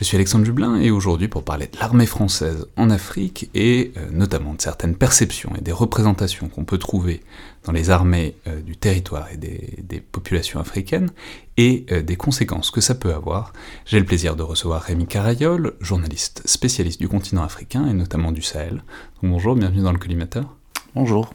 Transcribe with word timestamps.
Je 0.00 0.06
suis 0.06 0.16
Alexandre 0.16 0.46
Jublin 0.46 0.80
et 0.80 0.90
aujourd'hui 0.90 1.28
pour 1.28 1.44
parler 1.44 1.66
de 1.66 1.78
l'armée 1.78 2.06
française 2.06 2.66
en 2.78 2.88
Afrique 2.88 3.50
et 3.52 3.92
euh, 3.98 4.08
notamment 4.10 4.54
de 4.54 4.60
certaines 4.62 4.96
perceptions 4.96 5.54
et 5.58 5.60
des 5.60 5.72
représentations 5.72 6.48
qu'on 6.48 6.64
peut 6.64 6.78
trouver 6.78 7.20
dans 7.64 7.72
les 7.72 7.90
armées 7.90 8.34
euh, 8.46 8.62
du 8.62 8.78
territoire 8.78 9.28
et 9.30 9.36
des, 9.36 10.00
populations 10.00 10.58
africaines 10.58 11.10
et 11.58 11.84
euh, 11.92 12.00
des 12.00 12.16
conséquences 12.16 12.70
que 12.70 12.80
ça 12.80 12.94
peut 12.94 13.12
avoir, 13.12 13.52
j'ai 13.84 13.98
le 13.98 14.06
plaisir 14.06 14.36
de 14.36 14.42
recevoir 14.42 14.80
Rémi 14.80 15.06
Carayol, 15.06 15.74
journaliste 15.82 16.40
spécialiste 16.46 16.98
du 16.98 17.08
continent 17.08 17.42
africain 17.42 17.86
et 17.86 17.92
notamment 17.92 18.32
du 18.32 18.40
Sahel. 18.40 18.82
bonjour, 19.22 19.54
bienvenue 19.54 19.82
dans 19.82 19.92
le 19.92 19.98
collimateur. 19.98 20.56
Bonjour. 20.94 21.30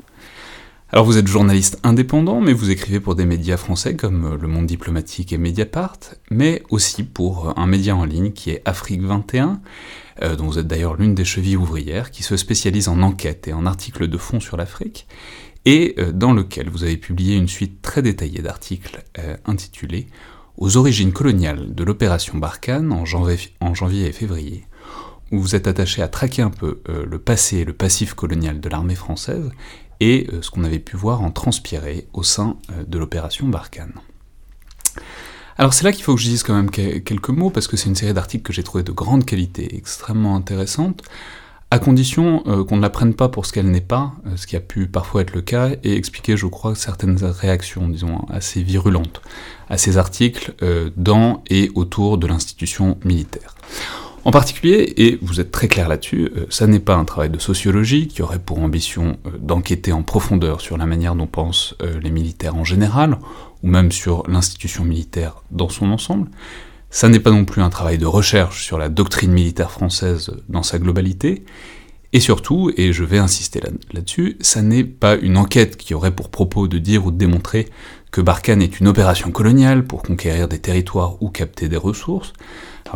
Alors 0.96 1.04
vous 1.04 1.18
êtes 1.18 1.28
journaliste 1.28 1.78
indépendant, 1.84 2.40
mais 2.40 2.54
vous 2.54 2.72
écrivez 2.72 3.02
pour 3.02 3.16
des 3.16 3.26
médias 3.26 3.58
français 3.58 3.98
comme 3.98 4.32
euh, 4.32 4.38
Le 4.40 4.48
Monde 4.48 4.66
Diplomatique 4.66 5.34
et 5.34 5.38
Mediapart, 5.38 6.00
mais 6.32 6.64
aussi 6.70 7.04
pour 7.04 7.50
euh, 7.50 7.54
un 7.58 7.68
média 7.68 7.94
en 7.98 8.06
ligne 8.06 8.32
qui 8.32 8.52
est 8.52 8.62
Afrique 8.64 9.02
21, 9.02 9.60
euh, 10.22 10.38
dont 10.38 10.46
vous 10.46 10.58
êtes 10.58 10.68
d'ailleurs 10.68 10.96
l'une 10.96 11.14
des 11.14 11.26
chevilles 11.26 11.58
ouvrières, 11.58 12.12
qui 12.12 12.24
se 12.24 12.38
spécialise 12.38 12.88
en 12.88 13.02
enquête 13.02 13.50
et 13.50 13.52
en 13.52 13.66
articles 13.66 14.08
de 14.08 14.18
fond 14.18 14.40
sur 14.40 14.56
l'Afrique, 14.56 15.06
et 15.66 15.98
dans 16.14 16.32
lequel 16.32 16.70
vous 16.70 16.84
avez 16.84 16.96
publié 16.96 17.36
une 17.36 17.50
suite 17.50 17.82
très 17.82 18.02
détaillée 18.02 18.42
d'articles 18.42 19.04
intitulés 19.46 20.06
Aux 20.58 20.78
origines 20.78 21.12
coloniales 21.12 21.74
de 21.74 21.84
l'opération 21.84 22.38
Barkhane 22.38 22.94
en 22.94 23.04
janvier, 23.04 24.06
et 24.06 24.12
février, 24.12 24.64
où 25.32 25.40
vous 25.40 25.56
êtes 25.56 25.68
attaché 25.68 26.04
à 26.04 26.08
traquer 26.08 26.44
un 26.44 26.52
peu 26.52 26.82
le 26.88 27.18
passé 27.18 27.58
et 27.58 27.66
le 27.66 27.74
passif 27.74 28.14
colonial 28.14 28.60
de 28.60 28.70
l'armée 28.70 28.94
française 28.94 29.50
et 30.00 30.28
euh, 30.32 30.42
ce 30.42 30.50
qu'on 30.50 30.64
avait 30.64 30.80
pu 30.80 30.98
voir 30.98 31.22
en 31.22 31.32
transpirer 31.32 32.08
au 32.14 32.24
sein 32.24 32.58
euh, 32.72 32.84
de 32.88 32.98
l'opération 32.98 33.48
Barkhane. 33.48 33.94
Alors 35.58 35.74
c'est 35.74 35.86
là 35.86 35.92
qu'il 35.92 36.04
faut 36.04 36.16
que 36.16 36.22
je 36.22 36.28
dise 36.28 36.44
quand 36.44 36.54
même 36.54 36.70
quelques 36.70 37.30
mots, 37.30 37.50
parce 37.50 37.68
que 37.68 37.78
c'est 37.78 37.88
une 37.88 37.96
série 37.96 38.14
d'articles 38.14 38.44
que 38.44 38.52
j'ai 38.52 38.64
trouvé 38.64 38.84
de 38.84 38.92
grande 38.92 39.26
qualité, 39.26 39.76
extrêmement 39.76 40.36
intéressante, 40.36 41.04
à 41.72 41.80
condition 41.80 42.44
euh, 42.48 42.66
qu'on 42.66 42.76
ne 42.78 42.82
la 42.82 42.90
prenne 42.90 43.14
pas 43.14 43.30
pour 43.30 43.46
ce 43.46 43.54
qu'elle 43.54 43.72
n'est 43.72 43.82
pas, 43.82 44.14
ce 44.36 44.48
qui 44.48 44.56
a 44.56 44.60
pu 44.60 44.88
parfois 44.88 45.22
être 45.22 45.34
le 45.34 45.42
cas, 45.42 45.70
et 45.84 45.96
expliquer, 45.96 46.36
je 46.36 46.46
crois, 46.46 46.76
certaines 46.76 47.18
réactions, 47.24 47.88
disons, 47.88 48.26
assez 48.30 48.62
virulentes 48.64 49.22
à 49.70 49.78
ces 49.78 49.98
articles 49.98 50.54
dans 50.96 51.44
et 51.50 51.72
autour 51.74 52.18
de 52.18 52.28
l'institution 52.28 52.98
militaire. 53.04 53.56
En 54.26 54.32
particulier, 54.32 54.92
et 54.98 55.20
vous 55.22 55.40
êtes 55.40 55.52
très 55.52 55.68
clair 55.68 55.88
là-dessus, 55.88 56.32
euh, 56.36 56.48
ça 56.50 56.66
n'est 56.66 56.80
pas 56.80 56.96
un 56.96 57.06
travail 57.06 57.30
de 57.30 57.38
sociologie 57.38 58.08
qui 58.08 58.24
aurait 58.24 58.40
pour 58.40 58.58
ambition 58.58 59.20
euh, 59.28 59.38
d'enquêter 59.40 59.92
en 59.92 60.02
profondeur 60.02 60.62
sur 60.62 60.78
la 60.78 60.88
manière 60.88 61.14
dont 61.14 61.28
pensent 61.28 61.76
euh, 61.84 62.00
les 62.02 62.10
militaires 62.10 62.56
en 62.56 62.64
général, 62.64 63.20
ou 63.62 63.68
même 63.68 63.92
sur 63.92 64.24
l'institution 64.28 64.84
militaire 64.84 65.44
dans 65.52 65.70
son 65.70 65.92
ensemble. 65.92 66.32
Ça 66.90 67.08
n'est 67.08 67.20
pas 67.20 67.30
non 67.30 67.46
plus 67.46 67.62
un 67.62 67.70
travail 67.70 68.00
de 68.00 68.08
recherche 68.08 68.66
sur 68.66 68.80
la 68.80 68.90
doctrine 68.90 69.32
militaire 69.32 69.70
française 69.70 70.32
dans 70.50 70.64
sa 70.64 70.80
globalité. 70.80 71.46
Et 72.12 72.20
surtout, 72.20 72.72
et 72.78 72.94
je 72.94 73.04
vais 73.04 73.20
insister 73.20 73.62
là-dessus, 73.94 74.38
ça 74.40 74.64
n'est 74.64 74.86
pas 74.86 75.18
une 75.18 75.38
enquête 75.38 75.78
qui 75.78 75.94
aurait 75.94 76.16
pour 76.16 76.30
propos 76.30 76.68
de 76.68 76.80
dire 76.80 77.06
ou 77.06 77.12
de 77.12 77.18
démontrer 77.18 77.68
que 78.10 78.22
Barkhane 78.22 78.64
est 78.64 78.80
une 78.80 78.88
opération 78.88 79.30
coloniale 79.30 79.86
pour 79.86 80.02
conquérir 80.02 80.48
des 80.48 80.60
territoires 80.60 81.22
ou 81.22 81.30
capter 81.30 81.68
des 81.68 81.78
ressources. 81.78 82.34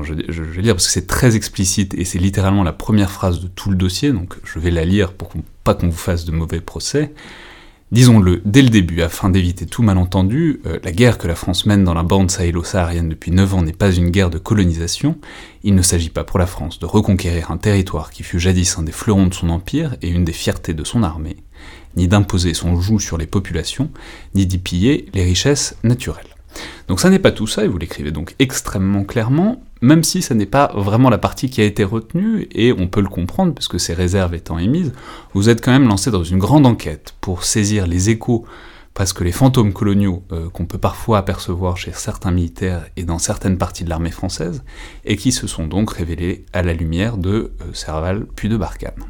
Je, 0.03 0.13
vais 0.13 0.61
lire 0.61 0.75
parce 0.75 0.87
que 0.87 0.93
c'est 0.93 1.07
très 1.07 1.35
explicite 1.35 1.93
et 1.95 2.05
c'est 2.05 2.19
littéralement 2.19 2.63
la 2.63 2.73
première 2.73 3.11
phrase 3.11 3.39
de 3.39 3.47
tout 3.47 3.69
le 3.69 3.75
dossier, 3.75 4.11
donc 4.11 4.35
je 4.43 4.59
vais 4.59 4.71
la 4.71 4.85
lire 4.85 5.13
pour 5.13 5.31
pas 5.63 5.73
qu'on 5.73 5.89
vous 5.89 5.97
fasse 5.97 6.25
de 6.25 6.31
mauvais 6.31 6.61
procès. 6.61 7.13
Disons-le 7.91 8.43
dès 8.45 8.61
le 8.61 8.69
début, 8.69 9.01
afin 9.01 9.31
d'éviter 9.31 9.65
tout 9.65 9.81
malentendu, 9.81 10.61
euh, 10.67 10.77
la 10.83 10.91
guerre 10.91 11.17
que 11.17 11.27
la 11.27 11.33
France 11.33 11.65
mène 11.65 11.83
dans 11.83 11.95
la 11.95 12.03
bande 12.03 12.29
sahélo-saharienne 12.29 13.09
depuis 13.09 13.31
9 13.31 13.55
ans 13.55 13.63
n'est 13.63 13.73
pas 13.73 13.91
une 13.91 14.11
guerre 14.11 14.29
de 14.29 14.37
colonisation, 14.37 15.17
il 15.63 15.73
ne 15.73 15.81
s'agit 15.81 16.11
pas 16.11 16.23
pour 16.23 16.37
la 16.37 16.45
France 16.45 16.77
de 16.77 16.85
reconquérir 16.85 17.49
un 17.49 17.57
territoire 17.57 18.11
qui 18.11 18.21
fut 18.21 18.39
jadis 18.39 18.77
un 18.77 18.83
des 18.83 18.91
fleurons 18.91 19.25
de 19.25 19.33
son 19.33 19.49
empire 19.49 19.95
et 20.03 20.09
une 20.09 20.23
des 20.23 20.33
fiertés 20.33 20.75
de 20.75 20.83
son 20.83 21.01
armée, 21.01 21.37
ni 21.95 22.07
d'imposer 22.07 22.53
son 22.53 22.79
joug 22.79 22.99
sur 22.99 23.17
les 23.17 23.25
populations, 23.25 23.89
ni 24.35 24.45
d'y 24.45 24.59
piller 24.59 25.07
les 25.15 25.23
richesses 25.23 25.75
naturelles. 25.83 26.28
Donc 26.87 26.99
ça 26.99 27.09
n'est 27.09 27.19
pas 27.19 27.31
tout 27.31 27.47
ça, 27.47 27.63
et 27.63 27.67
vous 27.67 27.77
l'écrivez 27.77 28.11
donc 28.11 28.35
extrêmement 28.39 29.03
clairement, 29.03 29.61
même 29.81 30.03
si 30.03 30.21
ça 30.21 30.35
n'est 30.35 30.45
pas 30.45 30.71
vraiment 30.75 31.09
la 31.09 31.17
partie 31.17 31.49
qui 31.49 31.61
a 31.61 31.65
été 31.65 31.83
retenue, 31.83 32.47
et 32.51 32.73
on 32.73 32.87
peut 32.87 33.01
le 33.01 33.07
comprendre, 33.07 33.53
parce 33.53 33.67
que 33.67 33.77
ces 33.77 33.93
réserves 33.93 34.33
étant 34.33 34.57
émises, 34.57 34.93
vous 35.33 35.49
êtes 35.49 35.63
quand 35.63 35.71
même 35.71 35.87
lancé 35.87 36.11
dans 36.11 36.23
une 36.23 36.39
grande 36.39 36.65
enquête 36.65 37.13
pour 37.21 37.43
saisir 37.43 37.87
les 37.87 38.09
échos, 38.09 38.45
presque 38.93 39.21
les 39.21 39.31
fantômes 39.31 39.71
coloniaux 39.71 40.23
euh, 40.31 40.49
qu'on 40.49 40.65
peut 40.65 40.77
parfois 40.77 41.19
apercevoir 41.19 41.77
chez 41.77 41.91
certains 41.93 42.31
militaires 42.31 42.85
et 42.97 43.03
dans 43.03 43.19
certaines 43.19 43.57
parties 43.57 43.83
de 43.83 43.89
l'armée 43.89 44.11
française, 44.11 44.63
et 45.05 45.15
qui 45.15 45.31
se 45.31 45.47
sont 45.47 45.67
donc 45.67 45.91
révélés 45.91 46.45
à 46.53 46.63
la 46.63 46.73
lumière 46.73 47.17
de 47.17 47.53
euh, 47.61 47.73
Serval 47.73 48.25
puis 48.35 48.49
de 48.49 48.57
Barkhane. 48.57 49.05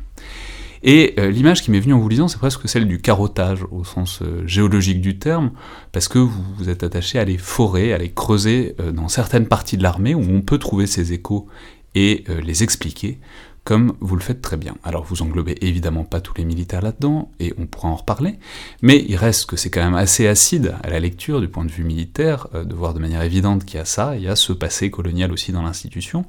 Et 0.84 1.16
euh, 1.20 1.30
l'image 1.30 1.62
qui 1.62 1.72
m'est 1.72 1.80
venue 1.80 1.94
en 1.94 2.00
vous 2.00 2.10
lisant, 2.10 2.28
c'est 2.28 2.38
presque 2.38 2.68
celle 2.70 2.88
du 2.88 3.00
carottage 3.00 3.66
au 3.72 3.84
sens 3.84 4.22
euh, 4.22 4.46
géologique 4.46 5.02
du 5.02 5.18
terme, 5.18 5.52
parce 5.92 6.08
que 6.08 6.20
vous 6.20 6.44
vous 6.58 6.70
êtes 6.70 6.84
attaché 6.84 7.20
à 7.20 7.26
les 7.26 7.38
forer, 7.38 7.94
à 7.94 7.98
les 7.98 8.12
creuser 8.12 8.76
euh, 8.80 8.92
dans 8.92 9.10
certaines 9.10 9.48
parties 9.48 9.78
de 9.78 9.84
l'armée 9.84 10.16
où 10.16 10.22
on 10.22 10.42
peut 10.42 10.58
trouver 10.58 10.88
ces 10.88 11.14
échos 11.14 11.48
et 11.96 12.24
les 12.44 12.62
expliquer, 12.62 13.18
comme 13.64 13.94
vous 14.00 14.16
le 14.16 14.22
faites 14.22 14.44
très 14.44 14.58
bien. 14.58 14.76
Alors 14.84 15.04
vous 15.04 15.24
englobez 15.24 15.58
évidemment 15.62 16.04
pas 16.04 16.22
tous 16.22 16.36
les 16.38 16.46
militaires 16.46 16.84
là-dedans, 16.84 17.32
et 17.40 17.52
on 17.58 17.66
pourra 17.66 17.90
en 17.90 17.96
reparler, 17.96 18.36
mais 18.84 19.04
il 19.10 19.16
reste 19.16 19.48
que 19.48 19.56
c'est 19.56 19.72
quand 19.72 19.84
même 19.84 19.96
assez 19.96 20.28
acide 20.28 20.76
à 20.84 20.90
la 20.92 21.00
lecture 21.00 21.42
du 21.42 21.48
point 21.48 21.66
de 21.66 21.72
vue 21.72 21.84
militaire, 21.84 22.48
de 22.54 22.76
voir 22.76 22.94
de 22.94 23.00
manière 23.00 23.24
évidente 23.24 23.66
qu'il 23.66 23.78
y 23.78 23.82
a 23.82 23.86
ça, 23.86 24.16
il 24.16 24.22
y 24.22 24.28
a 24.28 24.36
ce 24.36 24.54
passé 24.54 24.92
colonial 24.92 25.32
aussi 25.32 25.52
dans 25.52 25.64
l'institution, 25.64 26.26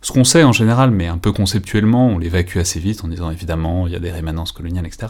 ce 0.00 0.12
qu'on 0.12 0.24
sait 0.24 0.44
en 0.44 0.52
général, 0.52 0.90
mais 0.90 1.06
un 1.06 1.18
peu 1.18 1.32
conceptuellement, 1.32 2.08
on 2.08 2.18
l'évacue 2.18 2.58
assez 2.58 2.78
vite 2.78 3.02
en 3.04 3.08
disant 3.08 3.30
évidemment 3.30 3.86
il 3.86 3.92
y 3.92 3.96
a 3.96 4.00
des 4.00 4.10
rémanences 4.10 4.52
coloniales, 4.52 4.86
etc. 4.86 5.06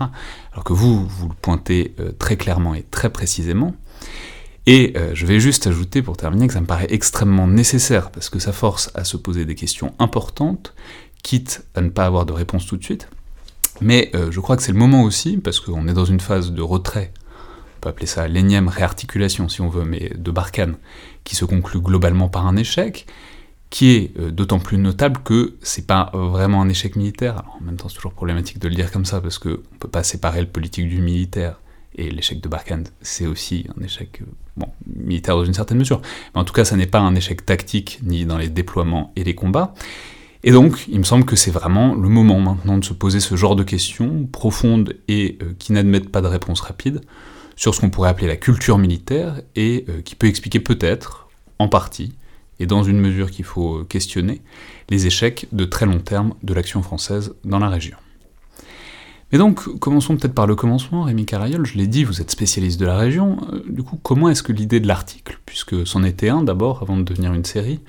Alors 0.53 0.65
que 0.65 0.73
vous, 0.73 1.07
vous 1.07 1.29
le 1.29 1.35
pointez 1.35 1.95
euh, 2.01 2.13
très 2.19 2.37
clairement 2.37 2.75
et 2.75 2.85
très 2.91 3.11
précisément. 3.11 3.75
Et 4.67 4.93
euh, 4.97 5.13
je 5.15 5.25
vais 5.25 5.41
juste 5.41 5.67
ajouter 5.67 6.03
pour 6.03 6.17
terminer 6.17 6.47
que 6.47 6.53
ça 6.53 6.61
me 6.61 6.67
paraît 6.67 6.89
extrêmement 6.91 7.47
nécessaire, 7.47 8.11
parce 8.11 8.29
que 8.29 8.39
ça 8.39 8.53
force 8.53 8.91
à 8.95 9.05
se 9.05 9.17
poser 9.17 9.45
des 9.45 9.55
questions 9.55 9.95
importantes, 9.99 10.75
quitte 11.23 11.65
à 11.75 11.81
ne 11.81 11.89
pas 11.89 12.05
avoir 12.05 12.27
de 12.27 12.33
réponse 12.33 12.67
tout 12.67 12.77
de 12.77 12.85
suite. 12.85 13.09
Mais 13.81 14.11
euh, 14.15 14.31
je 14.31 14.41
crois 14.41 14.57
que 14.57 14.63
c'est 14.63 14.73
le 14.73 14.79
moment 14.79 15.03
aussi, 15.05 15.37
parce 15.37 15.61
qu'on 15.61 15.89
est 15.89 15.95
dans 15.95 16.05
une 16.05 16.21
phase 16.21 16.53
de 16.53 16.63
retrait, 16.63 17.13
on 17.77 17.81
peut 17.81 17.89
appeler 17.91 18.07
ça 18.07 18.27
l'énième 18.27 18.69
réarticulation 18.69 19.49
si 19.49 19.61
on 19.61 19.69
veut, 19.69 19.85
mais 19.85 20.13
de 20.17 20.31
Barkhane, 20.31 20.77
qui 21.25 21.37
se 21.37 21.45
conclut 21.45 21.81
globalement 21.81 22.29
par 22.29 22.47
un 22.47 22.57
échec, 22.57 23.07
qui 23.71 23.91
est 23.91 24.19
euh, 24.19 24.31
d'autant 24.31 24.59
plus 24.59 24.79
notable 24.79 25.21
que 25.23 25.57
c'est 25.63 25.87
pas 25.87 26.11
vraiment 26.15 26.63
un 26.63 26.69
échec 26.69 26.97
militaire. 26.97 27.43
En 27.61 27.65
même 27.65 27.77
temps, 27.77 27.89
c'est 27.89 27.97
toujours 27.97 28.15
problématique 28.15 28.59
de 28.59 28.69
le 28.69 28.75
dire 28.75 28.91
comme 28.91 29.05
ça 29.05 29.21
parce 29.21 29.39
qu'on 29.39 29.51
ne 29.51 29.79
peut 29.79 29.89
pas 29.89 30.03
séparer 30.03 30.41
le 30.41 30.47
politique 30.47 30.89
du 30.89 31.01
militaire. 31.01 31.61
Et 31.95 32.11
l'échec 32.11 32.41
de 32.41 32.49
Barkhane, 32.49 32.85
c'est 33.03 33.27
aussi 33.27 33.67
un 33.77 33.83
échec 33.83 34.23
euh, 34.23 34.65
militaire 34.87 35.37
dans 35.37 35.45
une 35.45 35.55
certaine 35.55 35.79
mesure. 35.79 36.01
Mais 36.35 36.41
en 36.41 36.45
tout 36.45 36.53
cas, 36.53 36.65
ça 36.65 36.77
n'est 36.77 36.87
pas 36.87 37.01
un 37.01 37.15
échec 37.15 37.45
tactique 37.45 37.99
ni 38.03 38.25
dans 38.25 38.39
les 38.39 38.49
déploiements 38.49 39.13
et 39.17 39.25
les 39.25 39.35
combats. 39.35 39.75
Et 40.45 40.53
donc, 40.53 40.87
il 40.89 40.99
me 41.01 41.05
semble 41.05 41.25
que 41.25 41.35
c'est 41.35 41.51
vraiment 41.51 41.95
le 41.95 42.09
moment 42.09 42.39
maintenant 42.39 42.79
de 42.79 42.85
se 42.85 42.93
poser 42.93 43.19
ce 43.19 43.35
genre 43.35 43.57
de 43.57 43.65
questions 43.65 44.27
profondes 44.27 44.95
et 45.09 45.37
euh, 45.43 45.53
qui 45.59 45.73
n'admettent 45.73 46.11
pas 46.11 46.23
de 46.23 46.29
réponse 46.29 46.61
rapide 46.61 47.01
sur 47.57 47.75
ce 47.75 47.81
qu'on 47.81 47.91
pourrait 47.91 48.11
appeler 48.11 48.29
la 48.29 48.37
culture 48.37 48.79
militaire 48.79 49.43
et 49.57 49.85
qui 50.05 50.15
peut 50.15 50.29
expliquer 50.29 50.61
peut-être, 50.61 51.29
en 51.59 51.67
partie, 51.67 52.13
et 52.61 52.67
dans 52.67 52.83
une 52.83 53.01
mesure 53.01 53.31
qu'il 53.31 53.45
faut 53.45 53.85
questionner, 53.85 54.41
les 54.91 55.07
échecs 55.07 55.47
de 55.53 55.65
très 55.65 55.87
long 55.87 56.01
terme 56.01 56.35
de 56.43 56.55
l'action 56.55 56.83
française 56.83 57.35
dans 57.45 57.59
la 57.59 57.69
région. 57.69 57.97
Mais 59.31 59.39
donc, 59.39 59.79
commençons 59.79 60.17
peut-être 60.17 60.35
par 60.35 60.47
le 60.47 60.55
commencement, 60.55 61.03
Rémi 61.03 61.27
Carayol, 61.27 61.67
je 61.67 61.77
l'ai 61.77 61.87
dit, 61.87 62.05
vous 62.05 62.23
êtes 62.23 62.31
spécialiste 62.31 62.81
de 62.81 62.87
la 62.87 62.97
région, 62.97 63.37
euh, 63.53 63.63
du 63.69 63.83
coup, 63.83 63.99
comment 64.03 64.31
est-ce 64.31 64.43
que 64.43 64.53
l'idée 64.53 64.81
de 64.81 64.89
l'article, 64.89 65.39
puisque 65.45 65.87
c'en 65.87 66.03
était 66.03 66.31
un 66.31 66.43
d'abord 66.43 66.81
avant 66.83 66.97
de 66.97 67.03
devenir 67.03 67.35
une 67.35 67.45
série, 67.45 67.81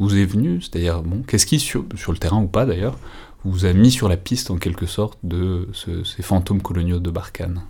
vous 0.00 0.16
est 0.16 0.24
venue, 0.24 0.60
c'est-à-dire, 0.60 1.02
bon, 1.02 1.22
qu'est-ce 1.22 1.46
qui, 1.46 1.60
sur, 1.60 1.84
le 1.84 2.18
terrain 2.18 2.42
ou 2.42 2.48
pas 2.48 2.66
d'ailleurs, 2.66 2.98
vous 3.44 3.64
a 3.64 3.72
mis 3.72 3.92
sur 3.92 4.08
la 4.08 4.16
piste 4.16 4.50
en 4.50 4.56
quelque 4.56 4.86
sorte 4.86 5.18
de 5.22 5.68
ces 5.72 6.22
fantômes 6.22 6.62
coloniaux 6.62 6.98
de 6.98 7.10
Barkhane? 7.10 7.62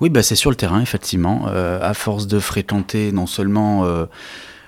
Oui, 0.00 0.08
bah, 0.08 0.22
c'est 0.22 0.34
sur 0.34 0.50
le 0.50 0.56
terrain, 0.56 0.80
effectivement, 0.80 1.48
euh, 1.48 1.78
à 1.82 1.92
force 1.92 2.26
de 2.26 2.38
fréquenter 2.38 3.12
non 3.12 3.26
seulement... 3.26 3.84
Euh, 3.84 4.06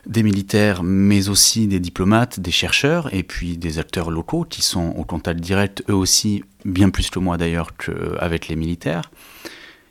des 0.06 0.22
militaires, 0.22 0.82
mais 0.82 1.28
aussi 1.28 1.66
des 1.66 1.80
diplomates, 1.80 2.40
des 2.40 2.50
chercheurs, 2.50 3.12
et 3.14 3.22
puis 3.22 3.56
des 3.56 3.78
acteurs 3.78 4.10
locaux 4.10 4.44
qui 4.44 4.62
sont 4.62 4.94
au 4.96 5.04
contact 5.04 5.40
direct, 5.40 5.82
eux 5.88 5.94
aussi, 5.94 6.44
bien 6.64 6.90
plus 6.90 7.10
que 7.10 7.18
moi 7.18 7.36
d'ailleurs, 7.36 7.76
qu'avec 7.76 8.48
les 8.48 8.56
militaires. 8.56 9.10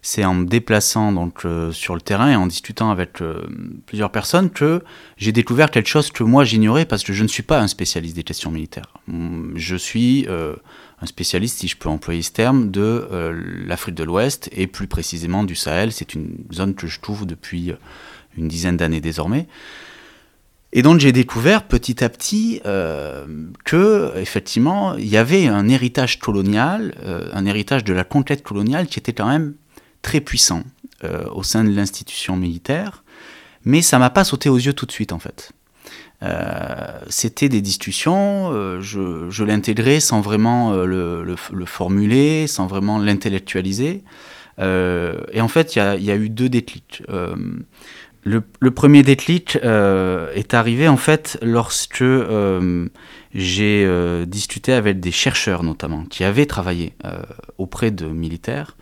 c'est 0.01 0.24
en 0.24 0.33
me 0.33 0.45
déplaçant 0.45 1.12
donc 1.12 1.44
euh, 1.44 1.71
sur 1.71 1.94
le 1.94 2.01
terrain 2.01 2.31
et 2.31 2.36
en 2.36 2.48
discutant 2.48 2.92
avec 2.92 3.21
plusieurs 3.86 4.12
personnes 4.12 4.50
que 4.50 4.81
j'ai 5.18 5.33
découvert 5.33 5.69
quelque 5.69 5.89
chose 5.89 6.12
que 6.12 6.24
moi 6.24 6.45
j'ignorais 6.45 6.86
parce 6.86 7.03
que 7.03 7.12
je 7.12 7.24
ne 7.24 7.27
suis 7.27 7.44
pas 7.44 7.60
un 7.60 7.68
spécialiste 7.68 8.15
des 8.15 8.24
questions 8.24 8.51
militaires. 8.51 8.94
Hum, 9.10 9.53
je 9.56 9.75
suis 9.75 10.27
un 11.01 11.06
spécialiste, 11.06 11.60
si 11.60 11.68
je 11.68 11.77
peux 11.77 11.89
employer 11.89 12.21
ce 12.21 12.31
terme, 12.31 12.71
de 12.71 13.07
l'Afrique 13.65 13.95
de 13.95 14.03
l'Ouest 14.03 14.50
et 14.53 14.68
plus 14.68 14.88
précisément 14.88 15.44
du 15.44 15.56
Sahel. 15.56 15.92
C'est 15.92 16.13
une 16.13 16.38
zone 16.53 16.74
que 16.74 16.88
je 16.88 17.00
trouve 17.00 17.25
depuis 17.25 17.74
une 18.38 18.48
dizaine 18.48 18.77
d'années 18.77 19.01
désormais. 19.01 19.48
Et 20.73 20.81
donc 20.81 20.99
j'ai 20.99 21.11
découvert 21.11 21.63
petit 21.63 22.03
à 22.03 22.09
petit 22.09 22.61
euh, 22.65 23.25
que 23.63 24.11
effectivement 24.17 24.95
il 24.95 25.07
y 25.07 25.17
avait 25.17 25.47
un 25.47 25.69
héritage 25.69 26.19
colonial, 26.19 26.93
euh, 27.03 27.29
un 27.33 27.45
héritage 27.45 27.83
de 27.83 27.93
la 27.93 28.03
conquête 28.03 28.43
coloniale 28.43 28.87
qui 28.87 28.99
était 28.99 29.13
quand 29.13 29.27
même 29.27 29.53
très 30.01 30.19
puissant 30.19 30.63
euh, 31.03 31.25
au 31.31 31.43
sein 31.43 31.63
de 31.63 31.69
l'institution 31.69 32.35
militaire, 32.35 33.03
mais 33.63 33.81
ça 33.81 33.97
m'a 33.97 34.09
pas 34.09 34.25
sauté 34.25 34.49
aux 34.49 34.57
yeux 34.57 34.73
tout 34.73 34.85
de 34.85 34.91
suite 34.91 35.13
en 35.13 35.19
fait. 35.19 35.51
C'était 37.09 37.47
des 37.47 37.61
discussions, 37.61 38.51
je, 38.81 39.43
l'intégrais 39.43 39.99
sans 39.99 40.19
vraiment 40.19 40.73
le, 40.73 41.23
le, 41.23 41.65
formuler, 41.65 42.47
sans 42.47 42.65
vraiment 42.65 42.97
l'intellectualiser. 42.97 44.03
et 44.59 45.41
en 45.41 45.47
fait, 45.47 45.75
il 45.75 46.03
y, 46.03 46.09
a 46.09 46.15
eu 46.15 46.29
deux 46.29 46.49
déclics. 46.49 47.03
Le, 48.27 48.71
premier 48.71 49.03
déclic 49.03 49.57
euh, 49.63 50.33
est 50.33 50.53
arrivé 50.53 50.89
en 50.89 50.97
fait 50.97 51.39
lorsque 51.41 52.01
euh, 52.01 52.89
j'ai 53.33 53.85
euh, 53.85 54.25
discuté 54.25 54.74
avec 54.74 55.00
des 55.00 55.12
chercheurs 55.12 55.63
notamment 55.63 56.03
qui 56.03 56.25
avaient 56.25 56.45
travaillé 56.45 56.94
auprès 57.57 57.89
de 57.89 58.06
militaires 58.06 58.75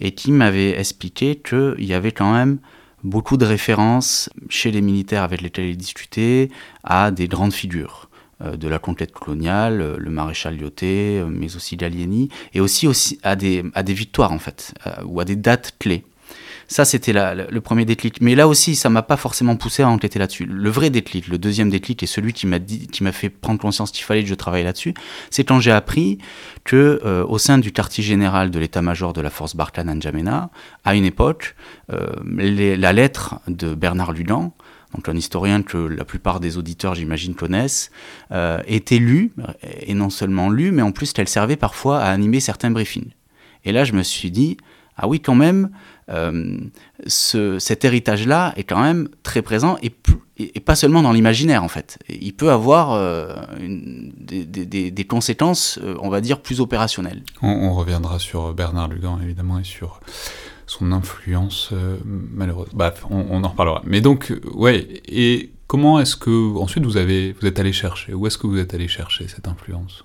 et 0.00 0.12
qui 0.12 0.32
m'avaient 0.32 0.78
expliqué 0.78 1.36
qu'il 1.36 1.84
y 1.84 1.92
avait 1.92 2.12
quand 2.12 2.32
même 2.32 2.58
beaucoup 3.04 3.36
de 3.36 3.44
références 3.44 4.30
chez 4.48 4.70
les 4.70 4.80
militaires 4.80 5.24
avec 5.24 5.42
lesquels 5.42 5.66
ils 5.66 5.76
discutaient 5.76 6.48
à 6.82 7.10
des 7.10 7.28
grandes 7.28 7.52
figures 7.52 8.08
de 8.40 8.68
la 8.68 8.78
conquête 8.78 9.12
coloniale, 9.12 9.96
le 9.98 10.10
maréchal 10.10 10.56
Lyoté, 10.56 11.22
mais 11.28 11.56
aussi 11.56 11.76
Gallieni, 11.76 12.28
et 12.52 12.60
aussi, 12.60 12.86
aussi 12.86 13.18
à, 13.22 13.34
des, 13.34 13.64
à 13.74 13.82
des 13.82 13.94
victoires 13.94 14.32
en 14.32 14.38
fait, 14.38 14.74
ou 15.06 15.20
à 15.20 15.24
des 15.24 15.36
dates 15.36 15.74
clés. 15.78 16.04
Ça, 16.68 16.84
c'était 16.84 17.12
le 17.12 17.60
premier 17.60 17.84
déclic. 17.84 18.20
Mais 18.20 18.34
là 18.34 18.48
aussi, 18.48 18.74
ça 18.74 18.90
m'a 18.90 19.02
pas 19.02 19.16
forcément 19.16 19.56
poussé 19.56 19.82
à 19.82 19.88
enquêter 19.88 20.18
là-dessus. 20.18 20.46
Le 20.46 20.68
vrai 20.70 20.90
déclic, 20.90 21.28
le 21.28 21.38
deuxième 21.38 21.70
déclic, 21.70 22.02
et 22.02 22.06
celui 22.06 22.32
qui 22.32 22.46
m'a 22.46 23.12
fait 23.12 23.28
prendre 23.28 23.60
conscience 23.60 23.90
qu'il 23.90 24.04
fallait 24.04 24.22
que 24.22 24.28
je 24.28 24.34
travaille 24.34 24.64
là-dessus, 24.64 24.94
c'est 25.30 25.44
quand 25.44 25.60
j'ai 25.60 25.72
appris 25.72 26.18
que 26.64 27.00
euh, 27.04 27.24
au 27.26 27.38
sein 27.38 27.58
du 27.58 27.72
quartier 27.72 28.02
général 28.02 28.50
de 28.50 28.58
l'état-major 28.58 29.12
de 29.12 29.20
la 29.20 29.30
force 29.30 29.54
Barkhane 29.54 29.94
N'Djamena, 29.94 30.50
à 30.84 30.94
une 30.94 31.04
époque, 31.04 31.54
euh, 31.92 32.06
la 32.24 32.92
lettre 32.92 33.36
de 33.46 33.74
Bernard 33.74 34.12
Lugan, 34.12 34.52
donc 34.94 35.08
un 35.08 35.16
historien 35.16 35.62
que 35.62 35.76
la 35.76 36.04
plupart 36.04 36.40
des 36.40 36.58
auditeurs, 36.58 36.94
j'imagine, 36.94 37.34
connaissent, 37.34 37.90
euh, 38.32 38.58
était 38.66 38.98
lue, 38.98 39.32
et 39.80 39.94
non 39.94 40.10
seulement 40.10 40.48
lue, 40.50 40.72
mais 40.72 40.82
en 40.82 40.92
plus 40.92 41.12
qu'elle 41.12 41.28
servait 41.28 41.56
parfois 41.56 42.00
à 42.00 42.10
animer 42.10 42.40
certains 42.40 42.70
briefings. 42.70 43.10
Et 43.64 43.72
là, 43.72 43.84
je 43.84 43.92
me 43.92 44.02
suis 44.02 44.30
dit, 44.30 44.56
ah 44.96 45.06
oui, 45.08 45.20
quand 45.20 45.34
même, 45.34 45.70
euh, 46.08 46.58
ce, 47.06 47.58
cet 47.58 47.84
héritage-là 47.84 48.52
est 48.56 48.62
quand 48.62 48.80
même 48.80 49.08
très 49.22 49.42
présent 49.42 49.76
et, 49.82 49.90
pas 50.60 50.74
seulement 50.74 51.02
dans 51.02 51.12
l'imaginaire 51.12 51.64
en 51.64 51.68
fait. 51.68 51.98
Il 52.08 52.34
peut 52.34 52.50
avoir 52.50 52.92
euh, 52.92 53.34
des, 53.58 55.06
conséquences, 55.08 55.78
euh, 55.82 55.96
on 56.00 56.08
va 56.08 56.20
dire, 56.20 56.40
plus 56.40 56.60
opérationnelles. 56.60 57.22
On, 57.42 57.72
reviendra 57.72 58.18
sur 58.18 58.52
Bernard 58.52 58.88
Lugan 58.88 59.18
évidemment 59.22 59.58
et 59.58 59.64
sur 59.64 60.00
son 60.66 60.92
influence 60.92 61.72
malheureuse. 62.04 62.68
On, 63.10 63.26
on, 63.30 63.44
en 63.44 63.48
reparlera. 63.48 63.82
Mais 63.86 64.00
donc, 64.00 64.32
ouais, 64.52 65.00
et 65.06 65.52
comment 65.66 65.98
est-ce 66.00 66.16
que 66.16 66.56
ensuite 66.56 66.84
vous 66.84 66.96
avez, 66.96 67.32
vous 67.32 67.46
êtes 67.46 67.58
allé 67.58 67.72
chercher 67.72 68.14
Où 68.14 68.26
est-ce 68.26 68.38
que 68.38 68.46
vous 68.46 68.58
êtes 68.58 68.74
allé 68.74 68.88
chercher 68.88 69.28
cette 69.28 69.48
influence? 69.48 70.04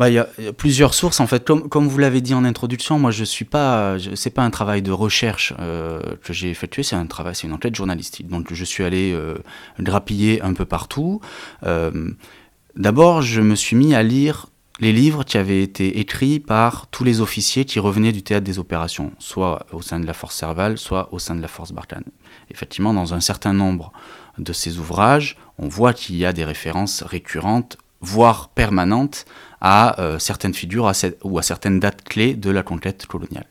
Bah, 0.00 0.08
il 0.08 0.14
y, 0.14 0.18
a 0.18 0.52
plusieurs 0.56 0.94
sources 0.94 1.20
en 1.20 1.26
fait. 1.26 1.44
Comme, 1.44 1.86
vous 1.86 1.98
l'avez 1.98 2.22
dit 2.22 2.32
en 2.32 2.46
introduction, 2.46 2.98
moi 2.98 3.10
je 3.10 3.22
suis 3.22 3.44
pas, 3.44 3.96
c'est 4.14 4.30
pas 4.30 4.42
un 4.42 4.48
travail 4.48 4.80
de 4.80 4.90
recherche 4.90 5.52
euh, 5.60 6.00
que 6.24 6.32
j'ai 6.32 6.48
effectué, 6.48 6.82
c'est 6.82 6.96
un 6.96 7.04
travail, 7.04 7.34
c'est 7.34 7.46
une 7.46 7.52
enquête 7.52 7.74
journalistique. 7.74 8.26
Donc 8.26 8.52
je 8.54 8.64
suis 8.64 8.82
allé 8.82 9.12
euh, 9.12 9.34
grappiller 9.78 10.40
un 10.40 10.54
peu 10.54 10.64
partout. 10.64 11.20
Euh, 11.64 12.12
D'abord, 12.76 13.20
je 13.20 13.42
me 13.42 13.54
suis 13.54 13.76
mis 13.76 13.94
à 13.94 14.02
lire 14.02 14.46
les 14.80 14.94
livres 14.94 15.22
qui 15.22 15.36
avaient 15.36 15.62
été 15.62 15.98
écrits 15.98 16.40
par 16.40 16.86
tous 16.86 17.04
les 17.04 17.20
officiers 17.20 17.66
qui 17.66 17.78
revenaient 17.78 18.12
du 18.12 18.22
théâtre 18.22 18.44
des 18.44 18.58
opérations, 18.58 19.12
soit 19.18 19.66
au 19.70 19.82
sein 19.82 20.00
de 20.00 20.06
la 20.06 20.14
force 20.14 20.34
Serval, 20.34 20.78
soit 20.78 21.12
au 21.12 21.18
sein 21.18 21.34
de 21.34 21.42
la 21.42 21.48
force 21.48 21.72
Barkhane. 21.72 22.04
Effectivement, 22.50 22.94
dans 22.94 23.12
un 23.12 23.20
certain 23.20 23.52
nombre 23.52 23.92
de 24.38 24.54
ces 24.54 24.78
ouvrages, 24.78 25.36
on 25.58 25.68
voit 25.68 25.92
qu'il 25.92 26.16
y 26.16 26.24
a 26.24 26.32
des 26.32 26.44
références 26.44 27.02
récurrentes, 27.02 27.76
voire 28.00 28.48
permanentes, 28.48 29.26
à 29.60 30.00
euh, 30.00 30.18
certaines 30.18 30.54
figures 30.54 30.90
ou 31.22 31.38
à 31.38 31.42
certaines 31.42 31.80
dates 31.80 32.02
clés 32.04 32.34
de 32.34 32.50
la 32.50 32.62
conquête 32.62 33.06
coloniale. 33.06 33.46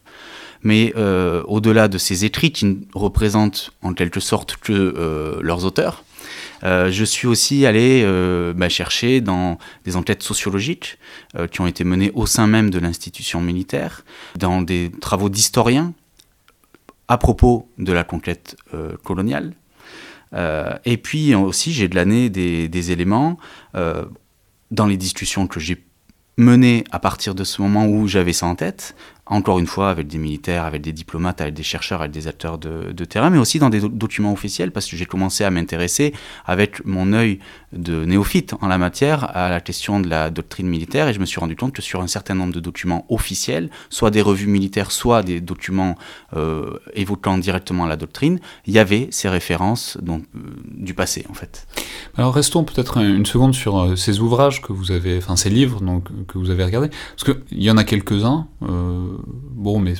Mais 0.61 0.93
euh, 0.97 1.43
au-delà 1.47 1.87
de 1.87 1.97
ces 1.97 2.25
écrits 2.25 2.51
qui 2.51 2.65
ne 2.65 2.75
représentent 2.93 3.71
en 3.81 3.93
quelque 3.93 4.19
sorte 4.19 4.57
que 4.57 4.73
euh, 4.73 5.39
leurs 5.41 5.65
auteurs, 5.65 6.03
je 6.61 7.05
suis 7.05 7.25
aussi 7.25 7.65
allé 7.65 8.05
bah, 8.53 8.67
chercher 8.67 9.21
dans 9.21 9.57
des 9.85 9.95
enquêtes 9.95 10.23
sociologiques 10.23 10.97
qui 11.51 11.61
ont 11.61 11.67
été 11.67 11.85
menées 11.85 12.11
au 12.15 12.25
sein 12.25 12.47
même 12.47 12.69
de 12.69 12.79
l'institution 12.79 13.39
militaire, 13.39 14.03
dans 14.37 14.61
des 14.61 14.91
travaux 14.99 15.29
d'historiens 15.29 15.93
à 17.07 17.17
propos 17.17 17.69
de 17.77 17.93
la 17.93 18.03
conquête 18.03 18.57
coloniale. 19.05 19.53
et 20.33 20.97
puis 20.97 21.33
aussi, 21.33 21.71
j'ai 21.71 21.87
glané 21.87 22.29
des, 22.29 22.67
des 22.67 22.91
éléments 22.91 23.39
dans 24.71 24.85
les 24.85 24.97
discussions 24.97 25.47
que 25.47 25.59
j'ai 25.59 25.83
mené 26.37 26.85
à 26.91 26.99
partir 26.99 27.35
de 27.35 27.43
ce 27.43 27.61
moment 27.61 27.85
où 27.85 28.07
j'avais 28.07 28.31
ça 28.31 28.45
en 28.45 28.55
tête, 28.55 28.95
encore 29.25 29.59
une 29.59 29.67
fois 29.67 29.89
avec 29.89 30.07
des 30.07 30.17
militaires, 30.17 30.63
avec 30.63 30.81
des 30.81 30.93
diplomates, 30.93 31.41
avec 31.41 31.53
des 31.53 31.63
chercheurs, 31.63 31.99
avec 32.01 32.13
des 32.13 32.27
acteurs 32.27 32.57
de, 32.57 33.05
terrain, 33.05 33.29
mais 33.29 33.37
aussi 33.37 33.59
dans 33.59 33.69
des 33.69 33.81
documents 33.81 34.31
officiels, 34.31 34.71
parce 34.71 34.87
que 34.87 34.95
j'ai 34.95 35.05
commencé 35.05 35.43
à 35.43 35.51
m'intéresser 35.51 36.13
avec 36.45 36.83
mon 36.85 37.11
œil 37.13 37.39
de 37.73 38.05
néophyte 38.05 38.55
en 38.61 38.67
la 38.67 38.77
matière 38.77 39.35
à 39.35 39.49
la 39.49 39.61
question 39.61 39.99
de 39.99 40.09
la 40.09 40.29
doctrine 40.29 40.67
militaire, 40.67 41.07
et 41.07 41.13
je 41.13 41.19
me 41.19 41.25
suis 41.25 41.39
rendu 41.39 41.55
compte 41.55 41.73
que 41.73 41.81
sur 41.81 42.01
un 42.01 42.07
certain 42.07 42.35
nombre 42.35 42.53
de 42.53 42.59
documents 42.59 43.05
officiels, 43.09 43.69
soit 43.89 44.11
des 44.11 44.21
revues 44.21 44.47
militaires, 44.47 44.91
soit 44.91 45.23
des 45.23 45.41
documents 45.41 45.95
euh, 46.35 46.77
évoquant 46.93 47.37
directement 47.37 47.85
la 47.85 47.97
doctrine, 47.97 48.39
il 48.65 48.73
y 48.73 48.79
avait 48.79 49.07
ces 49.11 49.29
références 49.29 49.97
donc, 50.01 50.23
euh, 50.35 50.39
du 50.65 50.93
passé 50.93 51.25
en 51.29 51.33
fait. 51.33 51.67
Alors 52.17 52.33
restons 52.33 52.63
peut-être 52.63 52.97
une 52.97 53.25
seconde 53.25 53.53
sur 53.53 53.79
euh, 53.79 53.95
ces 53.95 54.19
ouvrages 54.19 54.61
que 54.61 54.73
vous 54.73 54.91
avez, 54.91 55.17
enfin 55.17 55.35
ces 55.35 55.49
livres 55.49 55.81
donc, 55.81 56.07
que 56.27 56.37
vous 56.37 56.49
avez 56.49 56.63
regardés, 56.63 56.89
parce 57.15 57.23
qu'il 57.23 57.61
y 57.61 57.69
en 57.69 57.77
a 57.77 57.83
quelques-uns 57.83 58.47
bon, 59.59 59.79
mais 59.79 59.93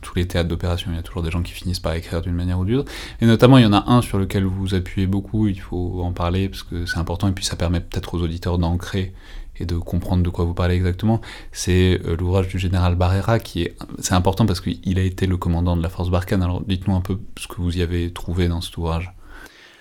tous 0.00 0.14
les 0.14 0.26
théâtres 0.26 0.48
d'opération, 0.48 0.90
il 0.92 0.96
y 0.96 0.98
a 0.98 1.02
toujours 1.02 1.22
des 1.22 1.30
gens 1.30 1.42
qui 1.42 1.52
finissent 1.52 1.80
par 1.80 1.94
écrire 1.94 2.22
d'une 2.22 2.34
manière 2.34 2.58
ou 2.58 2.64
d'une 2.64 2.78
autre. 2.78 2.92
Et 3.20 3.26
notamment, 3.26 3.58
il 3.58 3.64
y 3.64 3.66
en 3.66 3.72
a 3.72 3.90
un 3.90 4.02
sur 4.02 4.18
lequel 4.18 4.44
vous 4.44 4.54
vous 4.54 4.74
appuyez 4.74 5.06
beaucoup, 5.06 5.48
il 5.48 5.60
faut 5.60 6.00
en 6.02 6.12
parler 6.12 6.48
parce 6.48 6.62
que 6.62 6.86
c'est 6.94 7.00
important, 7.00 7.28
et 7.28 7.32
puis 7.32 7.44
ça 7.44 7.56
permet 7.56 7.80
peut-être 7.80 8.14
aux 8.14 8.22
auditeurs 8.22 8.58
d'ancrer 8.58 9.12
et 9.56 9.66
de 9.66 9.76
comprendre 9.76 10.22
de 10.22 10.30
quoi 10.30 10.44
vous 10.44 10.54
parlez 10.54 10.76
exactement. 10.76 11.20
C'est 11.50 12.00
euh, 12.04 12.16
l'ouvrage 12.16 12.48
du 12.48 12.58
général 12.58 12.94
Barrera 12.94 13.38
qui 13.38 13.62
est. 13.62 13.76
C'est 13.98 14.14
important 14.14 14.46
parce 14.46 14.60
qu'il 14.60 14.98
a 14.98 15.02
été 15.02 15.26
le 15.26 15.36
commandant 15.36 15.76
de 15.76 15.82
la 15.82 15.88
force 15.88 16.10
Barkhane. 16.10 16.42
Alors 16.42 16.62
dites-nous 16.62 16.94
un 16.94 17.00
peu 17.00 17.18
ce 17.36 17.48
que 17.48 17.56
vous 17.56 17.76
y 17.76 17.82
avez 17.82 18.12
trouvé 18.12 18.48
dans 18.48 18.60
cet 18.60 18.76
ouvrage. 18.76 19.12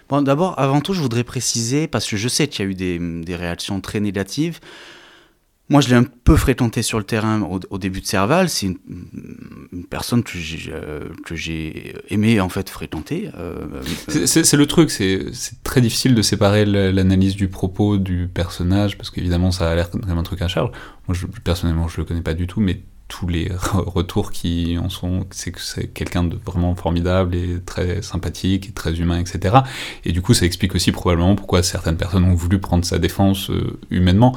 Bon, 0.09 0.21
d'abord, 0.21 0.59
avant 0.59 0.81
tout, 0.81 0.93
je 0.93 1.01
voudrais 1.01 1.23
préciser, 1.23 1.87
parce 1.87 2.07
que 2.07 2.17
je 2.17 2.27
sais 2.27 2.47
qu'il 2.47 2.65
y 2.65 2.67
a 2.67 2.71
eu 2.71 2.75
des, 2.75 2.99
des 3.23 3.35
réactions 3.35 3.79
très 3.79 3.99
négatives. 3.99 4.59
Moi, 5.69 5.79
je 5.79 5.89
l'ai 5.89 5.95
un 5.95 6.03
peu 6.03 6.35
fréquenté 6.35 6.81
sur 6.81 6.97
le 6.97 7.05
terrain 7.05 7.41
au, 7.41 7.77
début 7.77 8.01
de 8.01 8.05
Serval. 8.05 8.49
C'est 8.49 8.67
une, 8.67 9.85
personne 9.89 10.21
que 10.21 10.37
j'ai, 10.37 10.71
euh, 10.73 11.09
aimé 12.09 12.41
en 12.41 12.49
fait 12.49 12.69
fréquenter. 12.69 13.29
Euh, 13.37 13.81
c'est, 14.09 14.53
le 14.53 14.65
truc, 14.65 14.91
c'est, 14.91 15.31
très 15.63 15.79
difficile 15.79 16.15
de 16.15 16.21
séparer 16.21 16.65
l'analyse 16.65 17.35
du 17.35 17.47
propos 17.47 17.97
du 17.97 18.27
personnage 18.27 18.97
parce 18.97 19.09
qu'évidemment, 19.09 19.51
ça 19.51 19.71
a 19.71 19.75
l'air 19.75 19.89
comme 19.89 20.03
un 20.05 20.23
truc 20.23 20.41
à 20.41 20.49
charge. 20.49 20.71
Moi, 21.07 21.15
je, 21.15 21.27
personnellement, 21.43 21.87
je 21.87 21.97
le 21.97 22.05
connais 22.05 22.21
pas 22.21 22.33
du 22.33 22.45
tout, 22.45 22.59
mais 22.59 22.81
tous 23.07 23.27
les 23.27 23.51
retours 23.73 24.31
qui 24.31 24.77
en 24.77 24.89
sont, 24.89 25.25
c'est 25.31 25.51
que 25.51 25.61
c'est 25.61 25.87
quelqu'un 25.87 26.23
de 26.23 26.37
vraiment 26.45 26.75
formidable 26.75 27.35
et 27.35 27.59
très 27.65 28.01
sympathique 28.01 28.69
et 28.69 28.71
très 28.71 28.99
humain, 28.99 29.19
etc. 29.19 29.57
Et 30.03 30.11
du 30.11 30.21
coup, 30.21 30.33
ça 30.33 30.45
explique 30.45 30.73
aussi 30.75 30.91
probablement 30.91 31.35
pourquoi 31.35 31.63
certaines 31.63 31.97
personnes 31.97 32.23
ont 32.23 32.33
voulu 32.33 32.59
prendre 32.59 32.83
sa 32.85 32.99
défense 32.99 33.49
euh, 33.49 33.79
humainement 33.91 34.35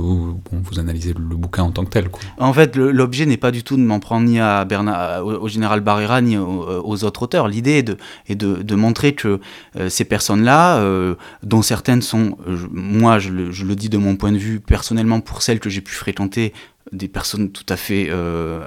vous, 0.00 0.40
analysez 0.78 1.12
le 1.12 1.36
bouquin 1.36 1.62
en 1.62 1.70
tant 1.70 1.84
que 1.84 1.90
tel. 1.90 2.08
En 2.38 2.52
fait, 2.52 2.76
l'objet 2.76 3.26
n'est 3.26 3.36
pas 3.36 3.50
du 3.50 3.62
tout 3.62 3.76
de 3.76 3.82
m'en 3.82 4.00
prendre 4.00 4.26
ni 4.26 4.40
à 4.40 4.64
Bernard, 4.64 5.24
au, 5.24 5.48
général 5.48 5.80
Barrera 5.80 6.20
ni 6.20 6.36
aux, 6.36 7.04
autres 7.04 7.22
auteurs. 7.22 7.48
L'idée 7.48 7.84
est, 8.26 8.34
de, 8.34 8.74
montrer 8.74 9.14
que 9.14 9.40
euh, 9.76 9.88
ces 9.88 10.04
personnes-là, 10.04 10.78
euh, 10.78 11.14
dont 11.42 11.62
certaines 11.62 12.02
sont, 12.02 12.36
moi 12.70 13.18
je 13.18 13.30
le, 13.30 13.74
dis 13.74 13.88
de 13.88 13.98
mon 13.98 14.16
point 14.16 14.32
de 14.32 14.38
vue 14.38 14.60
personnellement, 14.60 15.20
pour 15.20 15.42
celles 15.42 15.60
que 15.60 15.70
j'ai 15.70 15.80
pu 15.80 15.94
fréquenter, 15.94 16.52
des 16.92 17.08
personnes 17.08 17.50
tout 17.50 17.66
à 17.68 17.76
fait 17.76 18.10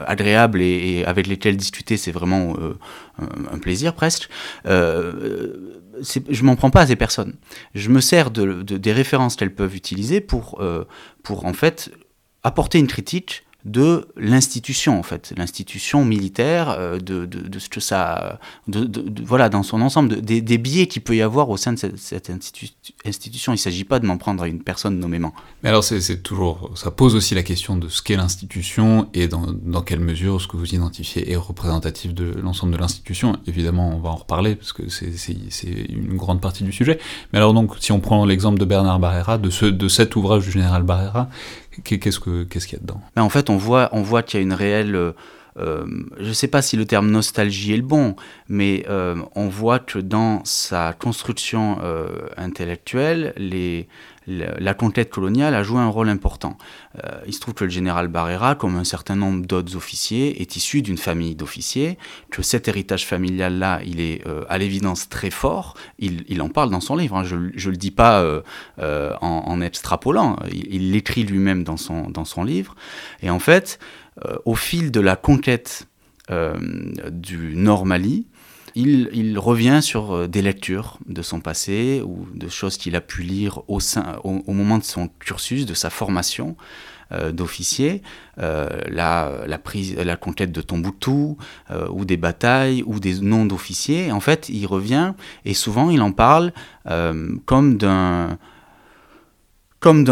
agréables 0.06 0.62
et, 0.62 1.04
avec 1.06 1.28
lesquelles 1.28 1.58
discuter, 1.58 1.98
c'est 1.98 2.12
vraiment 2.12 2.56
un, 3.20 3.60
plaisir 3.60 3.94
presque. 3.94 4.30
je 4.66 6.44
m'en 6.44 6.56
prends 6.56 6.72
pas 6.72 6.82
à 6.82 6.88
ces 6.88 6.96
personnes. 6.96 7.36
Je 7.76 7.90
me 7.90 8.02
sers 8.02 8.32
de, 8.32 8.64
des 8.64 8.92
références 8.92 9.36
qu'elles 9.36 9.54
peuvent 9.54 9.76
utiliser 9.76 10.20
pour, 10.20 10.62
pour 11.24 11.46
en 11.46 11.54
fait 11.54 11.92
apporter 12.44 12.80
une 12.80 12.88
critique 12.88 13.47
de 13.68 14.08
l'institution 14.16 14.98
en 14.98 15.04
fait, 15.04 15.34
l'institution 15.38 16.06
militaire, 16.06 16.70
euh, 16.70 17.00
de, 17.00 17.26
de, 17.26 17.60
ce 17.60 17.68
que 17.68 17.80
ça, 17.80 18.40
voilà, 19.26 19.50
dans 19.50 19.62
son 19.62 19.82
ensemble, 19.82 20.22
des, 20.22 20.58
biais 20.58 20.88
qu'il 20.88 21.02
peut 21.02 21.16
y 21.16 21.22
avoir 21.22 21.50
au 21.50 21.58
sein 21.58 21.74
de 21.74 21.78
cette, 21.78 22.30
institution. 22.30 23.52
Il 23.52 23.56
ne 23.56 23.60
s'agit 23.60 23.84
pas 23.84 24.00
de 24.00 24.06
m'en 24.06 24.18
prendre 24.18 24.44
à 24.44 24.48
une 24.48 24.64
personne 24.64 25.00
nommément. 25.00 25.34
Mais 25.64 25.70
alors 25.70 25.84
c'est 25.84 26.24
toujours, 26.24 26.72
ça 26.76 26.92
pose 26.92 27.14
aussi 27.16 27.36
la 27.36 27.44
question 27.44 27.76
de 27.76 27.90
ce 27.90 28.02
qu'est 28.02 28.16
l'institution 28.16 29.10
et 29.14 29.28
dans, 29.28 29.46
dans, 29.52 29.82
quelle 29.82 30.00
mesure 30.00 30.42
ce 30.42 30.48
que 30.48 30.56
vous 30.56 30.74
identifiez 30.74 31.30
est 31.32 31.36
représentatif 31.36 32.14
de 32.14 32.32
l'ensemble 32.42 32.72
de 32.74 32.78
l'institution. 32.78 33.36
Évidemment, 33.48 33.90
on 33.96 34.00
va 34.00 34.10
en 34.10 34.16
reparler 34.16 34.56
parce 34.56 34.72
que 34.72 34.84
c'est 34.88 35.12
une 35.90 36.16
grande 36.16 36.40
partie 36.40 36.64
du 36.64 36.72
sujet. 36.72 37.00
Mais 37.34 37.40
alors 37.40 37.54
donc, 37.54 37.74
si 37.80 37.92
on 37.92 38.00
prend 38.00 38.26
l'exemple 38.26 38.60
de 38.60 38.66
Bernard 38.66 39.00
Barrera, 39.00 39.38
de, 39.38 39.50
ce, 39.50 39.66
de 39.66 39.88
cet 39.90 40.16
ouvrage 40.16 40.46
du 40.46 40.52
général 40.52 40.84
Barrera, 40.84 41.30
Qu'est-ce 41.84 42.20
qu'il 42.20 42.74
y 42.74 42.76
a 42.76 42.80
dedans? 42.80 43.02
Ben, 43.16 43.24
En 43.24 43.30
fait, 43.30 43.50
on 43.50 43.58
voit, 43.58 43.90
on 43.92 44.02
voit 44.02 44.24
qu'il 44.24 44.40
y 44.40 44.42
a 44.42 44.44
une 44.44 44.54
réelle... 44.54 44.96
Euh, 44.96 45.12
euh, 45.60 45.88
je 46.20 46.28
ne 46.28 46.34
sais 46.34 46.48
pas 46.48 46.62
si 46.62 46.78
le 46.78 46.86
terme 46.86 47.10
nostalgie 47.10 47.74
est 47.74 47.78
le 47.78 47.82
bon, 47.82 48.16
mais 48.48 48.86
euh, 48.90 49.16
on 49.34 49.48
voit 49.48 49.80
que 49.80 49.98
dans 49.98 50.46
sa 50.46 50.94
construction 50.94 51.80
intellectuelle, 52.38 53.34
les, 53.38 53.88
la 54.28 54.74
conquête 54.74 55.10
coloniale 55.10 55.56
a 55.56 55.64
joué 55.64 55.80
un 55.80 55.88
rôle 55.88 56.10
important. 56.10 56.58
Euh, 57.04 57.22
il 57.26 57.34
se 57.34 57.40
trouve 57.40 57.54
que 57.54 57.64
le 57.64 57.70
général 57.70 58.10
Barrera, 58.10 58.56
comme 58.56 58.76
un 58.76 58.84
certain 58.84 59.16
nombre 59.16 59.46
d'autres 59.46 59.76
officiers, 59.76 60.42
est 60.42 60.56
issu 60.56 60.82
d'une 60.82 60.98
famille 60.98 61.36
d'officiers, 61.36 61.98
que 62.30 62.42
cet 62.42 62.68
héritage 62.68 63.06
familial-là, 63.06 63.82
il 63.86 64.02
est 64.02 64.28
euh, 64.28 64.44
à 64.50 64.58
l'évidence 64.58 65.08
très 65.08 65.30
fort. 65.30 65.76
Il, 66.00 66.42
en 66.42 66.50
parle 66.50 66.70
dans 66.70 66.82
son 66.82 66.96
livre, 66.98 67.16
hein. 67.16 67.24
je 67.24 67.36
ne 67.36 67.72
le 67.72 67.78
dis 67.78 67.92
pas 67.92 68.22
euh, 68.22 69.14
en, 69.22 69.62
extrapolant, 69.62 70.38
il 70.52 70.92
l'écrit 70.92 71.24
lui-même 71.24 71.64
dans 71.64 71.78
son, 71.78 72.10
dans 72.10 72.26
son 72.26 72.44
livre. 72.44 72.76
Et 73.22 73.30
en 73.30 73.40
fait, 73.40 73.80
au 74.46 74.56
fil 74.56 74.92
de 74.92 75.00
la 75.00 75.16
conquête 75.16 75.88
du 76.30 77.56
Nord 77.56 77.86
Mali, 77.86 78.28
il, 78.78 79.40
revient 79.40 79.80
sur 79.82 80.14
euh, 80.14 80.28
des 80.28 80.42
lectures 80.42 80.98
de 81.08 81.22
son 81.22 81.40
passé 81.40 82.02
ou 82.06 82.28
de 82.34 82.48
choses 82.48 82.78
qu'il 82.78 82.96
a 82.96 83.02
pu 83.02 83.24
lire 83.24 83.62
au, 83.68 83.80
moment 84.48 84.78
de 84.78 84.84
son 84.84 85.10
cursus, 85.20 85.66
de 85.66 85.74
sa 85.74 85.90
formation 85.90 86.56
euh, 87.12 87.32
d'officier, 87.32 88.02
euh, 88.40 88.68
la, 88.88 89.32
la 89.48 90.16
conquête 90.16 90.52
de 90.52 90.62
Tombouctou, 90.62 91.38
ou 91.90 92.06
des 92.06 92.18
batailles, 92.18 92.84
ou 92.86 93.00
des 93.00 93.20
noms 93.20 93.46
d'officiers. 93.46 94.12
En 94.12 94.20
fait, 94.20 94.50
il 94.50 94.66
revient 94.66 95.14
et 95.46 95.54
souvent 95.54 95.90
il 95.90 96.02
en 96.02 96.12
parle 96.12 96.52
comme 97.46 97.78
d'un 97.78 98.38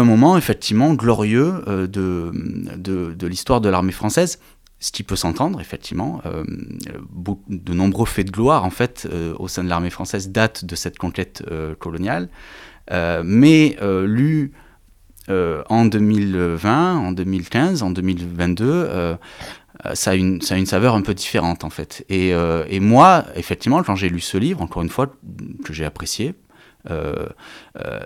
moment 0.04 0.36
effectivement 0.36 0.94
glorieux 0.94 1.62
de 1.66 3.26
l'histoire 3.26 3.60
de 3.60 3.68
l'armée 3.68 3.92
française 3.92 4.38
ce 4.78 4.92
qui 4.92 5.02
peut 5.02 5.16
s'entendre, 5.16 5.60
effectivement. 5.60 6.20
Euh, 6.26 6.44
de 7.48 7.72
nombreux 7.72 8.06
faits 8.06 8.26
de 8.26 8.32
gloire, 8.32 8.64
en 8.64 8.70
fait, 8.70 9.08
euh, 9.10 9.34
au 9.38 9.48
sein 9.48 9.64
de 9.64 9.68
l'armée 9.68 9.90
française 9.90 10.30
datent 10.30 10.64
de 10.64 10.74
cette 10.76 10.98
conquête 10.98 11.42
euh, 11.50 11.74
coloniale. 11.74 12.28
mais 13.24 13.76
lu 13.80 14.52
en 15.28 15.84
2020, 15.86 16.96
en 16.98 17.12
2015, 17.12 17.82
en 17.82 17.90
2022, 17.90 19.16
ça, 19.94 20.10
a 20.12 20.14
une, 20.14 20.40
a 20.48 20.56
une 20.56 20.66
saveur 20.66 20.94
un 20.94 21.02
peu 21.02 21.14
différente, 21.14 21.64
en 21.64 21.70
fait. 21.70 22.04
Et, 22.08 22.30
et 22.68 22.80
moi, 22.80 23.24
effectivement, 23.34 23.82
quand 23.82 23.96
j'ai 23.96 24.08
lu 24.08 24.20
ce 24.20 24.38
livre, 24.38 24.62
encore 24.62 24.82
une 24.82 24.88
fois, 24.88 25.12
que 25.64 25.72
j'ai 25.72 25.84
apprécié, 25.84 26.34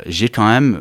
j'ai 0.07 0.29
quand 0.29 0.47
même 0.47 0.79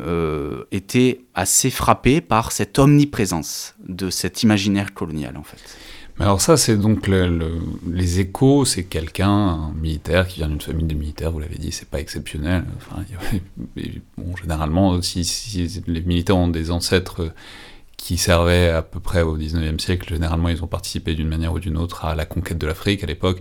été 0.70 1.24
assez 1.34 1.70
frappé 1.70 2.20
par 2.20 2.52
cette 2.52 2.78
omniprésence 2.78 3.74
de 3.86 4.10
cet 4.10 4.42
imaginaire 4.42 4.94
colonial 4.94 5.36
en 5.36 5.42
fait 5.42 5.78
alors 6.20 6.42
ça, 6.42 6.58
c'est 6.58 6.76
donc 6.76 7.08
les 7.08 8.20
échos, 8.20 8.66
c'est 8.66 8.84
quelqu'un, 8.84 9.30
un 9.30 9.72
militaire 9.72 10.28
qui 10.28 10.40
vient 10.40 10.48
d'une 10.48 10.60
famille 10.60 10.86
de 10.86 10.94
militaires, 10.94 11.32
vous 11.32 11.38
l'avez 11.38 11.56
dit, 11.56 11.72
c'est 11.72 11.88
pas 11.88 11.98
exceptionnel. 11.98 12.64
Généralement, 14.42 15.00
si, 15.00 15.24
si, 15.24 15.82
les 15.86 16.02
militaires 16.02 16.36
ont 16.36 16.48
des 16.48 16.70
ancêtres 16.70 17.32
qui 17.96 18.18
servaient 18.18 18.68
à 18.68 18.82
peu 18.82 19.00
près 19.00 19.22
au 19.22 19.38
19e 19.38 19.78
siècle, 19.78 20.08
généralement 20.08 20.48
ils 20.50 20.62
ont 20.62 20.66
participé 20.66 21.14
d'une 21.14 21.28
manière 21.28 21.52
ou 21.54 21.58
d'une 21.58 21.78
autre 21.78 22.04
à 22.04 22.14
la 22.14 22.26
conquête 22.26 22.58
de 22.58 22.66
l'Afrique 22.66 23.02
à 23.02 23.06
l'époque. 23.06 23.40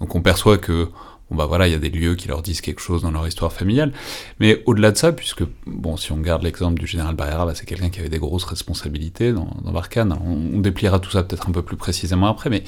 Donc 0.00 0.14
on 0.14 0.22
perçoit 0.22 0.58
que 0.58 0.88
bon 1.30 1.36
bah 1.36 1.46
voilà, 1.46 1.66
il 1.66 1.72
y 1.72 1.74
a 1.74 1.78
des 1.78 1.90
lieux 1.90 2.14
qui 2.14 2.28
leur 2.28 2.42
disent 2.42 2.60
quelque 2.60 2.80
chose 2.80 3.02
dans 3.02 3.10
leur 3.10 3.26
histoire 3.26 3.52
familiale. 3.52 3.92
Mais 4.40 4.62
au-delà 4.66 4.90
de 4.90 4.96
ça, 4.96 5.12
puisque, 5.12 5.44
bon, 5.66 5.96
si 5.96 6.12
on 6.12 6.18
garde 6.18 6.42
l'exemple 6.42 6.78
du 6.78 6.86
général 6.86 7.14
Barrera, 7.14 7.46
bah, 7.46 7.54
c'est 7.54 7.66
quelqu'un 7.66 7.90
qui 7.90 8.00
avait 8.00 8.08
des 8.08 8.18
grosses 8.18 8.44
responsabilités 8.44 9.32
dans, 9.32 9.48
dans 9.62 9.72
Barkhane. 9.72 10.16
On, 10.24 10.58
dépliera 10.64 10.98
tout 10.98 11.10
ça 11.10 11.22
peut-être 11.22 11.48
un 11.48 11.52
peu 11.52 11.62
plus 11.62 11.76
précisément 11.76 12.26
après, 12.26 12.48
mais 12.48 12.64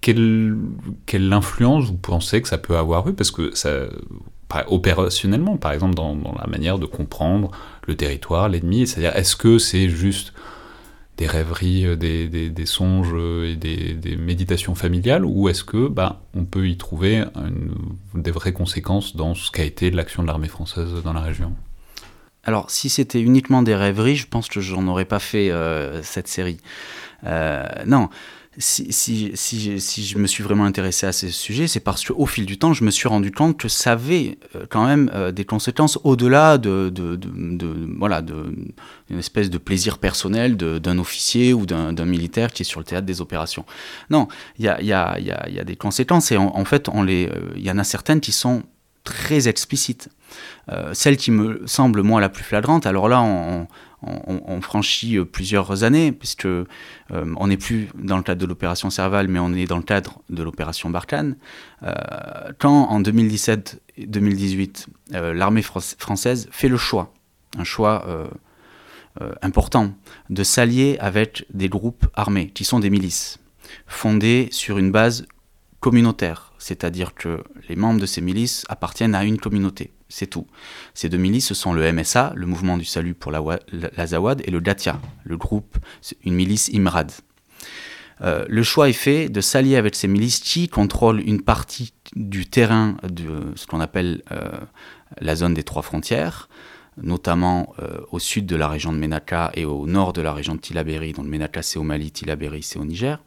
quelle, 0.00 0.56
quelle 1.04 1.30
influence 1.32 1.84
vous 1.84 1.96
pensez 1.96 2.40
que 2.40 2.48
ça 2.48 2.56
peut 2.56 2.76
avoir 2.76 3.06
eu? 3.08 3.12
Parce 3.12 3.30
que 3.30 3.54
ça, 3.54 3.70
opérationnellement, 4.68 5.56
par 5.56 5.72
exemple, 5.72 5.94
dans 5.94 6.16
la 6.38 6.46
manière 6.46 6.78
de 6.78 6.86
comprendre 6.86 7.50
le 7.86 7.96
territoire, 7.96 8.48
l'ennemi, 8.48 8.86
c'est-à-dire, 8.86 9.16
est-ce 9.16 9.36
que 9.36 9.58
c'est 9.58 9.88
juste 9.88 10.32
des 11.18 11.26
rêveries, 11.26 11.84
euh, 11.84 11.96
des, 11.96 12.66
songes 12.66 13.12
euh, 13.12 13.50
et 13.50 13.56
des, 13.56 13.94
des, 13.94 14.16
méditations 14.16 14.74
familiales, 14.74 15.24
ou 15.24 15.48
est-ce 15.48 15.64
que 15.64 15.88
bah, 15.88 16.22
on 16.34 16.44
peut 16.44 16.68
y 16.68 16.76
trouver 16.76 17.24
des 18.14 18.30
vraies 18.30 18.52
conséquences 18.52 19.16
dans 19.16 19.34
ce 19.34 19.50
qu'a 19.50 19.64
été 19.64 19.90
l'action 19.90 20.22
de 20.22 20.28
l'armée 20.28 20.48
française 20.48 20.90
dans 21.04 21.12
la 21.12 21.20
région? 21.20 21.54
Alors, 22.44 22.70
si 22.70 22.88
c'était 22.88 23.20
uniquement 23.20 23.62
des 23.62 23.74
rêveries, 23.74 24.16
je 24.16 24.28
pense 24.28 24.48
que 24.48 24.60
j'en 24.60 24.86
aurais 24.86 25.04
pas 25.04 25.18
fait 25.18 25.50
euh, 25.50 26.02
cette 26.02 26.28
série. 26.28 26.58
non, 27.24 28.08
si, 28.58 28.92
si, 28.92 29.30
si, 29.34 29.80
si, 29.80 30.04
je 30.04 30.18
me 30.18 30.26
suis 30.26 30.42
vraiment 30.42 30.64
intéressé 30.64 31.06
à 31.06 31.12
ce 31.12 31.28
sujet, 31.28 31.68
c'est 31.68 31.80
parce 31.80 32.04
qu'au 32.04 32.26
fil 32.26 32.44
du 32.44 32.58
temps, 32.58 32.72
je 32.72 32.82
me 32.82 32.90
suis 32.90 33.08
rendu 33.08 33.30
compte 33.30 33.56
que 33.56 33.68
ça 33.68 33.92
avait 33.92 34.38
euh, 34.56 34.66
quand 34.68 34.84
même 34.84 35.10
euh, 35.14 35.30
des 35.30 35.44
conséquences 35.44 35.98
au-delà 36.02 36.58
de, 36.58 36.90
de, 36.92 37.16
de, 37.16 37.88
voilà, 37.96 38.20
de, 38.20 38.34
une 39.10 39.18
espèce 39.18 39.48
de 39.48 39.58
plaisir 39.58 39.98
personnel 39.98 40.56
d'un 40.56 40.98
officier 40.98 41.52
ou 41.52 41.66
d'un 41.66 42.04
militaire 42.04 42.50
qui 42.52 42.62
est 42.62 42.66
sur 42.66 42.80
le 42.80 42.84
théâtre 42.84 43.06
des 43.06 43.20
opérations. 43.20 43.64
Non, 44.10 44.26
il 44.58 44.64
y 44.64 44.68
a, 44.68 44.82
y, 44.82 44.92
a, 44.92 45.18
y 45.18 45.30
a, 45.30 45.64
des 45.64 45.76
conséquences 45.76 46.32
et 46.32 46.36
en, 46.36 46.64
fait, 46.64 46.88
on 46.88 47.02
les, 47.02 47.28
euh, 47.28 47.52
il 47.56 47.62
y 47.62 47.70
en 47.70 47.78
a 47.78 47.84
certaines 47.84 48.20
qui 48.20 48.32
sont 48.32 48.64
très 49.04 49.48
explicites. 49.48 50.10
celle 50.92 51.16
qui 51.16 51.30
me 51.30 51.62
semble, 51.64 52.02
moi, 52.02 52.20
la 52.20 52.28
plus 52.28 52.44
flagrante, 52.44 52.84
alors 52.86 53.08
là, 53.08 53.22
on, 53.22 53.66
franchit 54.60 55.16
euh, 55.16 55.24
plusieurs 55.24 55.84
années, 55.84 56.12
puisque 56.12 56.46
euh, 56.46 56.64
on 57.10 57.46
n'est 57.48 57.56
plus 57.56 57.88
dans 57.94 58.16
le 58.16 58.22
cadre 58.22 58.40
de 58.40 58.46
l'opération 58.46 58.90
Serval, 58.90 59.28
mais 59.28 59.38
on 59.38 59.52
est 59.54 59.66
dans 59.66 59.76
le 59.76 59.82
cadre 59.82 60.20
de 60.30 60.42
l'opération 60.42 60.90
Barkhane. 60.90 61.36
Euh, 61.82 61.92
quand 62.58 62.86
en 62.88 63.00
2017-2018, 63.00 64.86
l'armée 65.10 65.62
française 65.62 66.48
fait 66.50 66.68
le 66.68 66.76
choix, 66.76 67.12
un 67.56 67.64
choix 67.64 68.06
important, 69.42 69.92
de 70.30 70.44
s'allier 70.44 70.96
avec 71.00 71.46
des 71.52 71.68
groupes 71.68 72.06
armés, 72.14 72.50
qui 72.50 72.64
sont 72.64 72.78
des 72.78 72.90
milices, 72.90 73.38
fondés 73.86 74.48
sur 74.52 74.78
une 74.78 74.92
base 74.92 75.26
communautaire, 75.80 76.52
c'est-à-dire 76.58 77.14
que 77.14 77.42
les 77.68 77.76
membres 77.76 78.00
de 78.00 78.06
ces 78.06 78.20
milices 78.20 78.64
appartiennent 78.68 79.14
à 79.14 79.24
une 79.24 79.38
communauté 79.38 79.92
c'est 80.08 80.26
tout. 80.26 80.46
Ces 80.94 81.08
deux 81.08 81.18
milices, 81.18 81.46
ce 81.46 81.54
sont 81.54 81.72
le 81.72 81.92
MSA, 81.92 82.32
le 82.34 82.46
Mouvement 82.46 82.76
du 82.78 82.84
Salut 82.84 83.14
pour 83.14 83.30
l'Azawad, 83.30 84.42
et 84.44 84.50
le 84.50 84.60
Datia, 84.60 85.00
le 85.24 85.36
groupe, 85.36 85.76
une 86.24 86.34
milice 86.34 86.70
Imrad. 86.72 87.12
Euh, 88.22 88.44
le 88.48 88.62
choix 88.62 88.88
est 88.88 88.94
fait 88.94 89.28
de 89.28 89.40
s'allier 89.40 89.76
avec 89.76 89.94
ces 89.94 90.08
milices 90.08 90.40
qui 90.40 90.68
contrôlent 90.68 91.20
une 91.20 91.42
partie 91.42 91.92
du 92.16 92.46
terrain 92.46 92.96
de 93.04 93.52
ce 93.54 93.66
qu'on 93.66 93.80
appelle 93.80 94.22
euh, 94.32 94.50
la 95.20 95.36
zone 95.36 95.54
des 95.54 95.62
trois 95.62 95.82
frontières, 95.82 96.48
notamment 97.00 97.74
euh, 97.80 98.00
au 98.10 98.18
sud 98.18 98.46
de 98.46 98.56
la 98.56 98.66
région 98.66 98.92
de 98.92 98.98
Menaka 98.98 99.52
et 99.54 99.64
au 99.64 99.86
nord 99.86 100.12
de 100.14 100.20
la 100.20 100.32
région 100.32 100.56
de 100.56 100.60
Tilaberi, 100.60 101.12
dont 101.12 101.22
le 101.22 101.28
Menaka 101.28 101.62
c'est 101.62 101.78
au 101.78 101.84
Mali, 101.84 102.10
Tilaberi 102.10 102.62
c'est 102.62 102.78
au 102.80 102.84
Niger. 102.84 103.20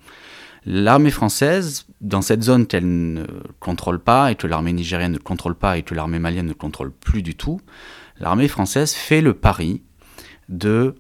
L'armée 0.65 1.09
française, 1.09 1.87
dans 2.01 2.21
cette 2.21 2.43
zone 2.43 2.67
qu'elle 2.67 3.13
ne 3.13 3.25
contrôle 3.59 3.99
pas 3.99 4.31
et 4.31 4.35
que 4.35 4.45
l'armée 4.45 4.73
nigérienne 4.73 5.13
ne 5.13 5.17
contrôle 5.17 5.55
pas 5.55 5.77
et 5.77 5.83
que 5.83 5.95
l'armée 5.95 6.19
malienne 6.19 6.45
ne 6.45 6.53
contrôle 6.53 6.91
plus 6.91 7.23
du 7.23 7.35
tout, 7.35 7.59
l'armée 8.19 8.47
française 8.47 8.93
fait 8.93 9.21
le 9.21 9.33
pari 9.33 9.81
de 10.49 10.95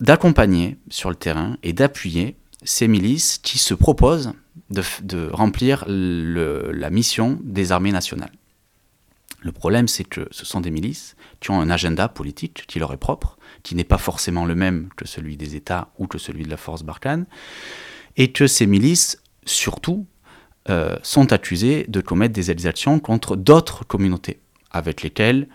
d'accompagner 0.00 0.78
sur 0.90 1.10
le 1.10 1.16
terrain 1.16 1.56
et 1.62 1.72
d'appuyer 1.72 2.36
ces 2.64 2.88
milices 2.88 3.38
qui 3.38 3.58
se 3.58 3.72
proposent 3.72 4.32
de, 4.70 5.28
remplir 5.32 5.84
la 5.86 6.90
mission 6.90 7.38
des 7.42 7.72
armées 7.72 7.92
nationales. 7.92 8.32
Le 9.40 9.52
problème, 9.52 9.88
c'est 9.88 10.04
que 10.04 10.28
ce 10.30 10.44
sont 10.44 10.60
des 10.60 10.70
milices 10.70 11.16
qui 11.40 11.50
ont 11.50 11.60
un 11.60 11.70
agenda 11.70 12.08
politique 12.08 12.64
qui 12.66 12.78
leur 12.78 12.92
est 12.92 12.98
propre, 12.98 13.38
qui 13.62 13.74
n'est 13.74 13.84
pas 13.84 13.98
forcément 13.98 14.44
le 14.44 14.54
même 14.54 14.88
que 14.96 15.06
celui 15.06 15.36
des 15.36 15.56
États 15.56 15.92
ou 15.98 16.06
que 16.06 16.18
celui 16.18 16.44
de 16.44 16.50
la 16.50 16.56
force 16.56 16.82
Barkhane, 16.82 17.26
et 18.16 18.32
que 18.32 18.46
ces 18.46 18.66
milices, 18.66 19.20
surtout, 19.44 20.06
euh, 20.70 20.96
sont 21.02 21.32
accusées 21.32 21.86
de 21.88 22.00
commettre 22.00 22.34
des 22.34 22.50
exactions 22.50 23.00
contre 23.00 23.36
d'autres 23.36 23.84
communautés, 23.84 24.38
avec 24.70 25.02
lesquelles 25.02 25.48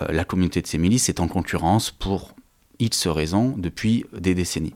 euh, 0.00 0.06
la 0.10 0.24
communauté 0.24 0.62
de 0.62 0.66
ces 0.66 0.78
milices 0.78 1.08
est 1.08 1.20
en 1.20 1.28
concurrence 1.28 1.90
pour 1.90 2.34
X 2.78 3.06
raisons 3.06 3.54
depuis 3.58 4.06
des 4.16 4.34
décennies. 4.34 4.74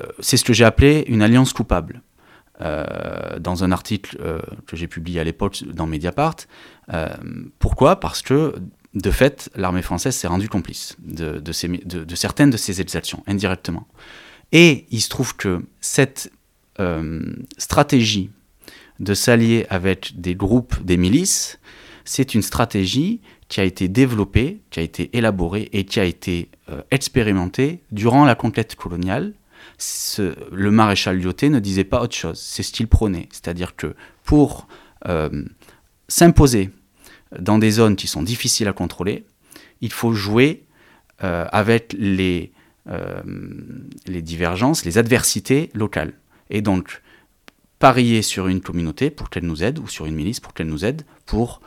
Euh, 0.00 0.06
c'est 0.20 0.36
ce 0.36 0.44
que 0.44 0.52
j'ai 0.52 0.64
appelé 0.64 1.04
une 1.08 1.22
alliance 1.22 1.52
coupable. 1.52 2.02
dans 3.38 3.62
un 3.62 3.70
article 3.70 4.18
que 4.66 4.76
j'ai 4.76 4.88
publié 4.88 5.20
à 5.20 5.24
l'époque 5.24 5.62
dans 5.62 5.86
Mediapart. 5.86 6.38
pourquoi? 7.60 8.00
Parce 8.00 8.20
que 8.20 8.52
de 8.94 9.10
fait, 9.10 9.50
l'armée 9.54 9.82
française 9.82 10.16
s'est 10.16 10.26
rendue 10.26 10.48
complice 10.48 10.96
de, 10.98 11.38
de, 11.38 12.14
certaines 12.16 12.50
de 12.50 12.56
ces 12.56 12.80
exactions, 12.80 13.22
indirectement. 13.26 13.86
Et 14.52 14.86
il 14.90 15.00
se 15.00 15.08
trouve 15.08 15.36
que 15.36 15.62
cette 15.80 16.32
euh, 16.80 17.22
stratégie 17.58 18.30
de 19.00 19.14
s'allier 19.14 19.66
avec 19.68 20.20
des 20.20 20.34
groupes, 20.34 20.82
des 20.82 20.96
milices, 20.96 21.58
c'est 22.04 22.34
une 22.34 22.42
stratégie 22.42 23.20
qui 23.48 23.60
a 23.60 23.64
été 23.64 23.88
développée, 23.88 24.60
qui 24.70 24.80
a 24.80 24.82
été 24.82 25.10
élaborée 25.16 25.68
et 25.72 25.84
qui 25.84 26.00
a 26.00 26.04
été 26.04 26.48
euh, 26.70 26.82
expérimentée 26.90 27.82
durant 27.92 28.24
la 28.24 28.34
conquête 28.34 28.74
coloniale. 28.74 29.34
le 30.52 30.70
maréchal 30.70 31.18
Lyoté 31.18 31.50
ne 31.50 31.60
disait 31.60 31.84
pas 31.84 32.00
autre 32.00 32.16
chose, 32.16 32.40
c'est 32.40 32.62
ce 32.62 32.72
qu'il 32.72 32.88
prônait. 32.88 33.28
C'est-à-dire 33.30 33.76
que 33.76 33.94
pour 34.24 34.66
euh, 35.06 35.44
s'imposer 36.08 36.70
dans 37.38 37.58
des 37.58 37.72
zones 37.72 37.96
qui 37.96 38.06
sont 38.06 38.22
difficiles 38.22 38.68
à 38.68 38.72
contrôler, 38.72 39.26
il 39.80 39.92
faut 39.92 40.12
jouer 40.12 40.64
avec 41.20 41.96
les, 41.98 42.52
les 44.06 44.22
divergences, 44.22 44.84
les 44.84 44.98
adversités 44.98 45.70
locales. 45.74 46.14
Et 46.50 46.62
donc, 46.62 47.02
parier 47.78 48.22
sur 48.22 48.48
une 48.48 48.60
communauté 48.60 49.10
pour 49.10 49.30
qu'elle 49.30 49.46
nous 49.46 49.62
aide, 49.62 49.78
ou 49.78 49.88
sur 49.88 50.06
une 50.06 50.14
milice 50.14 50.40
pour 50.40 50.54
qu'elle 50.54 50.68
nous 50.68 50.84
aide, 50.84 51.02
pour 51.26 51.60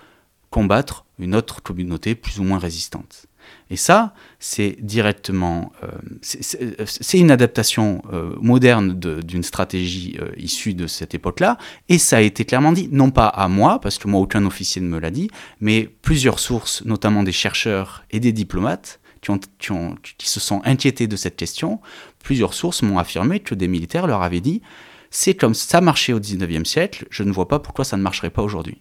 combattre 0.50 1.06
une 1.20 1.36
autre 1.36 1.62
communauté 1.64 2.16
plus 2.16 2.40
ou 2.40 2.44
moins 2.44 2.60
résistante. 2.60 3.28
Et 3.70 3.76
ça, 3.76 4.14
c'est 4.40 4.76
directement, 4.82 5.72
euh, 5.84 5.88
c'est 6.22 7.18
une 7.18 7.32
adaptation 7.32 8.02
euh, 8.12 8.36
moderne 8.42 9.00
d'une 9.00 9.44
stratégie 9.44 10.18
euh, 10.22 10.32
issue 10.38 10.74
de 10.74 10.88
cette 10.88 11.16
époque-là, 11.16 11.58
et 11.90 11.98
ça 11.98 12.18
a 12.18 12.22
été 12.22 12.46
clairement 12.46 12.72
dit, 12.72 12.90
non 12.92 13.12
pas 13.12 13.28
à 13.28 13.48
moi, 13.48 13.80
parce 13.80 13.98
que 13.98 14.08
moi 14.08 14.20
aucun 14.20 14.46
officier 14.46 14.82
ne 14.82 14.88
me 14.88 15.00
l'a 15.00 15.12
dit, 15.12 15.30
mais 15.60 15.90
plusieurs 16.02 16.40
sources, 16.40 16.84
notamment 16.86 17.24
des 17.24 17.32
chercheurs 17.32 18.04
et 18.12 18.20
des 18.20 18.32
diplomates, 18.32 19.00
qui, 19.22 20.30
se 20.30 20.40
sont 20.40 20.62
inquiétés 20.66 21.08
de 21.08 21.16
cette 21.16 21.36
question, 21.36 21.80
plusieurs 22.24 22.54
sources 22.54 22.82
m'ont 22.82 22.98
affirmé 22.98 23.40
que 23.40 23.56
des 23.56 23.68
militaires 23.68 24.08
leur 24.08 24.22
avaient 24.24 24.42
dit, 24.42 24.62
c'est 25.10 25.36
comme 25.36 25.54
ça 25.54 25.82
marchait 25.82 26.14
au 26.14 26.20
19e 26.20 26.66
siècle, 26.66 27.06
je 27.10 27.24
ne 27.24 27.32
vois 27.32 27.48
pas 27.48 27.60
pourquoi 27.60 27.86
ça 27.86 27.98
ne 27.98 28.02
marcherait 28.02 28.30
pas 28.30 28.42
aujourd'hui. 28.42 28.80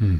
Hmm. 0.00 0.18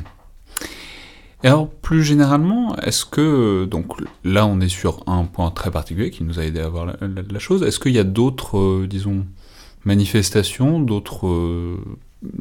Alors, 1.42 1.70
plus 1.70 2.04
généralement, 2.04 2.76
est-ce 2.76 3.06
que, 3.06 3.64
donc 3.64 3.92
là, 4.24 4.46
on 4.46 4.60
est 4.60 4.68
sur 4.68 5.02
un 5.06 5.24
point 5.24 5.50
très 5.50 5.70
particulier 5.70 6.10
qui 6.10 6.22
nous 6.22 6.38
a 6.38 6.44
aidé 6.44 6.60
à 6.60 6.68
voir 6.68 6.86
la, 6.86 7.38
chose, 7.38 7.62
est-ce 7.62 7.80
qu'il 7.80 7.92
y 7.92 7.98
a 7.98 8.04
d'autres, 8.04 8.58
euh, 8.58 8.86
disons, 8.86 9.26
manifestations, 9.84 10.80
d'autres 10.80 11.26
euh, 11.26 11.78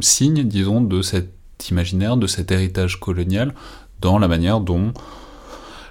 signes, 0.02 0.44
disons, 0.44 0.82
de 0.82 1.02
cet 1.02 1.32
imaginaire, 1.70 2.18
de 2.18 2.28
cet 2.28 2.52
héritage 2.52 3.00
colonial 3.00 3.54
dans 4.02 4.20
la 4.20 4.28
manière 4.28 4.60
dont 4.60 4.94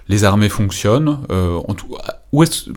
les 0.08 0.24
armées 0.24 0.48
fonctionnent 0.48 1.20
euh, 1.30 1.60
en 1.68 1.74
tout, 1.74 1.96
où 2.32 2.42
est 2.42 2.70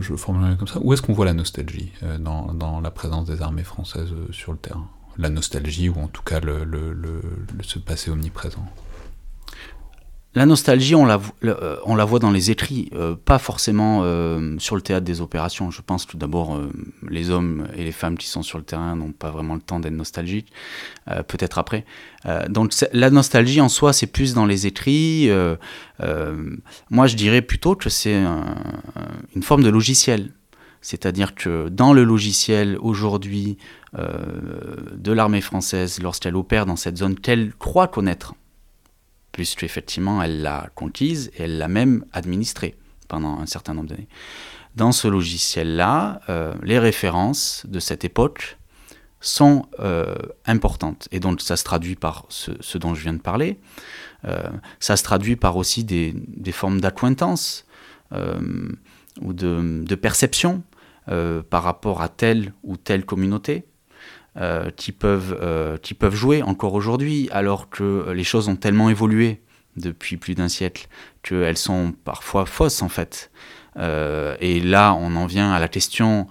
je 0.00 0.14
formule 0.14 0.56
comme 0.56 0.68
ça, 0.68 0.78
où 0.80 0.92
est-ce 0.92 1.02
qu'on 1.02 1.12
voit 1.12 1.24
la 1.24 1.34
nostalgie 1.34 1.92
dans, 2.20 2.52
dans, 2.54 2.80
la 2.80 2.90
présence 2.90 3.26
des 3.26 3.42
armées 3.42 3.64
françaises 3.64 4.12
sur 4.30 4.52
le 4.52 4.58
terrain? 4.58 4.88
La 5.18 5.28
nostalgie, 5.28 5.88
ou 5.88 5.98
en 5.98 6.08
tout 6.08 6.22
cas 6.22 6.40
le, 6.40 6.64
le 6.64 7.20
ce 7.62 7.78
passé 7.78 8.10
omniprésent? 8.10 8.66
La 10.36 10.44
nostalgie, 10.44 10.94
on 10.94 11.06
la, 11.06 11.18
euh, 11.44 11.78
on 11.86 11.96
la 11.96 12.04
voit 12.04 12.18
dans 12.18 12.30
les 12.30 12.50
écrits, 12.50 12.90
euh, 12.94 13.16
pas 13.16 13.38
forcément 13.38 14.02
euh, 14.02 14.56
sur 14.58 14.76
le 14.76 14.82
théâtre 14.82 15.06
des 15.06 15.22
opérations. 15.22 15.70
Je 15.70 15.80
pense 15.80 16.06
tout 16.06 16.18
d'abord, 16.18 16.60
les 17.08 17.30
hommes 17.30 17.66
et 17.74 17.82
les 17.82 17.90
femmes 17.90 18.18
qui 18.18 18.26
sont 18.26 18.42
sur 18.42 18.58
le 18.58 18.64
terrain 18.64 18.94
n'ont 18.96 19.12
pas 19.12 19.30
vraiment 19.30 19.54
le 19.54 19.62
temps 19.62 19.80
d'être 19.80 19.94
nostalgiques, 19.94 20.52
peut-être 21.26 21.58
après. 21.58 21.86
donc 22.50 22.74
la 22.92 23.08
nostalgie 23.08 23.62
en 23.62 23.70
soi, 23.70 23.94
c'est 23.94 24.06
plus 24.06 24.34
dans 24.34 24.44
les 24.44 24.66
écrits. 24.66 25.30
moi, 26.90 27.06
je 27.06 27.16
dirais 27.16 27.40
plutôt 27.40 27.74
que 27.74 27.88
c'est 27.88 28.22
une 29.34 29.42
forme 29.42 29.62
de 29.62 29.70
logiciel. 29.70 30.32
C'est-à-dire 30.82 31.34
que 31.34 31.68
dans 31.70 31.94
le 31.94 32.04
logiciel 32.04 32.76
aujourd'hui 32.80 33.56
de 33.96 35.12
l'armée 35.12 35.40
française, 35.40 35.98
lorsqu'elle 36.02 36.36
opère 36.36 36.66
dans 36.66 36.76
cette 36.76 36.98
zone 36.98 37.14
qu'elle 37.14 37.54
croit 37.54 37.88
connaître, 37.88 38.34
puisqu'effectivement 39.36 40.22
elle 40.22 40.40
l'a 40.40 40.70
conquise 40.74 41.30
et 41.36 41.42
elle 41.42 41.58
l'a 41.58 41.68
même 41.68 42.06
administrée 42.14 42.74
pendant 43.06 43.38
un 43.38 43.44
certain 43.44 43.74
nombre 43.74 43.90
d'années. 43.90 44.08
Dans 44.76 44.92
ce 44.92 45.08
logiciel-là, 45.08 46.22
euh, 46.30 46.54
les 46.62 46.78
références 46.78 47.66
de 47.68 47.78
cette 47.78 48.02
époque 48.06 48.56
sont 49.20 49.66
euh, 49.78 50.14
importantes. 50.46 51.06
Et 51.12 51.20
donc 51.20 51.42
ça 51.42 51.58
se 51.58 51.64
traduit 51.64 51.96
par 51.96 52.24
ce, 52.30 52.78
dont 52.78 52.94
je 52.94 53.02
viens 53.02 53.12
de 53.12 53.20
parler. 53.20 53.60
Euh, 54.24 54.48
ça 54.80 54.96
se 54.96 55.02
traduit 55.02 55.36
par 55.36 55.58
aussi 55.58 55.84
des, 55.84 56.14
formes 56.52 56.80
d'acquaintance 56.80 57.66
ou 59.20 59.32
de, 59.34 59.84
de 59.84 59.94
perception 59.96 60.62
par 61.50 61.62
rapport 61.62 62.00
à 62.00 62.08
telle 62.08 62.54
ou 62.62 62.78
telle 62.78 63.04
communauté. 63.04 63.66
Euh, 64.38 64.70
qui, 64.70 64.92
peuvent, 64.92 65.38
euh, 65.40 65.78
qui 65.78 65.94
peuvent 65.94 66.14
jouer 66.14 66.42
encore 66.42 66.74
aujourd'hui, 66.74 67.26
alors 67.32 67.70
que 67.70 68.10
les 68.10 68.22
choses 68.22 68.48
ont 68.48 68.56
tellement 68.56 68.90
évolué 68.90 69.40
depuis 69.76 70.18
plus 70.18 70.34
d'un 70.34 70.48
siècle 70.48 70.88
qu'elles 71.22 71.56
sont 71.56 71.94
parfois 72.04 72.44
fausses 72.44 72.82
en 72.82 72.90
fait. 72.90 73.30
Euh, 73.78 74.36
et 74.40 74.60
là, 74.60 74.92
on 74.92 75.16
en 75.16 75.24
vient 75.24 75.52
à 75.52 75.58
la 75.58 75.68
question 75.68 76.26